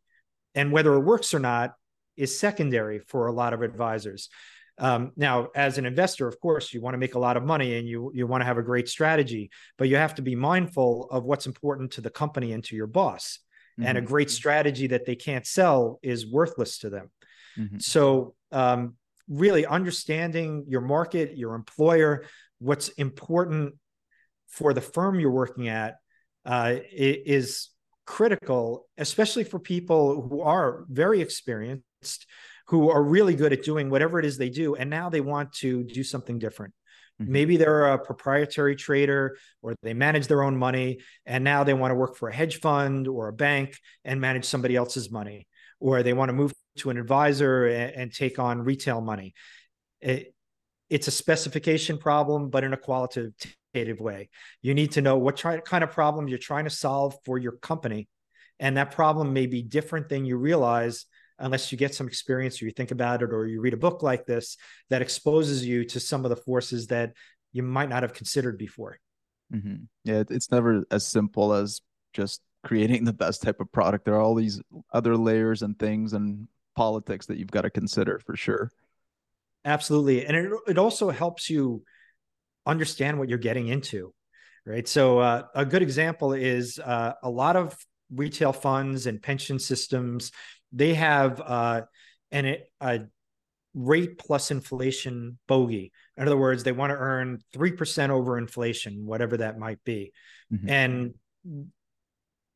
And 0.55 0.71
whether 0.71 0.93
it 0.93 1.01
works 1.01 1.33
or 1.33 1.39
not 1.39 1.73
is 2.15 2.39
secondary 2.39 2.99
for 2.99 3.27
a 3.27 3.33
lot 3.33 3.53
of 3.53 3.61
advisors. 3.61 4.29
Um, 4.79 5.11
now, 5.15 5.49
as 5.55 5.77
an 5.77 5.85
investor, 5.85 6.27
of 6.27 6.39
course, 6.39 6.73
you 6.73 6.81
want 6.81 6.93
to 6.93 6.99
make 6.99 7.15
a 7.15 7.19
lot 7.19 7.37
of 7.37 7.43
money 7.43 7.77
and 7.77 7.87
you 7.87 8.11
you 8.13 8.27
want 8.27 8.41
to 8.41 8.45
have 8.45 8.57
a 8.57 8.63
great 8.63 8.87
strategy, 8.87 9.49
but 9.77 9.89
you 9.89 9.95
have 9.95 10.15
to 10.15 10.21
be 10.21 10.35
mindful 10.35 11.07
of 11.09 11.23
what's 11.23 11.47
important 11.47 11.91
to 11.91 12.01
the 12.01 12.09
company 12.09 12.53
and 12.53 12.63
to 12.65 12.75
your 12.75 12.87
boss. 12.87 13.39
Mm-hmm. 13.79 13.87
And 13.87 13.97
a 13.97 14.01
mm-hmm. 14.01 14.07
great 14.07 14.31
strategy 14.31 14.87
that 14.87 15.05
they 15.05 15.15
can't 15.15 15.45
sell 15.45 15.99
is 16.03 16.31
worthless 16.31 16.79
to 16.79 16.89
them. 16.89 17.11
Mm-hmm. 17.57 17.79
So, 17.79 18.35
um, 18.51 18.95
really 19.27 19.65
understanding 19.65 20.65
your 20.67 20.81
market, 20.81 21.37
your 21.37 21.55
employer, 21.55 22.25
what's 22.59 22.89
important 22.89 23.75
for 24.47 24.73
the 24.73 24.81
firm 24.81 25.19
you're 25.19 25.31
working 25.31 25.67
at 25.67 25.95
uh, 26.45 26.75
is 26.91 27.69
critical, 28.05 28.87
especially 28.97 29.43
for 29.43 29.59
people 29.59 30.27
who 30.29 30.41
are 30.41 30.85
very 30.89 31.21
experienced 31.21 32.25
who 32.67 32.89
are 32.89 33.01
really 33.01 33.35
good 33.35 33.53
at 33.53 33.63
doing 33.63 33.89
whatever 33.89 34.19
it 34.19 34.25
is 34.25 34.37
they 34.37 34.49
do. 34.49 34.75
And 34.75 34.89
now 34.89 35.09
they 35.09 35.21
want 35.21 35.53
to 35.53 35.83
do 35.83 36.03
something 36.03 36.37
different. 36.37 36.73
Mm-hmm. 37.21 37.31
Maybe 37.31 37.57
they're 37.57 37.93
a 37.93 37.99
proprietary 37.99 38.75
trader 38.75 39.37
or 39.61 39.75
they 39.81 39.93
manage 39.93 40.27
their 40.27 40.43
own 40.43 40.57
money. 40.57 40.99
And 41.25 41.43
now 41.43 41.63
they 41.63 41.73
want 41.73 41.91
to 41.91 41.95
work 41.95 42.17
for 42.17 42.29
a 42.29 42.35
hedge 42.35 42.59
fund 42.59 43.07
or 43.07 43.29
a 43.29 43.33
bank 43.33 43.77
and 44.03 44.19
manage 44.19 44.45
somebody 44.45 44.75
else's 44.75 45.09
money. 45.09 45.47
Or 45.79 46.03
they 46.03 46.13
want 46.13 46.29
to 46.29 46.33
move 46.33 46.53
to 46.77 46.89
an 46.89 46.97
advisor 46.97 47.67
and, 47.67 47.95
and 47.95 48.13
take 48.13 48.39
on 48.39 48.61
retail 48.61 48.99
money. 48.99 49.33
It, 50.01 50.33
it's 50.89 51.07
a 51.07 51.11
specification 51.11 51.97
problem, 51.97 52.49
but 52.49 52.63
in 52.63 52.73
a 52.73 52.77
qualitative 52.77 53.99
way. 53.99 54.29
You 54.61 54.73
need 54.73 54.93
to 54.93 55.01
know 55.01 55.17
what 55.17 55.37
try, 55.37 55.59
kind 55.59 55.83
of 55.83 55.91
problem 55.91 56.27
you're 56.27 56.37
trying 56.37 56.63
to 56.63 56.69
solve 56.69 57.15
for 57.25 57.37
your 57.37 57.53
company. 57.53 58.07
And 58.59 58.77
that 58.77 58.91
problem 58.91 59.33
may 59.33 59.45
be 59.45 59.61
different 59.61 60.09
than 60.09 60.25
you 60.25 60.37
realize 60.37 61.05
unless 61.39 61.71
you 61.71 61.77
get 61.77 61.93
some 61.93 62.07
experience 62.07 62.61
or 62.61 62.65
you 62.65 62.71
think 62.71 62.91
about 62.91 63.21
it 63.21 63.31
or 63.31 63.45
you 63.45 63.61
read 63.61 63.73
a 63.73 63.77
book 63.77 64.03
like 64.03 64.25
this 64.25 64.57
that 64.89 65.01
exposes 65.01 65.65
you 65.65 65.85
to 65.85 65.99
some 65.99 66.25
of 66.25 66.29
the 66.29 66.35
forces 66.35 66.87
that 66.87 67.13
you 67.53 67.63
might 67.63 67.89
not 67.89 68.03
have 68.03 68.13
considered 68.13 68.57
before. 68.57 68.97
Mm-hmm. 69.53 69.83
Yeah, 70.03 70.23
it's 70.29 70.51
never 70.51 70.83
as 70.91 71.07
simple 71.07 71.53
as 71.53 71.81
just 72.13 72.41
creating 72.63 73.05
the 73.05 73.13
best 73.13 73.41
type 73.41 73.59
of 73.59 73.71
product. 73.71 74.05
There 74.05 74.15
are 74.15 74.21
all 74.21 74.35
these 74.35 74.61
other 74.91 75.15
layers 75.15 75.61
and 75.61 75.77
things 75.77 76.13
and 76.13 76.47
politics 76.75 77.27
that 77.27 77.37
you've 77.37 77.51
got 77.51 77.61
to 77.61 77.69
consider 77.69 78.19
for 78.25 78.35
sure. 78.35 78.71
Absolutely. 79.65 80.25
And 80.25 80.35
it, 80.35 80.51
it 80.67 80.77
also 80.77 81.09
helps 81.09 81.49
you 81.49 81.83
understand 82.65 83.17
what 83.17 83.29
you're 83.29 83.37
getting 83.37 83.67
into, 83.67 84.13
right? 84.65 84.87
So, 84.87 85.19
uh, 85.19 85.43
a 85.55 85.65
good 85.65 85.81
example 85.81 86.33
is 86.33 86.79
uh, 86.79 87.13
a 87.23 87.29
lot 87.29 87.55
of 87.55 87.75
retail 88.13 88.53
funds 88.53 89.07
and 89.07 89.21
pension 89.21 89.59
systems, 89.59 90.31
they 90.71 90.93
have 90.93 91.41
uh, 91.41 91.81
an, 92.31 92.57
a 92.81 93.01
rate 93.73 94.17
plus 94.17 94.51
inflation 94.51 95.37
bogey. 95.47 95.91
In 96.17 96.27
other 96.27 96.37
words, 96.37 96.63
they 96.63 96.71
want 96.71 96.91
to 96.91 96.97
earn 96.97 97.39
3% 97.53 98.09
over 98.09 98.37
inflation, 98.37 99.05
whatever 99.05 99.37
that 99.37 99.59
might 99.59 99.83
be. 99.83 100.13
Mm-hmm. 100.51 100.69
And 100.69 101.13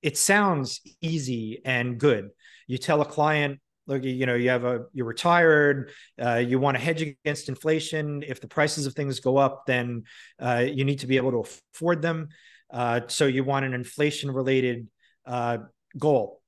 it 0.01 0.18
sounds 0.18 0.82
easy 1.01 1.62
and 1.64 1.99
good. 1.99 2.30
You 2.68 2.78
tell 2.78 3.01
a 3.01 3.05
client, 3.05 3.59
look, 3.86 4.03
you 4.03 4.26
know, 4.26 4.36
you 4.36 4.49
have 4.49 4.64
a, 4.64 4.86
you're 4.93 5.05
retired, 5.05 5.91
uh, 6.20 6.38
you 6.38 6.59
want 6.59 6.78
to 6.78 6.84
hedge 6.84 7.01
against 7.01 7.49
inflation. 7.49 8.24
If 8.26 8.41
the 8.41 8.47
prices 8.47 8.88
of 8.88 8.93
things 8.93 9.20
go 9.20 9.38
up, 9.38 9.66
then 9.68 10.03
uh, 10.39 10.66
you 10.68 10.86
need 10.86 10.99
to 10.99 11.07
be 11.07 11.18
able 11.18 11.32
to 11.32 11.49
afford 11.74 12.01
them. 12.01 12.30
Uh, 12.72 13.01
so 13.07 13.28
you 13.28 13.43
want 13.43 13.66
an 13.66 13.74
inflation 13.74 14.32
related 14.32 14.88
uh, 15.26 15.59
goal. 15.97 16.41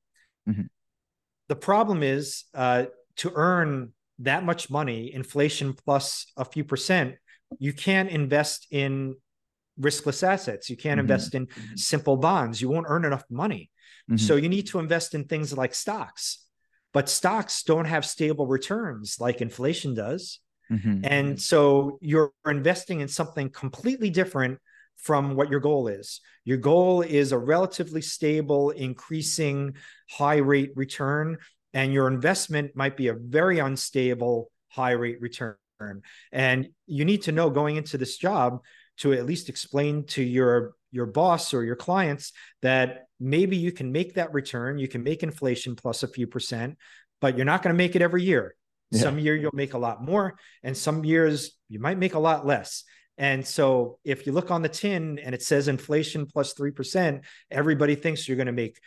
Mm-hmm. 0.49 0.63
The 1.49 1.55
problem 1.55 2.03
is 2.03 2.45
uh, 2.53 2.85
to 3.17 3.31
earn 3.33 3.93
that 4.19 4.43
much 4.43 4.69
money, 4.69 5.13
inflation 5.13 5.73
plus 5.73 6.25
a 6.37 6.45
few 6.45 6.63
percent, 6.63 7.15
you 7.59 7.73
can't 7.73 8.09
invest 8.09 8.67
in 8.71 9.15
riskless 9.79 10.23
assets. 10.23 10.69
You 10.69 10.77
can't 10.77 10.93
mm-hmm. 10.93 10.99
invest 11.01 11.35
in 11.35 11.47
mm-hmm. 11.47 11.75
simple 11.75 12.17
bonds. 12.17 12.61
You 12.61 12.69
won't 12.69 12.85
earn 12.89 13.05
enough 13.05 13.23
money. 13.29 13.69
Mm-hmm. 14.09 14.17
So 14.17 14.35
you 14.35 14.49
need 14.49 14.67
to 14.67 14.79
invest 14.79 15.15
in 15.15 15.25
things 15.25 15.55
like 15.55 15.73
stocks. 15.73 16.45
But 16.93 17.09
stocks 17.09 17.63
don't 17.63 17.85
have 17.85 18.05
stable 18.05 18.45
returns 18.45 19.17
like 19.19 19.41
inflation 19.41 19.95
does. 19.95 20.39
Mm-hmm. 20.71 21.01
And 21.03 21.41
so 21.41 21.97
you're 22.01 22.31
investing 22.47 23.01
in 23.01 23.07
something 23.07 23.49
completely 23.49 24.09
different 24.09 24.59
from 25.03 25.35
what 25.35 25.49
your 25.49 25.59
goal 25.59 25.87
is. 25.87 26.19
Your 26.43 26.57
goal 26.57 27.01
is 27.01 27.31
a 27.31 27.37
relatively 27.37 28.01
stable, 28.01 28.71
increasing 28.71 29.75
high 30.09 30.37
rate 30.37 30.71
return 30.75 31.37
and 31.73 31.91
your 31.91 32.07
investment 32.07 32.75
might 32.75 32.95
be 32.95 33.07
a 33.07 33.13
very 33.13 33.59
unstable 33.59 34.51
high 34.69 34.91
rate 34.91 35.19
return. 35.21 35.57
And 36.31 36.69
you 36.85 37.03
need 37.03 37.23
to 37.23 37.31
know 37.31 37.49
going 37.49 37.75
into 37.75 37.97
this 37.97 38.17
job 38.17 38.61
to 38.97 39.13
at 39.13 39.25
least 39.25 39.49
explain 39.49 40.05
to 40.05 40.23
your 40.23 40.73
your 40.91 41.07
boss 41.07 41.55
or 41.55 41.63
your 41.63 41.75
clients 41.75 42.33
that 42.61 43.07
maybe 43.19 43.57
you 43.57 43.71
can 43.71 43.91
make 43.91 44.13
that 44.13 44.31
return, 44.31 44.77
you 44.77 44.87
can 44.87 45.01
make 45.01 45.23
inflation 45.23 45.75
plus 45.75 46.03
a 46.03 46.07
few 46.07 46.27
percent, 46.27 46.77
but 47.19 47.35
you're 47.35 47.45
not 47.45 47.63
going 47.63 47.73
to 47.73 47.77
make 47.77 47.95
it 47.95 48.03
every 48.03 48.23
year. 48.23 48.55
Yeah. 48.91 49.01
Some 49.01 49.17
year 49.17 49.35
you'll 49.35 49.49
make 49.55 49.73
a 49.73 49.79
lot 49.79 50.03
more, 50.03 50.37
and 50.61 50.77
some 50.77 51.03
years 51.03 51.57
you 51.67 51.79
might 51.79 51.97
make 51.97 52.13
a 52.13 52.19
lot 52.19 52.45
less. 52.45 52.83
And 53.17 53.45
so 53.45 53.99
if 54.03 54.25
you 54.25 54.31
look 54.31 54.49
on 54.49 54.61
the 54.61 54.69
tin 54.69 55.19
and 55.19 55.35
it 55.35 55.43
says 55.43 55.67
inflation 55.67 56.25
plus 56.25 56.53
3%, 56.53 57.23
everybody 57.51 57.95
thinks 57.95 58.27
you're 58.27 58.37
going 58.37 58.47
to 58.47 58.53
make 58.53 58.79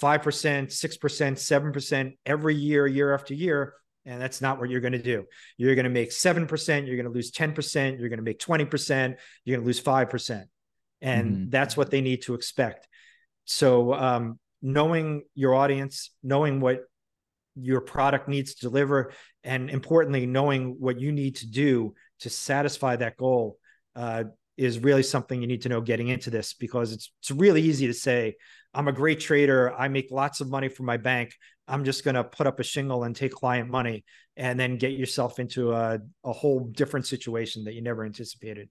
5%, 0.00 0.22
6%, 0.22 1.72
7% 1.72 2.12
every 2.24 2.54
year, 2.54 2.86
year 2.86 3.14
after 3.14 3.34
year. 3.34 3.74
And 4.06 4.20
that's 4.20 4.40
not 4.40 4.58
what 4.58 4.70
you're 4.70 4.80
going 4.80 4.92
to 4.92 5.02
do. 5.02 5.24
You're 5.58 5.74
going 5.74 5.84
to 5.84 5.90
make 5.90 6.10
7%, 6.10 6.86
you're 6.86 6.96
going 6.96 7.04
to 7.04 7.12
lose 7.12 7.30
10%, 7.30 7.98
you're 7.98 8.08
going 8.08 8.18
to 8.18 8.24
make 8.24 8.38
20%, 8.38 9.16
you're 9.44 9.56
going 9.56 9.64
to 9.64 9.66
lose 9.66 9.82
5%. 9.82 10.44
And 11.00 11.30
mm-hmm. 11.30 11.50
that's 11.50 11.76
what 11.76 11.90
they 11.90 12.00
need 12.00 12.22
to 12.22 12.34
expect. 12.34 12.88
So, 13.44 13.94
um, 13.94 14.38
knowing 14.60 15.22
your 15.34 15.54
audience, 15.54 16.10
knowing 16.22 16.60
what 16.60 16.80
your 17.54 17.80
product 17.80 18.28
needs 18.28 18.54
to 18.54 18.60
deliver, 18.62 19.12
and 19.44 19.70
importantly, 19.70 20.26
knowing 20.26 20.76
what 20.78 21.00
you 21.00 21.12
need 21.12 21.36
to 21.36 21.46
do 21.46 21.94
to 22.20 22.30
satisfy 22.30 22.96
that 22.96 23.16
goal 23.16 23.58
uh, 23.96 24.24
is 24.56 24.78
really 24.80 25.02
something 25.02 25.40
you 25.40 25.46
need 25.46 25.62
to 25.62 25.68
know 25.68 25.80
getting 25.80 26.08
into 26.08 26.30
this 26.30 26.54
because 26.54 26.92
it's 26.92 27.12
it's 27.20 27.30
really 27.30 27.62
easy 27.62 27.86
to 27.86 27.94
say 27.94 28.34
I'm 28.74 28.88
a 28.88 28.92
great 28.92 29.20
trader 29.20 29.72
I 29.72 29.88
make 29.88 30.10
lots 30.10 30.40
of 30.40 30.50
money 30.50 30.68
from 30.68 30.86
my 30.86 30.96
bank 30.96 31.34
I'm 31.68 31.84
just 31.84 32.04
going 32.04 32.14
to 32.14 32.24
put 32.24 32.46
up 32.46 32.58
a 32.58 32.64
shingle 32.64 33.04
and 33.04 33.14
take 33.14 33.32
client 33.32 33.70
money 33.70 34.04
and 34.36 34.58
then 34.58 34.76
get 34.76 34.92
yourself 34.92 35.38
into 35.38 35.72
a 35.72 36.00
a 36.24 36.32
whole 36.32 36.60
different 36.60 37.06
situation 37.06 37.64
that 37.64 37.74
you 37.74 37.82
never 37.82 38.04
anticipated. 38.04 38.68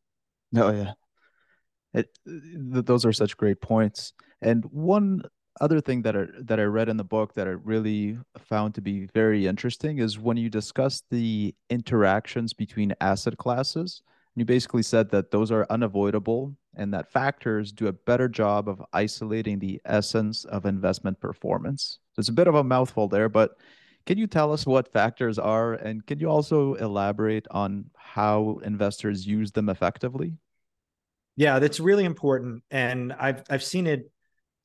Oh 0.56 0.72
yeah. 0.72 0.94
It, 1.94 2.10
th- 2.26 2.86
those 2.86 3.06
are 3.06 3.14
such 3.14 3.38
great 3.38 3.62
points. 3.62 4.14
And 4.42 4.64
one 4.66 5.24
other 5.62 5.82
thing 5.82 6.02
that 6.04 6.16
I, 6.16 6.26
that 6.40 6.60
I 6.60 6.64
read 6.64 6.90
in 6.90 6.98
the 6.98 7.04
book 7.04 7.34
that 7.34 7.48
I 7.48 7.52
really 7.52 8.18
found 8.40 8.76
to 8.76 8.82
be 8.82 9.08
very 9.14 9.48
interesting 9.48 10.00
is 10.00 10.20
when 10.20 10.38
you 10.38 10.50
discuss 10.50 11.04
the 11.10 11.54
interactions 11.70 12.54
between 12.54 12.94
asset 13.02 13.38
classes 13.38 14.02
you 14.38 14.46
basically 14.46 14.84
said 14.84 15.10
that 15.10 15.32
those 15.32 15.52
are 15.52 15.66
unavoidable 15.72 16.56
and 16.76 16.94
that 16.94 17.12
factors 17.12 17.72
do 17.72 17.88
a 17.88 17.92
better 17.92 18.30
job 18.30 18.70
of 18.70 18.84
isolating 18.94 19.58
the 19.58 19.82
essence 19.84 20.46
of 20.46 20.68
investment 20.68 21.20
performance. 21.20 21.98
So 22.14 22.20
it's 22.20 22.30
a 22.30 22.34
bit 22.34 22.48
of 22.48 22.54
a 22.54 22.64
mouthful 22.64 23.08
there, 23.08 23.30
but 23.30 23.58
can 24.06 24.20
you 24.20 24.28
tell 24.28 24.54
us 24.54 24.68
what 24.68 24.94
factors 24.94 25.40
are 25.40 25.74
and 25.74 26.06
can 26.06 26.20
you 26.20 26.30
also 26.30 26.76
elaborate 26.76 27.48
on 27.50 27.90
how 27.96 28.60
investors 28.64 29.26
use 29.26 29.52
them 29.52 29.70
effectively? 29.70 30.36
Yeah, 31.36 31.58
that's 31.58 31.80
really 31.80 32.06
important 32.06 32.62
and 32.70 33.14
I've 33.14 33.44
I've 33.50 33.64
seen 33.64 33.88
it 33.88 34.12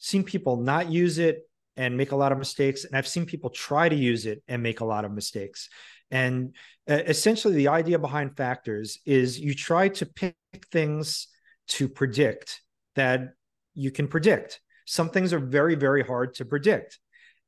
seen 0.02 0.24
people 0.24 0.56
not 0.56 0.90
use 0.90 1.18
it 1.18 1.48
and 1.76 1.96
make 1.96 2.10
a 2.10 2.16
lot 2.16 2.32
of 2.32 2.38
mistakes 2.38 2.84
and 2.84 2.96
I've 2.96 3.06
seen 3.06 3.24
people 3.24 3.48
try 3.48 3.88
to 3.88 3.94
use 3.94 4.26
it 4.26 4.42
and 4.48 4.62
make 4.62 4.80
a 4.80 4.84
lot 4.84 5.04
of 5.04 5.12
mistakes. 5.12 5.68
And 6.10 6.54
uh, 6.90 7.00
essentially, 7.06 7.54
the 7.54 7.68
idea 7.68 7.98
behind 7.98 8.36
factors 8.36 8.98
is 9.06 9.38
you 9.38 9.54
try 9.54 9.88
to 9.88 10.04
pick 10.04 10.34
things 10.70 11.28
to 11.68 11.88
predict 11.88 12.60
that 12.96 13.32
you 13.74 13.90
can 13.90 14.08
predict. 14.08 14.60
Some 14.84 15.08
things 15.08 15.32
are 15.32 15.38
very, 15.38 15.76
very 15.76 16.02
hard 16.02 16.34
to 16.34 16.44
predict. 16.44 16.98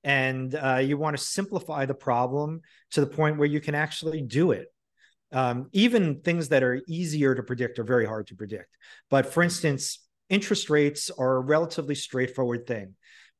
And 0.05 0.55
uh, 0.55 0.77
you 0.77 0.97
want 0.97 1.17
to 1.17 1.23
simplify 1.23 1.85
the 1.85 1.95
problem 1.95 2.61
to 2.93 3.01
the 3.01 3.07
point 3.07 3.37
where 3.37 3.49
you 3.49 3.61
can 3.61 3.75
actually 3.75 4.23
do 4.23 4.53
it. 4.53 4.69
Um, 5.33 5.69
even 5.73 6.21
things 6.21 6.51
that 6.51 6.63
are 6.63 6.81
easier 6.87 7.35
to 7.35 7.43
predict 7.43 7.79
are 7.81 7.85
very 7.85 8.07
hard 8.07 8.29
to 8.29 8.37
predict. 8.37 8.77
But 9.11 9.27
for 9.27 9.43
instance, 9.43 9.99
interest 10.29 10.71
rates 10.71 11.11
are 11.11 11.37
a 11.37 11.41
relatively 11.41 11.95
straightforward 11.95 12.67
thing. 12.67 12.95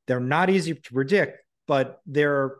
They're 0.07 0.21
not 0.21 0.51
easy 0.51 0.75
to 0.75 0.93
predict, 0.93 1.39
but 1.67 2.01
they're 2.07 2.57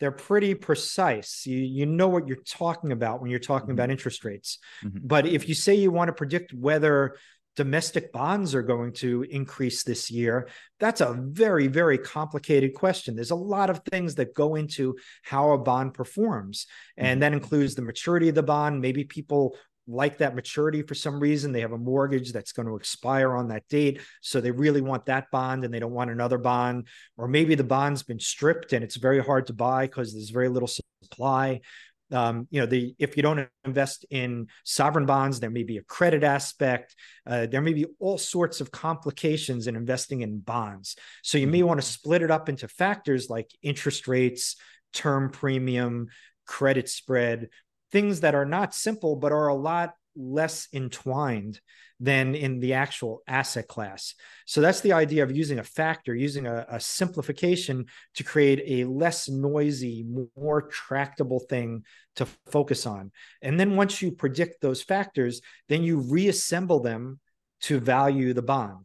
they're 0.00 0.12
pretty 0.12 0.54
precise. 0.54 1.44
You 1.46 1.58
you 1.58 1.86
know 1.86 2.08
what 2.08 2.28
you're 2.28 2.42
talking 2.44 2.92
about 2.92 3.20
when 3.20 3.30
you're 3.30 3.40
talking 3.40 3.66
mm-hmm. 3.66 3.72
about 3.72 3.90
interest 3.90 4.24
rates. 4.24 4.58
Mm-hmm. 4.84 4.98
But 5.02 5.26
if 5.26 5.48
you 5.48 5.54
say 5.54 5.74
you 5.74 5.90
want 5.90 6.08
to 6.08 6.12
predict 6.12 6.52
whether 6.52 7.16
domestic 7.56 8.12
bonds 8.12 8.54
are 8.54 8.62
going 8.62 8.92
to 8.92 9.22
increase 9.22 9.82
this 9.82 10.10
year, 10.10 10.48
that's 10.78 11.00
a 11.00 11.16
very 11.18 11.66
very 11.66 11.98
complicated 11.98 12.74
question. 12.74 13.14
There's 13.14 13.32
a 13.32 13.36
lot 13.36 13.70
of 13.70 13.82
things 13.90 14.16
that 14.16 14.34
go 14.34 14.54
into 14.54 14.96
how 15.22 15.52
a 15.52 15.58
bond 15.58 15.94
performs, 15.94 16.66
and 16.96 17.14
mm-hmm. 17.14 17.20
that 17.20 17.32
includes 17.32 17.74
the 17.74 17.82
maturity 17.82 18.28
of 18.28 18.34
the 18.34 18.42
bond. 18.42 18.80
Maybe 18.80 19.04
people 19.04 19.56
like 19.88 20.18
that 20.18 20.34
maturity 20.34 20.82
for 20.82 20.94
some 20.94 21.18
reason. 21.18 21.50
They 21.50 21.62
have 21.62 21.72
a 21.72 21.78
mortgage 21.78 22.32
that's 22.32 22.52
going 22.52 22.68
to 22.68 22.76
expire 22.76 23.34
on 23.34 23.48
that 23.48 23.66
date. 23.68 24.00
So 24.20 24.40
they 24.40 24.50
really 24.50 24.82
want 24.82 25.06
that 25.06 25.30
bond 25.30 25.64
and 25.64 25.72
they 25.72 25.80
don't 25.80 25.92
want 25.92 26.10
another 26.10 26.38
bond. 26.38 26.86
Or 27.16 27.26
maybe 27.26 27.54
the 27.54 27.64
bond's 27.64 28.02
been 28.02 28.20
stripped 28.20 28.72
and 28.74 28.84
it's 28.84 28.96
very 28.96 29.22
hard 29.22 29.46
to 29.46 29.54
buy 29.54 29.86
because 29.86 30.12
there's 30.12 30.30
very 30.30 30.48
little 30.48 30.68
supply. 31.02 31.62
Um, 32.10 32.48
you 32.50 32.60
know, 32.60 32.66
the 32.66 32.94
if 32.98 33.16
you 33.16 33.22
don't 33.22 33.48
invest 33.64 34.06
in 34.10 34.46
sovereign 34.64 35.04
bonds, 35.06 35.40
there 35.40 35.50
may 35.50 35.62
be 35.62 35.76
a 35.76 35.82
credit 35.82 36.24
aspect. 36.24 36.94
Uh, 37.26 37.46
there 37.46 37.60
may 37.60 37.74
be 37.74 37.86
all 37.98 38.16
sorts 38.16 38.60
of 38.60 38.70
complications 38.70 39.66
in 39.66 39.76
investing 39.76 40.22
in 40.22 40.40
bonds. 40.40 40.96
So 41.22 41.36
you 41.36 41.46
may 41.46 41.58
mm-hmm. 41.58 41.68
want 41.68 41.80
to 41.80 41.86
split 41.86 42.22
it 42.22 42.30
up 42.30 42.48
into 42.48 42.66
factors 42.68 43.28
like 43.28 43.50
interest 43.62 44.08
rates, 44.08 44.56
term 44.94 45.30
premium, 45.30 46.08
credit 46.46 46.88
spread, 46.88 47.50
things 47.92 48.20
that 48.20 48.34
are 48.34 48.44
not 48.44 48.74
simple 48.74 49.16
but 49.16 49.32
are 49.32 49.48
a 49.48 49.54
lot 49.54 49.94
less 50.16 50.68
entwined 50.72 51.60
than 52.00 52.34
in 52.34 52.60
the 52.60 52.74
actual 52.74 53.22
asset 53.26 53.66
class. 53.66 54.14
So 54.46 54.60
that's 54.60 54.80
the 54.80 54.92
idea 54.92 55.24
of 55.24 55.36
using 55.36 55.58
a 55.58 55.64
factor, 55.64 56.14
using 56.14 56.46
a, 56.46 56.64
a, 56.68 56.80
simplification 56.80 57.86
to 58.14 58.24
create 58.24 58.62
a 58.66 58.88
less 58.88 59.28
noisy, 59.28 60.06
more 60.36 60.62
tractable 60.62 61.40
thing 61.40 61.84
to 62.16 62.26
focus 62.50 62.86
on. 62.86 63.10
And 63.42 63.58
then 63.58 63.74
once 63.74 64.00
you 64.00 64.12
predict 64.12 64.60
those 64.60 64.82
factors, 64.82 65.40
then 65.68 65.82
you 65.82 65.98
reassemble 65.98 66.80
them 66.80 67.18
to 67.62 67.80
value 67.80 68.32
the 68.32 68.42
bond. 68.42 68.84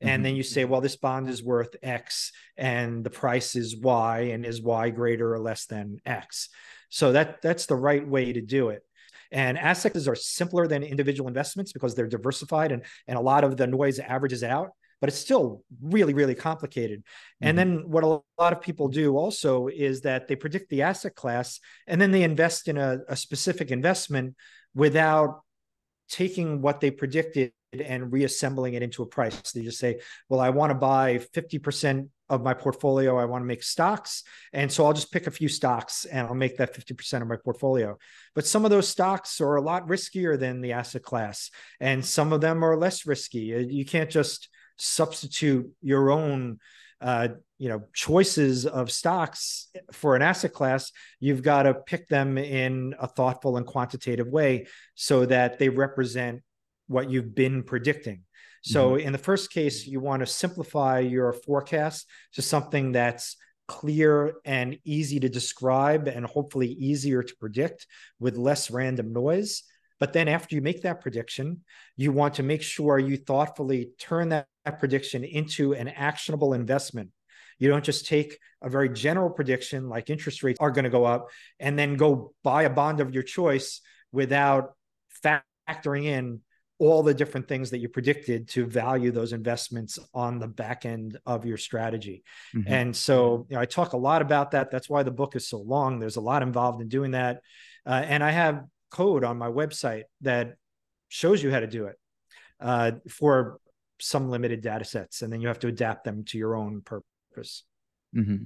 And 0.00 0.10
mm-hmm. 0.10 0.22
then 0.22 0.36
you 0.36 0.42
say, 0.42 0.64
well, 0.64 0.80
this 0.80 0.96
bond 0.96 1.28
is 1.28 1.42
worth 1.42 1.76
X 1.82 2.32
and 2.56 3.04
the 3.04 3.10
price 3.10 3.54
is 3.54 3.76
Y 3.76 4.30
and 4.32 4.46
is 4.46 4.62
Y 4.62 4.90
greater 4.90 5.32
or 5.32 5.40
less 5.40 5.66
than 5.66 5.98
X. 6.06 6.48
So 6.88 7.12
that 7.12 7.42
that's 7.42 7.66
the 7.66 7.76
right 7.76 8.06
way 8.06 8.32
to 8.32 8.40
do 8.40 8.70
it. 8.70 8.82
And 9.32 9.58
assets 9.58 10.06
are 10.06 10.14
simpler 10.14 10.66
than 10.66 10.82
individual 10.82 11.28
investments 11.28 11.72
because 11.72 11.94
they're 11.94 12.06
diversified 12.06 12.72
and, 12.72 12.82
and 13.08 13.18
a 13.18 13.20
lot 13.20 13.44
of 13.44 13.56
the 13.56 13.66
noise 13.66 13.98
averages 13.98 14.42
out. 14.44 14.70
but 15.00 15.08
it's 15.10 15.18
still 15.18 15.62
really, 15.82 16.14
really 16.14 16.34
complicated. 16.34 17.00
Mm-hmm. 17.00 17.48
And 17.48 17.58
then 17.58 17.90
what 17.90 18.04
a 18.04 18.20
lot 18.40 18.52
of 18.52 18.60
people 18.62 18.88
do 18.88 19.16
also 19.16 19.68
is 19.68 20.00
that 20.02 20.26
they 20.26 20.36
predict 20.36 20.70
the 20.70 20.82
asset 20.82 21.14
class 21.14 21.60
and 21.86 22.00
then 22.00 22.12
they 22.12 22.22
invest 22.22 22.68
in 22.68 22.78
a, 22.78 23.00
a 23.08 23.16
specific 23.16 23.70
investment 23.70 24.36
without 24.74 25.42
taking 26.08 26.62
what 26.62 26.80
they 26.80 26.90
predicted 26.90 27.52
and 27.72 28.12
reassembling 28.12 28.74
it 28.74 28.82
into 28.82 29.02
a 29.02 29.06
price. 29.06 29.52
They 29.52 29.62
just 29.62 29.78
say, 29.78 30.00
well, 30.28 30.40
I 30.40 30.50
want 30.50 30.70
to 30.70 30.74
buy 30.74 31.18
50% 31.34 32.08
of 32.28 32.42
my 32.42 32.54
portfolio. 32.54 33.16
I 33.18 33.24
want 33.24 33.42
to 33.42 33.46
make 33.46 33.62
stocks. 33.62 34.24
And 34.52 34.70
so 34.70 34.84
I'll 34.84 34.92
just 34.92 35.12
pick 35.12 35.26
a 35.26 35.30
few 35.30 35.48
stocks 35.48 36.04
and 36.04 36.26
I'll 36.26 36.34
make 36.34 36.56
that 36.58 36.74
50% 36.74 37.22
of 37.22 37.28
my 37.28 37.36
portfolio. 37.36 37.96
But 38.34 38.46
some 38.46 38.64
of 38.64 38.70
those 38.70 38.88
stocks 38.88 39.40
are 39.40 39.56
a 39.56 39.62
lot 39.62 39.86
riskier 39.86 40.38
than 40.38 40.60
the 40.60 40.72
asset 40.72 41.02
class, 41.02 41.50
and 41.80 42.04
some 42.04 42.32
of 42.32 42.40
them 42.40 42.64
are 42.64 42.76
less 42.76 43.06
risky. 43.06 43.54
Uh, 43.54 43.58
you 43.58 43.84
can't 43.84 44.10
just 44.10 44.48
substitute 44.76 45.70
your 45.82 46.10
own 46.10 46.58
uh, 47.00 47.28
you 47.58 47.68
know 47.68 47.82
choices 47.94 48.66
of 48.66 48.90
stocks 48.90 49.68
for 49.92 50.16
an 50.16 50.22
asset 50.22 50.52
class 50.52 50.92
you've 51.20 51.42
got 51.42 51.62
to 51.62 51.74
pick 51.74 52.08
them 52.08 52.38
in 52.38 52.94
a 52.98 53.06
thoughtful 53.06 53.56
and 53.56 53.66
quantitative 53.66 54.26
way 54.26 54.66
so 54.94 55.26
that 55.26 55.58
they 55.58 55.68
represent 55.68 56.42
what 56.86 57.10
you've 57.10 57.34
been 57.34 57.62
predicting 57.62 58.22
so 58.66 58.90
mm-hmm. 58.90 59.06
in 59.06 59.12
the 59.12 59.18
first 59.18 59.52
case, 59.52 59.86
you 59.86 60.00
want 60.00 60.20
to 60.20 60.26
simplify 60.26 60.98
your 60.98 61.32
forecast 61.32 62.04
to 62.32 62.42
something 62.42 62.90
that's 62.90 63.36
clear 63.68 64.34
and 64.44 64.76
easy 64.84 65.20
to 65.20 65.28
describe 65.28 66.08
and 66.08 66.26
hopefully 66.26 66.66
easier 66.72 67.22
to 67.22 67.36
predict 67.36 67.86
with 68.18 68.36
less 68.36 68.68
random 68.68 69.12
noise. 69.12 69.62
But 70.00 70.12
then 70.12 70.26
after 70.26 70.56
you 70.56 70.62
make 70.62 70.82
that 70.82 71.00
prediction, 71.00 71.60
you 71.96 72.10
want 72.10 72.34
to 72.34 72.42
make 72.42 72.60
sure 72.60 72.98
you 72.98 73.16
thoughtfully 73.16 73.90
turn 74.00 74.30
that, 74.30 74.48
that 74.64 74.80
prediction 74.80 75.22
into 75.22 75.72
an 75.72 75.86
actionable 75.86 76.52
investment. 76.52 77.10
You 77.60 77.68
don't 77.68 77.84
just 77.84 78.06
take 78.06 78.36
a 78.62 78.68
very 78.68 78.88
general 78.88 79.30
prediction 79.30 79.88
like 79.88 80.10
interest 80.10 80.42
rates 80.42 80.58
are 80.60 80.72
going 80.72 80.84
to 80.84 80.90
go 80.90 81.04
up 81.04 81.28
and 81.60 81.78
then 81.78 81.96
go 81.96 82.34
buy 82.42 82.64
a 82.64 82.70
bond 82.70 82.98
of 82.98 83.14
your 83.14 83.22
choice 83.22 83.80
without 84.10 84.72
factoring 85.24 86.04
in 86.04 86.40
all 86.78 87.02
the 87.02 87.14
different 87.14 87.48
things 87.48 87.70
that 87.70 87.78
you 87.78 87.88
predicted 87.88 88.48
to 88.48 88.66
value 88.66 89.10
those 89.10 89.32
investments 89.32 89.98
on 90.12 90.38
the 90.38 90.46
back 90.46 90.84
end 90.84 91.18
of 91.24 91.46
your 91.46 91.56
strategy. 91.56 92.22
Mm-hmm. 92.54 92.72
And 92.72 92.96
so 92.96 93.46
you 93.48 93.56
know, 93.56 93.62
I 93.62 93.64
talk 93.64 93.94
a 93.94 93.98
lot 93.98 94.20
about 94.20 94.50
that. 94.50 94.70
That's 94.70 94.88
why 94.88 95.02
the 95.02 95.10
book 95.10 95.36
is 95.36 95.48
so 95.48 95.58
long. 95.58 95.98
There's 95.98 96.16
a 96.16 96.20
lot 96.20 96.42
involved 96.42 96.82
in 96.82 96.88
doing 96.88 97.12
that. 97.12 97.40
Uh, 97.86 98.02
and 98.06 98.22
I 98.22 98.30
have 98.30 98.64
code 98.90 99.24
on 99.24 99.38
my 99.38 99.48
website 99.48 100.04
that 100.20 100.56
shows 101.08 101.42
you 101.42 101.50
how 101.50 101.60
to 101.60 101.66
do 101.66 101.86
it 101.86 101.96
uh, 102.60 102.92
for 103.08 103.58
some 103.98 104.28
limited 104.28 104.60
data 104.60 104.84
sets. 104.84 105.22
And 105.22 105.32
then 105.32 105.40
you 105.40 105.48
have 105.48 105.60
to 105.60 105.68
adapt 105.68 106.04
them 106.04 106.24
to 106.24 106.38
your 106.38 106.56
own 106.56 106.82
purpose. 106.82 107.64
Mm-hmm. 108.14 108.44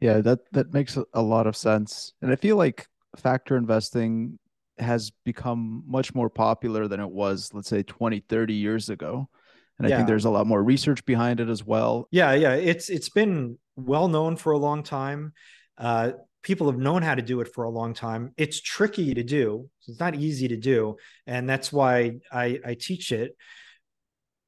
Yeah, 0.00 0.20
that, 0.20 0.40
that 0.52 0.72
makes 0.72 0.98
a 1.12 1.22
lot 1.22 1.46
of 1.46 1.56
sense. 1.56 2.12
And 2.22 2.32
I 2.32 2.36
feel 2.36 2.56
like 2.56 2.86
factor 3.16 3.56
investing 3.56 4.38
has 4.80 5.10
become 5.24 5.84
much 5.86 6.14
more 6.14 6.30
popular 6.30 6.88
than 6.88 7.00
it 7.00 7.10
was, 7.10 7.50
let's 7.52 7.68
say 7.68 7.82
20, 7.82 8.20
30 8.20 8.54
years 8.54 8.88
ago. 8.88 9.28
And 9.78 9.86
I 9.86 9.96
think 9.96 10.08
there's 10.08 10.26
a 10.26 10.30
lot 10.30 10.46
more 10.46 10.62
research 10.62 11.02
behind 11.06 11.40
it 11.40 11.48
as 11.48 11.64
well. 11.64 12.06
Yeah, 12.10 12.34
yeah. 12.34 12.52
It's 12.52 12.90
it's 12.90 13.08
been 13.08 13.58
well 13.76 14.08
known 14.08 14.36
for 14.36 14.52
a 14.52 14.58
long 14.58 14.82
time. 14.82 15.32
Uh, 15.78 16.12
people 16.42 16.70
have 16.70 16.78
known 16.78 17.02
how 17.02 17.14
to 17.14 17.22
do 17.22 17.40
it 17.40 17.48
for 17.52 17.64
a 17.64 17.70
long 17.70 17.94
time. 17.94 18.32
It's 18.36 18.60
tricky 18.60 19.14
to 19.14 19.22
do. 19.22 19.68
So 19.80 19.92
it's 19.92 20.00
not 20.00 20.14
easy 20.14 20.48
to 20.48 20.56
do. 20.56 20.96
And 21.26 21.48
that's 21.48 21.72
why 21.72 22.18
I, 22.30 22.60
I 22.64 22.76
teach 22.78 23.12
it. 23.12 23.36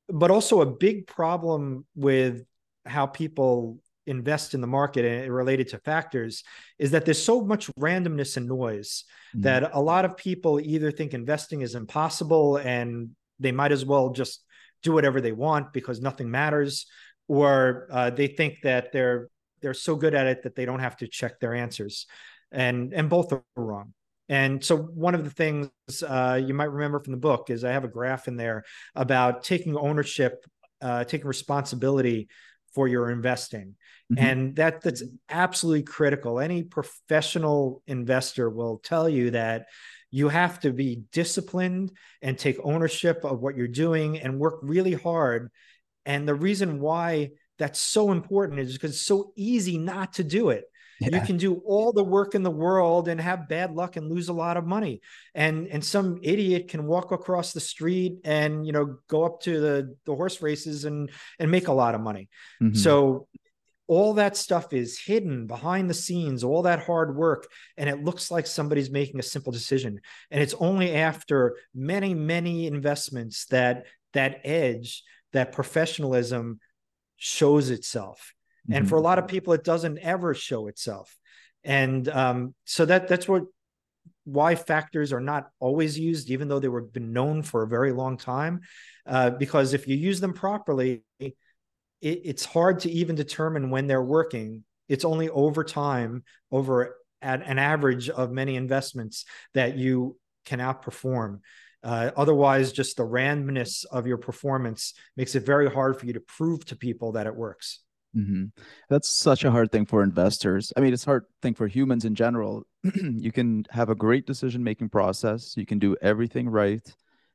But 0.08 0.30
also 0.30 0.60
a 0.60 0.66
big 0.66 1.06
problem 1.06 1.86
with 1.94 2.44
how 2.84 3.06
people 3.06 3.78
invest 4.06 4.54
in 4.54 4.60
the 4.60 4.66
market 4.66 5.04
and 5.04 5.32
related 5.32 5.68
to 5.68 5.78
factors 5.78 6.42
is 6.78 6.90
that 6.90 7.04
there's 7.04 7.22
so 7.22 7.42
much 7.42 7.68
randomness 7.74 8.36
and 8.36 8.48
noise 8.48 9.04
mm-hmm. 9.34 9.42
that 9.42 9.70
a 9.74 9.80
lot 9.80 10.04
of 10.04 10.16
people 10.16 10.60
either 10.60 10.90
think 10.90 11.14
investing 11.14 11.60
is 11.60 11.74
impossible 11.74 12.56
and 12.56 13.10
they 13.38 13.52
might 13.52 13.72
as 13.72 13.84
well 13.84 14.10
just 14.10 14.44
do 14.82 14.92
whatever 14.92 15.20
they 15.20 15.32
want 15.32 15.72
because 15.72 16.00
nothing 16.00 16.30
matters 16.30 16.86
or 17.28 17.86
uh, 17.90 18.10
they 18.10 18.26
think 18.26 18.58
that 18.62 18.92
they're 18.92 19.28
they're 19.60 19.74
so 19.74 19.94
good 19.94 20.14
at 20.14 20.26
it 20.26 20.42
that 20.42 20.56
they 20.56 20.64
don't 20.64 20.80
have 20.80 20.96
to 20.96 21.06
check 21.06 21.38
their 21.38 21.54
answers 21.54 22.06
and 22.50 22.92
and 22.92 23.08
both 23.08 23.32
are 23.32 23.44
wrong 23.56 23.94
and 24.28 24.64
so 24.64 24.76
one 24.76 25.14
of 25.14 25.24
the 25.24 25.30
things 25.30 25.70
uh, 26.06 26.40
you 26.44 26.54
might 26.54 26.70
remember 26.70 27.00
from 27.00 27.12
the 27.12 27.18
book 27.18 27.50
is 27.50 27.64
i 27.64 27.70
have 27.70 27.84
a 27.84 27.88
graph 27.88 28.26
in 28.26 28.36
there 28.36 28.64
about 28.94 29.44
taking 29.44 29.76
ownership 29.76 30.44
uh, 30.80 31.04
taking 31.04 31.28
responsibility 31.28 32.28
for 32.74 32.88
your 32.88 33.10
investing. 33.10 33.76
Mm-hmm. 34.12 34.24
and 34.24 34.56
that 34.56 34.82
that's 34.82 35.02
absolutely 35.30 35.84
critical. 35.84 36.38
Any 36.38 36.64
professional 36.64 37.82
investor 37.86 38.50
will 38.50 38.78
tell 38.78 39.08
you 39.08 39.30
that 39.30 39.66
you 40.10 40.28
have 40.28 40.60
to 40.60 40.72
be 40.72 41.04
disciplined 41.12 41.92
and 42.20 42.36
take 42.36 42.58
ownership 42.62 43.24
of 43.24 43.40
what 43.40 43.56
you're 43.56 43.68
doing 43.68 44.20
and 44.20 44.38
work 44.38 44.58
really 44.62 44.92
hard. 44.92 45.50
And 46.04 46.28
the 46.28 46.34
reason 46.34 46.80
why 46.80 47.30
that's 47.58 47.78
so 47.78 48.12
important 48.12 48.60
is 48.60 48.74
because 48.74 48.90
it's 48.90 49.06
so 49.06 49.32
easy 49.36 49.78
not 49.78 50.14
to 50.14 50.24
do 50.24 50.50
it 50.50 50.64
yeah. 51.00 51.20
You 51.20 51.26
can 51.26 51.36
do 51.36 51.62
all 51.66 51.92
the 51.92 52.04
work 52.04 52.34
in 52.34 52.42
the 52.42 52.50
world 52.50 53.08
and 53.08 53.20
have 53.20 53.48
bad 53.48 53.74
luck 53.74 53.96
and 53.96 54.10
lose 54.10 54.28
a 54.28 54.32
lot 54.32 54.56
of 54.56 54.66
money. 54.66 55.00
And 55.34 55.66
and 55.68 55.84
some 55.84 56.18
idiot 56.22 56.68
can 56.68 56.86
walk 56.86 57.12
across 57.12 57.52
the 57.52 57.60
street 57.60 58.18
and 58.24 58.66
you 58.66 58.72
know 58.72 58.98
go 59.08 59.24
up 59.24 59.40
to 59.42 59.60
the 59.60 59.96
the 60.04 60.14
horse 60.14 60.42
races 60.42 60.84
and 60.84 61.10
and 61.38 61.50
make 61.50 61.68
a 61.68 61.72
lot 61.72 61.94
of 61.94 62.00
money. 62.00 62.28
Mm-hmm. 62.62 62.76
So 62.76 63.26
all 63.88 64.14
that 64.14 64.36
stuff 64.36 64.72
is 64.72 64.98
hidden 64.98 65.46
behind 65.46 65.90
the 65.90 65.94
scenes, 65.94 66.44
all 66.44 66.62
that 66.62 66.84
hard 66.84 67.14
work, 67.16 67.48
and 67.76 67.90
it 67.90 68.02
looks 68.02 68.30
like 68.30 68.46
somebody's 68.46 68.90
making 68.90 69.20
a 69.20 69.24
simple 69.24 69.52
decision. 69.52 70.00
And 70.30 70.42
it's 70.42 70.54
only 70.54 70.94
after 70.94 71.56
many, 71.74 72.14
many 72.14 72.66
investments 72.66 73.46
that 73.46 73.86
that 74.12 74.40
edge, 74.44 75.02
that 75.32 75.52
professionalism 75.52 76.60
shows 77.16 77.70
itself. 77.70 78.32
Mm-hmm. 78.68 78.74
And 78.74 78.88
for 78.88 78.96
a 78.96 79.00
lot 79.00 79.18
of 79.18 79.28
people, 79.28 79.52
it 79.52 79.64
doesn't 79.64 79.98
ever 79.98 80.34
show 80.34 80.68
itself. 80.68 81.16
And 81.64 82.08
um, 82.08 82.54
so 82.64 82.84
that 82.86 83.08
that's 83.08 83.28
what 83.28 83.44
why 84.24 84.54
factors 84.54 85.12
are 85.12 85.20
not 85.20 85.50
always 85.58 85.98
used, 85.98 86.30
even 86.30 86.48
though 86.48 86.60
they 86.60 86.68
were 86.68 86.82
been 86.82 87.12
known 87.12 87.42
for 87.42 87.62
a 87.62 87.68
very 87.68 87.92
long 87.92 88.16
time. 88.16 88.60
Uh, 89.06 89.30
because 89.30 89.74
if 89.74 89.88
you 89.88 89.96
use 89.96 90.20
them 90.20 90.32
properly, 90.32 91.02
it, 91.18 91.34
it's 92.00 92.44
hard 92.44 92.80
to 92.80 92.90
even 92.90 93.16
determine 93.16 93.70
when 93.70 93.86
they're 93.86 94.02
working. 94.02 94.64
It's 94.88 95.04
only 95.04 95.28
over 95.28 95.64
time, 95.64 96.24
over 96.50 96.96
at 97.20 97.42
an 97.46 97.58
average 97.58 98.10
of 98.10 98.30
many 98.30 98.56
investments, 98.56 99.24
that 99.54 99.76
you 99.76 100.18
can 100.44 100.58
outperform. 100.58 101.40
Uh, 101.82 102.10
otherwise, 102.16 102.72
just 102.72 102.96
the 102.96 103.06
randomness 103.06 103.84
of 103.90 104.06
your 104.06 104.18
performance 104.18 104.94
makes 105.16 105.34
it 105.34 105.44
very 105.44 105.68
hard 105.68 105.98
for 105.98 106.06
you 106.06 106.12
to 106.12 106.20
prove 106.20 106.64
to 106.66 106.76
people 106.76 107.12
that 107.12 107.26
it 107.26 107.34
works. 107.34 107.81
Mm-hmm. 108.16 108.46
That's 108.90 109.08
such 109.08 109.44
a 109.44 109.50
hard 109.50 109.72
thing 109.72 109.86
for 109.86 110.02
investors. 110.02 110.72
I 110.76 110.80
mean, 110.80 110.92
it's 110.92 111.04
hard 111.04 111.24
thing 111.40 111.54
for 111.54 111.66
humans 111.66 112.04
in 112.04 112.14
general. 112.14 112.64
you 112.94 113.32
can 113.32 113.64
have 113.70 113.88
a 113.88 113.94
great 113.94 114.26
decision 114.26 114.62
making 114.62 114.90
process. 114.90 115.56
You 115.56 115.64
can 115.64 115.78
do 115.78 115.96
everything 116.02 116.48
right, 116.48 116.86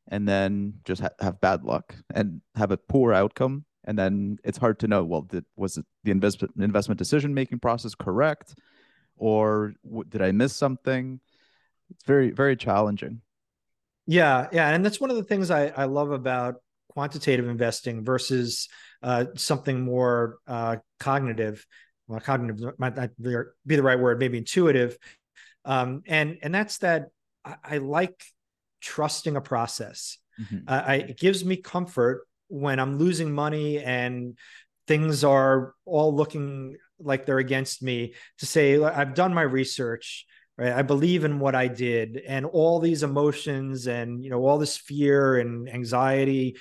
and 0.10 0.28
then 0.28 0.76
just 0.86 1.02
ha- 1.02 1.10
have 1.20 1.42
bad 1.42 1.64
luck 1.64 1.96
and 2.14 2.42
have 2.56 2.72
a 2.72 2.78
poor 2.78 3.14
outcome. 3.14 3.66
And 3.86 3.98
then 3.98 4.38
it's 4.44 4.58
hard 4.58 4.80
to 4.80 4.88
know. 4.88 5.04
Well, 5.04 5.22
did, 5.22 5.46
was 5.56 5.78
it 5.78 5.86
the 6.04 6.12
investment 6.12 6.54
investment 6.60 7.00
decision 7.00 7.34
making 7.34 7.60
process 7.60 7.96
correct, 7.96 8.54
or 9.16 9.74
w- 9.84 10.04
did 10.08 10.22
I 10.22 10.32
miss 10.32 10.56
something? 10.56 11.20
It's 11.90 12.04
very 12.04 12.30
very 12.32 12.56
challenging. 12.56 13.22
Yeah, 14.06 14.48
yeah, 14.52 14.70
and 14.70 14.86
that's 14.86 15.02
one 15.02 15.10
of 15.10 15.16
the 15.16 15.24
things 15.24 15.50
I 15.50 15.68
I 15.70 15.86
love 15.86 16.12
about 16.12 16.62
quantitative 16.98 17.48
investing 17.48 18.04
versus 18.04 18.70
uh, 19.04 19.26
something 19.36 19.82
more 19.82 20.40
uh, 20.48 20.78
cognitive. 21.00 21.64
Well, 22.08 22.20
cognitive 22.20 22.74
might 22.80 22.96
not 22.96 23.12
be 23.22 23.76
the 23.76 23.84
right 23.84 24.00
word, 24.00 24.18
maybe 24.18 24.40
intuitive. 24.40 24.98
Um, 25.64 26.02
and 26.08 26.40
and 26.42 26.56
that's 26.56 26.80
that 26.80 27.10
I, 27.46 27.56
I 27.64 27.78
like 27.78 28.20
trusting 28.82 29.36
a 29.36 29.42
process. 29.42 30.18
Mm-hmm. 30.42 30.68
Uh, 30.68 30.84
I, 30.88 30.96
it 30.96 31.20
gives 31.20 31.46
me 31.46 31.58
comfort 31.58 32.26
when 32.48 32.80
I'm 32.80 32.98
losing 32.98 33.32
money 33.32 33.78
and 33.78 34.36
things 34.88 35.24
are 35.24 35.76
all 35.86 36.16
looking 36.16 36.78
like 36.98 37.28
they're 37.28 37.38
against 37.38 37.84
me 37.84 38.16
to 38.40 38.48
say 38.48 38.82
I've 38.82 39.14
done 39.14 39.36
my 39.36 39.44
research 39.44 40.26
right 40.58 40.74
i 40.74 40.82
believe 40.82 41.24
in 41.24 41.38
what 41.40 41.54
i 41.54 41.68
did 41.68 42.18
and 42.28 42.44
all 42.44 42.80
these 42.80 43.04
emotions 43.04 43.86
and 43.88 44.24
you 44.24 44.30
know 44.32 44.44
all 44.44 44.58
this 44.58 44.76
fear 44.76 45.38
and 45.38 45.70
anxiety 45.70 46.58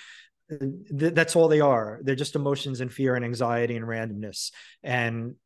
th- 0.48 1.14
that's 1.14 1.36
all 1.36 1.48
they 1.48 1.60
are. 1.60 2.00
They're 2.02 2.14
just 2.14 2.36
emotions 2.36 2.80
and 2.80 2.92
fear 2.92 3.14
and 3.14 3.24
anxiety 3.24 3.76
and 3.76 3.84
randomness. 3.84 4.50
And 4.82 5.36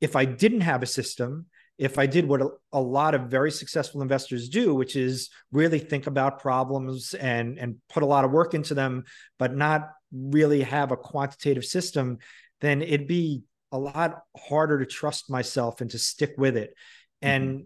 if 0.00 0.16
I 0.16 0.24
didn't 0.24 0.62
have 0.62 0.82
a 0.82 0.86
system, 0.86 1.46
if 1.78 1.98
I 1.98 2.06
did 2.06 2.28
what 2.28 2.40
a, 2.40 2.50
a, 2.72 2.80
lot 2.80 3.14
of 3.14 3.22
very 3.22 3.50
successful 3.50 4.00
investors 4.00 4.48
do, 4.48 4.74
which 4.74 4.94
is 4.94 5.30
really 5.50 5.80
think 5.80 6.06
about 6.06 6.40
problems 6.40 7.14
and 7.14 7.58
and 7.58 7.76
put 7.88 8.04
a 8.04 8.06
lot 8.06 8.24
of 8.24 8.30
work 8.30 8.54
into 8.54 8.74
them, 8.74 9.04
but 9.38 9.56
not 9.56 9.90
really 10.12 10.62
have 10.62 10.92
a 10.92 10.96
quantitative 10.96 11.64
system, 11.64 12.18
then 12.60 12.80
it'd 12.80 13.08
be 13.08 13.42
a 13.72 13.78
lot 13.78 14.22
harder 14.36 14.78
to 14.78 14.86
trust 14.86 15.28
myself 15.28 15.80
and 15.80 15.90
to 15.90 15.98
stick 15.98 16.34
with 16.38 16.56
it. 16.56 16.74
Mm-hmm. 17.22 17.28
And 17.28 17.64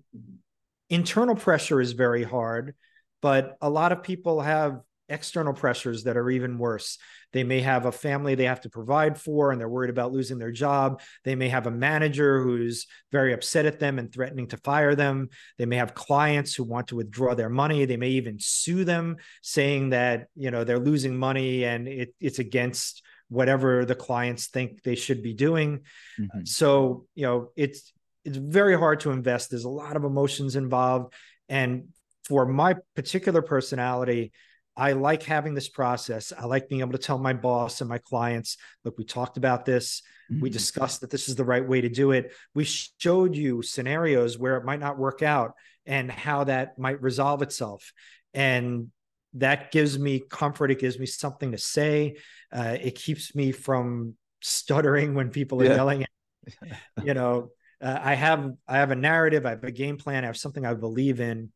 internal 0.89 1.34
pressure 1.34 1.80
is 1.80 1.93
very 1.93 2.24
hard, 2.24 2.74
but 3.20 3.59
a 3.61 3.68
lot 3.68 3.93
of 3.93 4.03
people 4.03 4.41
have 4.41 4.80
external 5.09 5.53
pressures 5.53 6.05
that 6.05 6.17
are 6.17 6.31
even 6.31 6.59
worse. 6.59 6.99
They 7.33 7.45
may 7.45 7.61
have 7.61 7.87
a 7.87 7.93
family 7.93 8.35
they 8.35 8.45
have 8.45 8.63
to 8.63 8.71
provide 8.71 9.19
for 9.19 9.51
and 9.51 9.61
they're 9.61 9.69
worried 9.69 9.91
about 9.91 10.13
losing 10.13 10.39
their 10.39 10.53
job. 10.53 11.01
They 11.25 11.35
may 11.35 11.49
have 11.49 11.67
a 11.67 11.71
manager 11.71 12.43
who's 12.43 12.87
very 13.13 13.33
upset 13.33 13.67
at 13.67 13.79
them 13.79 13.99
and 13.99 14.13
threatening 14.13 14.49
to 14.49 14.57
fire 14.59 14.95
them. 14.95 15.29
They 15.59 15.67
may 15.67 15.77
have 15.77 15.95
clients 15.95 16.55
who 16.55 16.65
want 16.65 16.89
to 16.89 16.97
withdraw 16.97 17.35
their 17.35 17.51
money. 17.51 17.85
They 17.85 17.97
may 17.97 18.11
even 18.11 18.39
sue 18.39 18.85
them 18.85 19.17
saying 19.43 19.91
that, 19.91 20.29
you 20.35 20.51
know, 20.51 20.65
they're 20.65 20.79
losing 20.79 21.17
money 21.17 21.65
and 21.65 21.89
it, 21.89 22.15
it's 22.21 22.39
against 22.39 23.03
whatever 23.29 23.85
the 23.85 23.95
clients 23.95 24.47
think 24.47 24.83
they 24.83 24.95
should 24.95 25.23
be 25.23 25.35
doing. 25.35 25.81
Mm-hmm. 26.19 26.45
So, 26.45 27.07
you 27.15 27.25
know, 27.25 27.51
it's 27.57 27.93
it's 28.25 28.37
very 28.37 28.77
hard 28.77 29.01
to 29.01 29.11
invest. 29.11 29.51
There's 29.51 29.65
a 29.65 29.71
lot 29.71 29.97
of 29.97 30.05
emotions 30.05 30.57
involved 30.57 31.15
and 31.49 31.89
for 32.29 32.45
my 32.45 32.77
particular 32.95 33.41
personality, 33.41 34.33
I 34.79 34.93
like 34.93 35.24
having 35.24 35.55
this 35.55 35.68
process. 35.68 36.33
I 36.33 36.47
like 36.47 36.68
being 36.68 36.83
able 36.83 36.93
to 36.93 36.99
tell 36.99 37.18
my 37.18 37.33
boss 37.33 37.81
and 37.81 37.91
my 37.91 37.99
clients, 37.99 38.57
look, 38.85 38.97
we 38.97 39.05
talked 39.05 39.37
about 39.37 39.64
this. 39.64 40.03
Mm-hmm. 40.31 40.41
We 40.41 40.51
discussed 40.51 41.01
that 41.01 41.11
this 41.11 41.29
is 41.29 41.35
the 41.35 41.45
right 41.45 41.66
way 41.66 41.81
to 41.81 41.89
do 41.89 42.12
it. 42.12 42.33
We 42.55 42.62
showed 42.62 43.35
you 43.35 43.61
scenarios 43.62 44.39
where 44.39 44.57
it 44.57 44.64
might 44.64 44.79
not 44.79 44.97
work 44.97 45.20
out 45.20 45.55
and 45.85 46.09
how 46.09 46.45
that 46.45 46.79
might 46.79 47.03
resolve 47.03 47.43
itself. 47.43 47.93
And 48.33 48.93
that 49.35 49.72
gives 49.72 49.99
me 49.99 50.20
comfort. 50.20 50.70
It 50.70 50.79
gives 50.79 50.97
me 50.97 51.07
something 51.07 51.51
to 51.51 51.59
say. 51.59 52.18
Uh, 52.53 52.76
it 52.81 52.95
keeps 52.95 53.35
me 53.35 53.51
from 53.51 54.14
stuttering 54.43 55.14
when 55.14 55.31
people 55.31 55.61
are 55.61 55.64
yeah. 55.64 55.74
yelling. 55.74 56.03
At, 56.05 56.79
you 57.05 57.14
know, 57.14 57.49
uh, 57.83 57.99
I 58.01 58.14
have 58.14 58.53
I 58.68 58.79
have 58.79 58.93
a 58.93 58.97
narrative. 58.97 59.45
I 59.45 59.51
have 59.51 59.64
a 59.64 59.72
game 59.72 59.97
plan. 59.97 60.22
I 60.22 60.29
have 60.29 60.37
something 60.37 60.64
I 60.64 60.74
believe 60.74 61.20
in, 61.20 61.51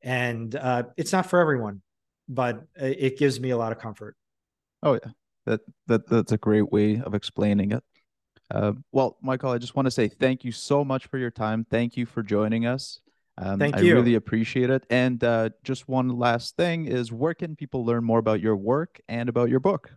and 0.00 0.54
uh, 0.54 0.84
it's 0.96 1.12
not 1.12 1.26
for 1.26 1.38
everyone 1.38 1.82
but 2.28 2.64
it 2.76 3.18
gives 3.18 3.40
me 3.40 3.50
a 3.50 3.56
lot 3.56 3.72
of 3.72 3.78
comfort. 3.78 4.16
Oh 4.82 4.94
yeah, 4.94 5.10
that 5.46 5.60
that 5.86 6.08
that's 6.08 6.32
a 6.32 6.38
great 6.38 6.70
way 6.72 7.00
of 7.00 7.14
explaining 7.14 7.72
it. 7.72 7.82
Uh, 8.50 8.72
well, 8.90 9.16
Michael, 9.22 9.50
I 9.50 9.58
just 9.58 9.74
want 9.74 9.86
to 9.86 9.90
say 9.90 10.08
thank 10.08 10.44
you 10.44 10.52
so 10.52 10.84
much 10.84 11.06
for 11.06 11.18
your 11.18 11.30
time. 11.30 11.66
Thank 11.70 11.96
you 11.96 12.04
for 12.04 12.22
joining 12.22 12.66
us. 12.66 13.00
Um, 13.38 13.58
thank 13.58 13.80
you. 13.80 13.92
I 13.92 13.94
really 13.94 14.16
appreciate 14.16 14.68
it. 14.68 14.84
And 14.90 15.24
uh, 15.24 15.48
just 15.64 15.88
one 15.88 16.10
last 16.10 16.54
thing 16.56 16.84
is, 16.84 17.10
where 17.10 17.32
can 17.34 17.56
people 17.56 17.86
learn 17.86 18.04
more 18.04 18.18
about 18.18 18.40
your 18.40 18.56
work 18.56 19.00
and 19.08 19.30
about 19.30 19.48
your 19.48 19.60
book? 19.60 19.90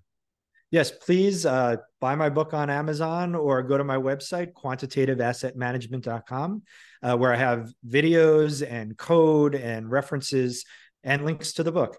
Yes, 0.71 0.89
please 0.91 1.45
uh, 1.45 1.75
buy 2.01 2.15
my 2.15 2.29
book 2.29 2.53
on 2.53 2.69
Amazon 2.69 3.33
or 3.35 3.61
go 3.61 3.77
to 3.77 3.83
my 3.83 3.97
website, 3.97 4.53
quantitativeassetmanagement.com, 4.53 6.63
uh, 7.03 7.17
where 7.17 7.33
I 7.33 7.37
have 7.37 7.73
videos 7.87 8.65
and 8.67 8.97
code 8.97 9.53
and 9.55 9.91
references 9.91 10.65
and 11.03 11.25
links 11.25 11.53
to 11.53 11.63
the 11.63 11.71
book. 11.71 11.97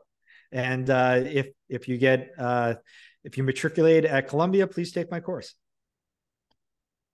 And 0.57 0.89
uh, 0.89 1.21
if 1.23 1.49
if 1.69 1.87
you 1.87 1.99
get 1.99 2.31
uh, 2.39 2.77
if 3.25 3.37
you 3.37 3.45
matriculate 3.45 4.07
at 4.07 4.27
Columbia, 4.27 4.67
please 4.67 4.91
take 4.91 5.11
my 5.11 5.21
course. 5.21 5.55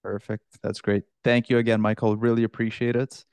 Perfect. 0.05 0.45
That's 0.62 0.80
great. 0.80 1.03
Thank 1.24 1.51
you 1.51 1.59
again, 1.59 1.80
Michael. 1.80 2.16
Really 2.16 2.45
appreciate 2.45 2.95
it. 2.95 3.24